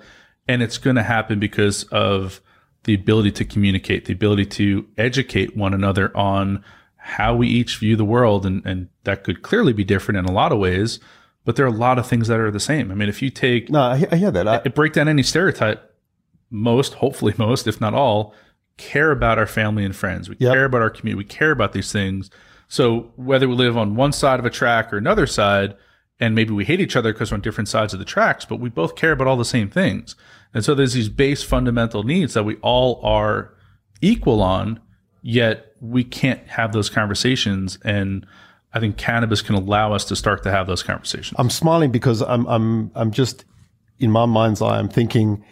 And 0.49 0.63
it's 0.63 0.79
going 0.79 0.97
to 0.97 1.05
happen 1.05 1.39
because 1.39 1.85
of 1.85 2.41
the 2.85 2.95
ability 2.95 3.31
to 3.33 3.45
communicate, 3.45 4.07
the 4.07 4.13
ability 4.13 4.47
to 4.47 4.87
educate 4.99 5.57
one 5.57 5.73
another 5.75 6.17
on 6.17 6.65
how 6.97 7.35
we 7.35 7.49
each 7.49 7.79
view 7.79 7.97
the 7.97 8.05
world. 8.05 8.45
And, 8.47 8.65
and 8.65 8.89
that 9.05 9.25
could 9.25 9.43
clearly 9.43 9.73
be 9.73 9.85
different 9.85 10.19
in 10.19 10.25
a 10.25 10.33
lot 10.33 10.53
of 10.53 10.59
ways, 10.59 10.99
but 11.45 11.57
there 11.57 11.65
are 11.65 11.69
a 11.69 11.73
lot 11.73 11.99
of 11.99 12.07
things 12.07 12.29
that 12.29 12.41
are 12.41 12.51
the 12.51 12.61
same. 12.61 12.91
I 12.91 12.95
mean, 12.95 13.09
if 13.09 13.23
you 13.23 13.31
take 13.31 13.71
no, 13.71 13.81
I, 13.81 14.07
I 14.11 14.17
hear 14.17 14.31
that. 14.31 14.49
I, 14.49 14.57
it 14.65 14.75
break 14.75 14.93
down 14.93 15.09
any 15.09 15.23
stereotype, 15.23 15.95
most, 16.51 16.95
hopefully 16.95 17.35
most, 17.39 17.67
if 17.67 17.81
not 17.81 17.95
all, 17.95 18.35
care 18.77 19.11
about 19.11 19.39
our 19.39 19.47
family 19.47 19.85
and 19.85 19.95
friends. 19.95 20.29
We 20.29 20.37
Yep. 20.39 20.53
care 20.53 20.65
about 20.65 20.83
our 20.83 20.91
community. 20.91 21.19
We 21.19 21.29
care 21.29 21.51
about 21.51 21.73
these 21.73 21.93
things. 21.93 22.31
So 22.69 23.13
whether 23.17 23.49
we 23.49 23.55
live 23.55 23.77
on 23.77 23.97
one 23.97 24.13
side 24.13 24.39
of 24.41 24.47
a 24.47 24.51
track 24.51 24.93
or 24.93 24.97
another 24.97 25.27
side, 25.27 25.77
and 26.19 26.35
maybe 26.35 26.53
we 26.53 26.65
hate 26.65 26.81
each 26.81 26.97
other 26.97 27.13
because 27.13 27.31
we're 27.31 27.37
on 27.37 27.41
different 27.43 27.69
sides 27.69 27.93
of 27.93 27.99
the 27.99 28.05
tracks, 28.05 28.45
but 28.45 28.61
we 28.61 28.69
both 28.71 28.97
care 28.97 29.13
about 29.13 29.27
all 29.27 29.37
the 29.37 29.45
same 29.45 29.69
things. 29.69 30.15
And 30.55 30.65
so 30.65 30.75
there's 30.75 30.93
these 30.93 31.09
base 31.09 31.43
fundamental 31.43 32.03
needs 32.03 32.35
that 32.35 32.45
we 32.45 32.57
all 32.57 33.01
are 33.03 33.55
equal 34.01 34.43
on, 34.43 34.81
yet 35.23 35.75
we 35.81 36.05
can't 36.05 36.47
have 36.49 36.73
those 36.73 36.91
conversations. 36.91 37.79
And 37.85 38.27
I 38.75 38.81
think 38.81 38.97
cannabis 38.97 39.43
can 39.43 39.55
allow 39.55 39.93
us 39.93 40.05
to 40.07 40.17
start 40.17 40.43
to 40.43 40.51
have 40.51 40.67
those 40.67 40.83
conversations. 40.83 41.35
I'm 41.39 41.51
smiling 41.51 41.91
because 41.91 42.23
I'm 42.23 42.47
I'm 42.47 42.91
I'm 42.95 43.11
just 43.11 43.45
in 43.99 44.11
my 44.11 44.27
mind's 44.27 44.63
eye. 44.63 44.79
I'm 44.79 44.89
thinking. 44.89 45.45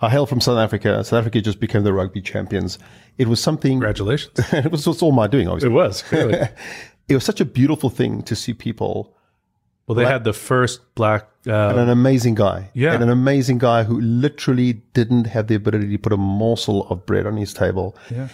I 0.00 0.10
hail 0.10 0.26
from 0.26 0.40
South 0.40 0.58
Africa. 0.58 1.02
South 1.04 1.20
Africa 1.20 1.40
just 1.40 1.60
became 1.60 1.82
the 1.82 1.92
rugby 1.92 2.20
champions. 2.20 2.78
It 3.16 3.26
was 3.28 3.40
something. 3.40 3.72
Congratulations. 3.72 4.38
it 4.52 4.70
was 4.70 4.86
all 4.86 5.12
my 5.12 5.26
doing, 5.26 5.48
obviously. 5.48 5.70
it 5.70 5.72
was, 5.72 6.02
clearly. 6.02 6.38
It 7.08 7.14
was 7.14 7.24
such 7.24 7.40
a 7.40 7.44
beautiful 7.44 7.90
thing 7.90 8.22
to 8.22 8.34
see 8.34 8.54
people 8.54 9.14
Well, 9.86 9.96
they 9.96 10.06
had 10.06 10.24
the 10.24 10.32
first 10.32 10.94
black. 10.94 11.28
and 11.44 11.54
Uh, 11.54 11.74
an 11.76 11.90
amazing 11.90 12.34
guy. 12.36 12.70
Yeah. 12.72 12.94
And 12.94 13.02
an 13.02 13.10
amazing 13.10 13.58
guy 13.58 13.84
who 13.84 14.00
literally 14.00 14.74
didn't 14.94 15.26
have 15.26 15.46
the 15.46 15.54
ability 15.54 15.88
to 15.90 15.98
put 15.98 16.12
a 16.12 16.16
morsel 16.16 16.88
of 16.88 17.04
bread 17.04 17.26
on 17.26 17.36
his 17.36 17.52
table. 17.52 17.94
Yeah. 18.10 18.28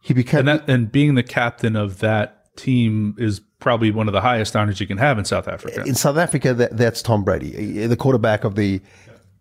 He 0.00 0.12
became 0.14 0.40
and 0.40 0.48
that 0.48 0.68
and 0.68 0.90
being 0.90 1.14
the 1.14 1.22
captain 1.22 1.76
of 1.76 1.98
that 1.98 2.56
team 2.56 3.14
is 3.18 3.40
probably 3.60 3.90
one 3.90 4.08
of 4.08 4.12
the 4.12 4.20
highest 4.20 4.56
honors 4.56 4.80
you 4.80 4.86
can 4.86 4.98
have 4.98 5.18
in 5.18 5.24
South 5.24 5.48
Africa. 5.48 5.82
in 5.84 5.94
South 5.94 6.16
Africa. 6.16 6.54
That, 6.54 6.76
that's 6.76 7.02
Tom 7.02 7.22
Brady, 7.24 7.86
the 7.86 7.96
quarterback 7.96 8.44
of 8.44 8.54
the. 8.56 8.80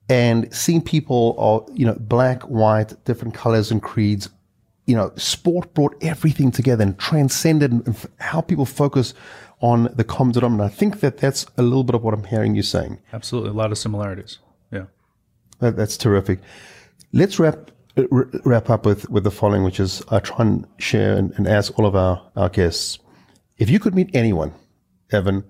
And 0.08 0.54
seeing 0.54 0.82
people, 0.84 1.36
are, 1.40 1.66
you 1.74 1.86
know, 1.86 1.96
black, 2.00 2.44
white, 2.44 2.94
different 3.06 3.34
colors 3.34 3.72
and 3.72 3.82
creeds, 3.82 4.30
you 4.86 4.96
know, 4.96 5.12
sport 5.16 5.74
brought 5.74 5.96
everything 6.02 6.52
together 6.52 6.84
and 6.84 6.98
transcended 7.00 7.72
and 7.72 7.98
how 8.20 8.42
people 8.42 8.66
focus 8.68 9.16
on 9.66 9.92
the 9.96 10.04
common 10.04 10.32
denominator. 10.32 10.64
I 10.64 10.70
think 10.70 11.00
that 11.00 11.18
that's 11.18 11.48
a 11.58 11.64
little 11.64 11.84
bit 11.84 11.96
of 11.96 12.04
what 12.04 12.14
I'm 12.14 12.24
hearing 12.24 12.54
you 12.54 12.62
saying. 12.62 13.00
Absolutely, 13.12 13.50
a 13.50 13.54
lot 13.54 13.72
of 13.72 13.80
similarities. 13.80 14.38
Yeah. 14.72 14.86
That, 15.60 15.76
that's 15.76 15.98
terrific. 15.98 16.40
Let's 17.12 17.40
wrap 17.40 17.72
uh, 17.98 18.04
wrap 18.44 18.70
up 18.70 18.86
with, 18.86 19.10
with 19.10 19.24
the 19.24 19.32
following, 19.32 19.64
which 19.64 19.80
is 19.80 20.04
I 20.12 20.20
try 20.20 20.46
and 20.46 20.68
share 20.78 21.18
and, 21.18 21.34
and 21.38 21.48
ask 21.48 21.80
all 21.80 21.88
of 21.88 21.96
our, 21.96 22.22
our 22.36 22.50
guests 22.50 23.00
if 23.58 23.72
you 23.72 23.80
could 23.80 23.96
meet 23.96 24.12
anyone, 24.14 24.54
Evan, 25.12 25.44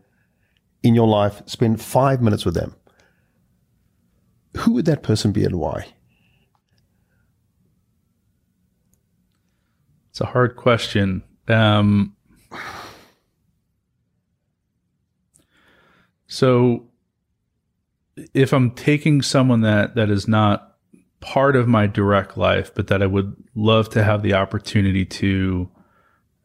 in 0.81 0.95
your 0.95 1.07
life, 1.07 1.41
spend 1.45 1.81
five 1.81 2.21
minutes 2.21 2.45
with 2.45 2.53
them, 2.53 2.73
who 4.57 4.73
would 4.73 4.85
that 4.85 5.03
person 5.03 5.33
be 5.33 5.43
and 5.43 5.59
why? 5.59 5.87
It's 10.11 10.21
a 10.21 10.25
hard 10.27 10.55
question. 10.55 11.23
Um, 11.49 12.15
so, 16.35 16.83
if 18.33 18.51
I'm 18.53 18.71
taking 18.71 19.21
someone 19.21 19.61
that 19.61 19.95
that 19.95 20.09
is 20.09 20.27
not 20.27 20.75
part 21.21 21.55
of 21.55 21.67
my 21.67 21.87
direct 21.87 22.37
life, 22.37 22.73
but 22.75 22.87
that 22.87 23.01
I 23.01 23.05
would 23.05 23.35
love 23.55 23.89
to 23.91 24.03
have 24.03 24.21
the 24.21 24.33
opportunity 24.33 25.05
to 25.05 25.69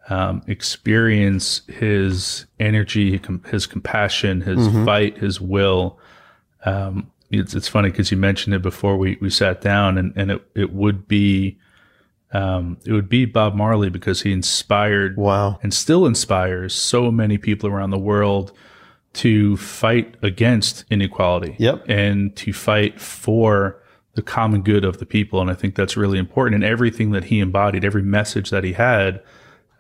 um, 0.09 0.43
experience 0.47 1.63
his 1.69 2.47
energy, 2.59 3.21
his 3.47 3.67
compassion, 3.67 4.41
his 4.41 4.69
fight, 4.85 5.19
his 5.19 5.41
will. 5.41 5.99
Um, 6.65 7.11
it's, 7.31 7.55
it's 7.55 7.69
funny 7.69 7.91
because 7.91 8.11
you 8.11 8.17
mentioned 8.17 8.55
it 8.55 8.63
before 8.63 8.97
we, 8.97 9.19
we 9.21 9.31
sat 9.31 9.61
down, 9.61 9.99
and, 9.99 10.13
and 10.17 10.31
it, 10.31 10.43
it 10.55 10.73
would 10.73 11.07
be 11.09 11.59
um, 12.33 12.79
it 12.87 12.93
would 12.93 13.09
be 13.09 13.25
Bob 13.25 13.57
Marley 13.57 13.91
because 13.91 14.23
he 14.23 14.33
inspired 14.33 15.17
Wow. 15.17 15.59
and 15.65 15.75
still 15.75 16.07
inspires 16.07 16.75
so 16.75 17.11
many 17.11 17.39
people 17.39 17.69
around 17.69 17.91
the 17.91 17.99
world 17.99 18.53
to 19.13 19.57
fight 19.57 20.15
against 20.23 20.85
inequality 20.91 21.57
Yep. 21.59 21.85
and 21.89 22.35
to 22.37 22.53
fight 22.53 23.01
for 23.01 23.83
the 24.15 24.23
common 24.23 24.63
good 24.63 24.85
of 24.85 24.99
the 24.99 25.07
people. 25.07 25.41
And 25.41 25.51
I 25.51 25.55
think 25.55 25.75
that's 25.75 25.97
really 25.97 26.19
important. 26.19 26.57
And 26.57 26.65
everything 26.65 27.11
that 27.13 27.25
he 27.25 27.41
embodied, 27.41 27.85
every 27.85 28.03
message 28.03 28.51
that 28.51 28.65
he 28.65 28.73
had, 28.75 29.23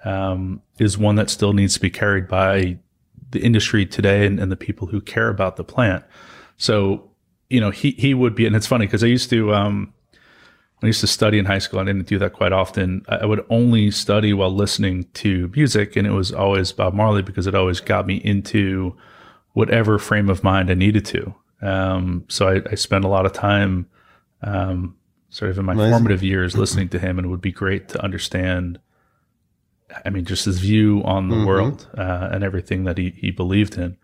um, 0.04 0.62
is 0.78 0.96
one 0.98 1.14
that 1.16 1.30
still 1.30 1.52
needs 1.52 1.74
to 1.74 1.80
be 1.80 1.90
carried 1.90 2.26
by 2.26 2.78
the 3.30 3.40
industry 3.40 3.86
today 3.86 4.26
and, 4.26 4.40
and 4.40 4.50
the 4.50 4.56
people 4.56 4.88
who 4.88 5.00
care 5.00 5.28
about 5.28 5.56
the 5.56 5.64
plant. 5.64 6.04
So, 6.56 7.10
you 7.48 7.60
know, 7.60 7.70
he, 7.70 7.92
he 7.92 8.14
would 8.14 8.34
be, 8.34 8.46
and 8.46 8.56
it's 8.56 8.66
funny 8.66 8.86
because 8.86 9.04
I 9.04 9.08
used 9.08 9.30
to, 9.30 9.54
um, 9.54 9.92
I 10.82 10.86
used 10.86 11.00
to 11.02 11.06
study 11.06 11.38
in 11.38 11.44
high 11.44 11.58
school, 11.58 11.78
I 11.80 11.84
didn't 11.84 12.06
do 12.06 12.18
that 12.20 12.32
quite 12.32 12.52
often. 12.52 13.04
I 13.08 13.16
I 13.16 13.26
would 13.26 13.44
only 13.50 13.90
study 13.90 14.32
while 14.32 14.50
listening 14.54 15.04
to 15.14 15.52
music, 15.54 15.94
and 15.94 16.06
it 16.06 16.12
was 16.12 16.32
always 16.32 16.72
Bob 16.72 16.94
Marley 16.94 17.20
because 17.22 17.46
it 17.46 17.54
always 17.54 17.80
got 17.80 18.06
me 18.06 18.16
into 18.16 18.96
whatever 19.52 19.98
frame 19.98 20.30
of 20.30 20.44
mind 20.44 20.70
I 20.70 20.74
needed 20.74 21.04
to. 21.06 21.34
Um, 21.62 22.24
so 22.28 22.48
I, 22.48 22.62
I 22.70 22.74
spent 22.74 23.04
a 23.04 23.08
lot 23.08 23.26
of 23.26 23.32
time, 23.32 23.86
um, 24.42 24.96
sort 25.28 25.50
of 25.50 25.58
in 25.58 25.64
my 25.64 25.74
formative 25.90 26.22
years, 26.22 26.56
listening 26.56 26.88
to 26.90 26.98
him, 26.98 27.18
and 27.18 27.26
it 27.26 27.28
would 27.28 27.40
be 27.40 27.52
great 27.52 27.88
to 27.90 28.02
understand. 28.02 28.78
I 30.04 30.10
mean, 30.10 30.24
just 30.24 30.44
his 30.44 30.58
view 30.58 31.02
on 31.04 31.28
the 31.28 31.36
world 31.46 31.88
uh, 31.98 32.28
and 32.32 32.44
everything 32.44 32.84
that 32.84 32.96
he 32.96 33.10
he 33.16 33.30
believed 33.30 33.76
in. 33.76 33.96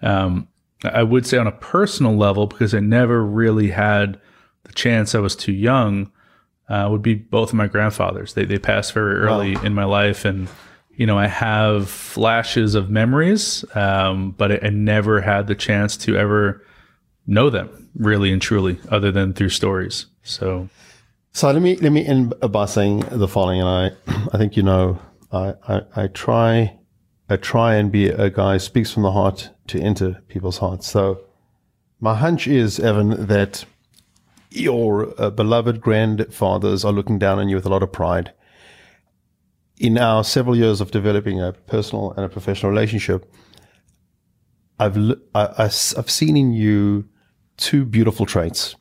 Um, 0.00 0.48
I 0.84 1.02
would 1.02 1.26
say 1.26 1.38
on 1.38 1.46
a 1.46 1.52
personal 1.52 2.16
level, 2.16 2.46
because 2.46 2.74
I 2.74 2.80
never 2.80 3.24
really 3.24 3.70
had 3.70 4.20
the 4.64 4.72
chance. 4.72 5.14
I 5.14 5.20
was 5.20 5.36
too 5.36 5.52
young. 5.52 6.10
Uh, 6.68 6.88
would 6.90 7.02
be 7.02 7.14
both 7.14 7.50
of 7.50 7.54
my 7.54 7.66
grandfathers. 7.66 8.34
They 8.34 8.44
they 8.44 8.58
passed 8.58 8.92
very 8.94 9.16
early 9.16 9.56
in 9.66 9.74
my 9.74 9.84
life, 9.84 10.24
and 10.24 10.48
you 10.96 11.06
know 11.06 11.18
I 11.18 11.26
have 11.26 11.88
flashes 11.88 12.74
of 12.74 12.90
memories, 12.90 13.64
um, 13.74 14.32
but 14.32 14.52
I, 14.52 14.66
I 14.66 14.70
never 14.70 15.20
had 15.20 15.46
the 15.46 15.54
chance 15.54 15.96
to 15.98 16.16
ever 16.16 16.64
know 17.26 17.50
them 17.50 17.88
really 17.94 18.32
and 18.32 18.42
truly, 18.42 18.78
other 18.88 19.12
than 19.12 19.32
through 19.32 19.50
stories. 19.50 20.06
So 20.22 20.68
So 21.32 21.50
let 21.50 21.62
me 21.62 21.76
let 21.76 21.92
me 21.92 22.04
end 22.04 22.34
by 22.50 22.66
saying 22.66 23.04
the 23.10 23.26
following, 23.28 23.60
and 23.60 23.68
I 23.68 23.90
I 24.32 24.38
think 24.38 24.56
you 24.56 24.62
know 24.62 24.98
I 25.32 25.54
I, 25.66 25.82
I 25.96 26.06
try 26.08 26.78
I 27.28 27.36
try 27.36 27.76
and 27.76 27.90
be 27.90 28.08
a 28.08 28.28
guy 28.28 28.54
who 28.54 28.58
speaks 28.58 28.92
from 28.92 29.02
the 29.02 29.12
heart 29.12 29.50
to 29.68 29.80
enter 29.80 30.22
people's 30.28 30.58
hearts. 30.58 30.90
So 30.90 31.22
my 32.00 32.14
hunch 32.14 32.46
is 32.46 32.78
Evan 32.78 33.26
that 33.28 33.64
your 34.50 35.14
uh, 35.18 35.30
beloved 35.30 35.80
grandfathers 35.80 36.84
are 36.84 36.92
looking 36.92 37.18
down 37.18 37.38
on 37.38 37.48
you 37.48 37.56
with 37.56 37.64
a 37.64 37.70
lot 37.70 37.82
of 37.82 37.90
pride. 37.92 38.32
In 39.82 39.98
our 39.98 40.24
several 40.24 40.56
years 40.56 40.80
of 40.80 40.92
developing 40.92 41.42
a 41.42 41.52
personal 41.52 42.12
and 42.12 42.24
a 42.24 42.28
professional 42.30 42.70
relationship, 42.70 43.30
I've 44.78 44.96
I, 45.34 45.48
I've 45.58 46.10
seen 46.10 46.36
in 46.36 46.52
you 46.52 47.08
two 47.56 47.84
beautiful 47.84 48.26
traits. 48.26 48.76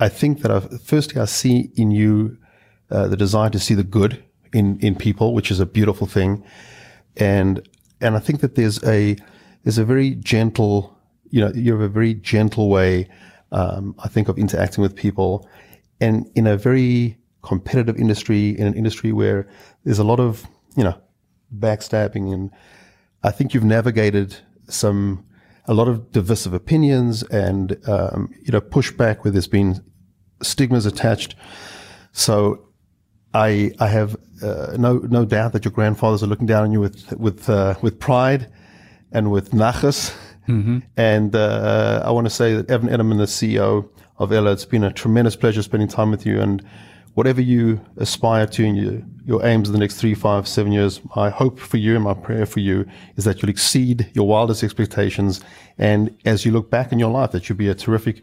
I 0.00 0.08
think 0.10 0.42
that 0.42 0.50
I've, 0.50 0.82
firstly, 0.82 1.20
I 1.20 1.26
see 1.26 1.70
in 1.76 1.90
you 1.90 2.38
uh, 2.90 3.08
the 3.08 3.16
desire 3.16 3.50
to 3.50 3.58
see 3.58 3.74
the 3.74 3.84
good 3.84 4.22
in, 4.52 4.78
in 4.80 4.94
people, 4.94 5.34
which 5.34 5.50
is 5.50 5.60
a 5.60 5.66
beautiful 5.66 6.06
thing. 6.06 6.44
and 7.16 7.68
and 8.00 8.16
I 8.16 8.20
think 8.20 8.40
that 8.40 8.54
there's 8.54 8.82
a 8.84 9.16
there's 9.64 9.78
a 9.78 9.84
very 9.84 10.14
gentle, 10.16 10.96
you 11.30 11.40
know, 11.40 11.52
you 11.54 11.72
have 11.72 11.82
a 11.82 11.88
very 11.88 12.14
gentle 12.14 12.68
way, 12.70 13.08
um, 13.52 13.94
I 14.04 14.08
think, 14.08 14.28
of 14.28 14.38
interacting 14.38 14.82
with 14.82 14.94
people, 14.96 15.48
and 16.00 16.30
in 16.34 16.46
a 16.46 16.56
very 16.56 17.18
competitive 17.42 17.96
industry, 17.96 18.50
in 18.50 18.66
an 18.66 18.74
industry 18.74 19.12
where 19.12 19.48
there's 19.84 19.98
a 19.98 20.04
lot 20.04 20.20
of 20.20 20.46
you 20.76 20.84
know 20.84 21.00
backstabbing, 21.56 22.32
and 22.32 22.50
I 23.22 23.30
think 23.30 23.54
you've 23.54 23.64
navigated 23.64 24.36
some 24.68 25.24
a 25.66 25.74
lot 25.74 25.88
of 25.88 26.12
divisive 26.12 26.54
opinions 26.54 27.22
and 27.24 27.76
um, 27.88 28.32
you 28.42 28.52
know 28.52 28.60
pushback 28.60 29.24
where 29.24 29.32
there's 29.32 29.48
been 29.48 29.82
stigmas 30.42 30.86
attached. 30.86 31.34
So 32.12 32.68
I 33.34 33.72
I 33.78 33.88
have 33.88 34.16
uh, 34.42 34.76
no 34.78 34.98
no 34.98 35.24
doubt 35.24 35.52
that 35.52 35.64
your 35.64 35.72
grandfathers 35.72 36.22
are 36.22 36.26
looking 36.26 36.46
down 36.46 36.64
on 36.64 36.72
you 36.72 36.80
with 36.80 37.12
with 37.18 37.48
uh, 37.48 37.74
with 37.82 37.98
pride 37.98 38.50
and 39.12 39.30
with 39.30 39.50
nachas. 39.50 40.16
Mm-hmm. 40.48 40.78
And 40.96 41.36
uh, 41.36 42.02
I 42.04 42.10
want 42.10 42.26
to 42.26 42.30
say 42.30 42.54
that 42.54 42.70
Evan 42.70 42.88
Eneman, 42.88 43.18
the 43.18 43.24
CEO 43.24 43.88
of 44.16 44.32
ELLO, 44.32 44.50
it's 44.52 44.64
been 44.64 44.82
a 44.82 44.92
tremendous 44.92 45.36
pleasure 45.36 45.62
spending 45.62 45.88
time 45.88 46.10
with 46.10 46.24
you. 46.24 46.40
And 46.40 46.64
whatever 47.18 47.40
you 47.40 47.80
aspire 47.96 48.46
to 48.46 48.62
in 48.62 48.76
your, 48.76 49.02
your 49.26 49.44
aims 49.44 49.68
in 49.68 49.72
the 49.72 49.78
next 49.80 49.96
three, 49.96 50.14
five, 50.14 50.46
seven 50.46 50.70
years, 50.70 51.00
my 51.16 51.28
hope 51.28 51.58
for 51.58 51.76
you 51.76 51.96
and 51.96 52.04
my 52.04 52.14
prayer 52.14 52.46
for 52.46 52.60
you 52.60 52.86
is 53.16 53.24
that 53.24 53.42
you'll 53.42 53.50
exceed 53.50 54.08
your 54.14 54.24
wildest 54.24 54.62
expectations. 54.62 55.40
And 55.78 56.16
as 56.24 56.44
you 56.44 56.52
look 56.52 56.70
back 56.70 56.92
in 56.92 57.00
your 57.00 57.10
life, 57.10 57.32
that 57.32 57.48
you'll 57.48 57.58
be 57.58 57.70
a 57.70 57.74
terrific 57.74 58.22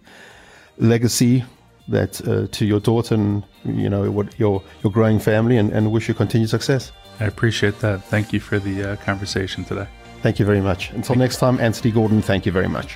legacy 0.78 1.44
that 1.90 2.26
uh, 2.26 2.48
to 2.54 2.66
your 2.66 2.80
daughter 2.80 3.16
and 3.16 3.44
you 3.66 3.90
know 3.90 4.10
what 4.10 4.40
your 4.40 4.64
your 4.82 4.92
growing 4.94 5.20
family 5.20 5.58
and, 5.58 5.72
and 5.72 5.92
wish 5.92 6.08
you 6.08 6.14
continued 6.14 6.50
success. 6.50 6.94
I 7.20 7.26
appreciate 7.26 7.80
that. 7.82 8.02
Thank 8.06 8.32
you 8.32 8.40
for 8.40 8.60
the 8.60 8.92
uh, 8.92 8.96
conversation 9.10 9.66
today. 9.66 9.88
Thank 10.22 10.40
you 10.40 10.46
very 10.46 10.62
much. 10.62 10.92
Until 10.92 11.16
thank 11.16 11.20
next 11.20 11.38
time, 11.38 11.60
Anthony 11.60 11.92
Gordon, 11.92 12.22
thank 12.22 12.46
you 12.46 12.54
very 12.54 12.70
much. 12.70 12.96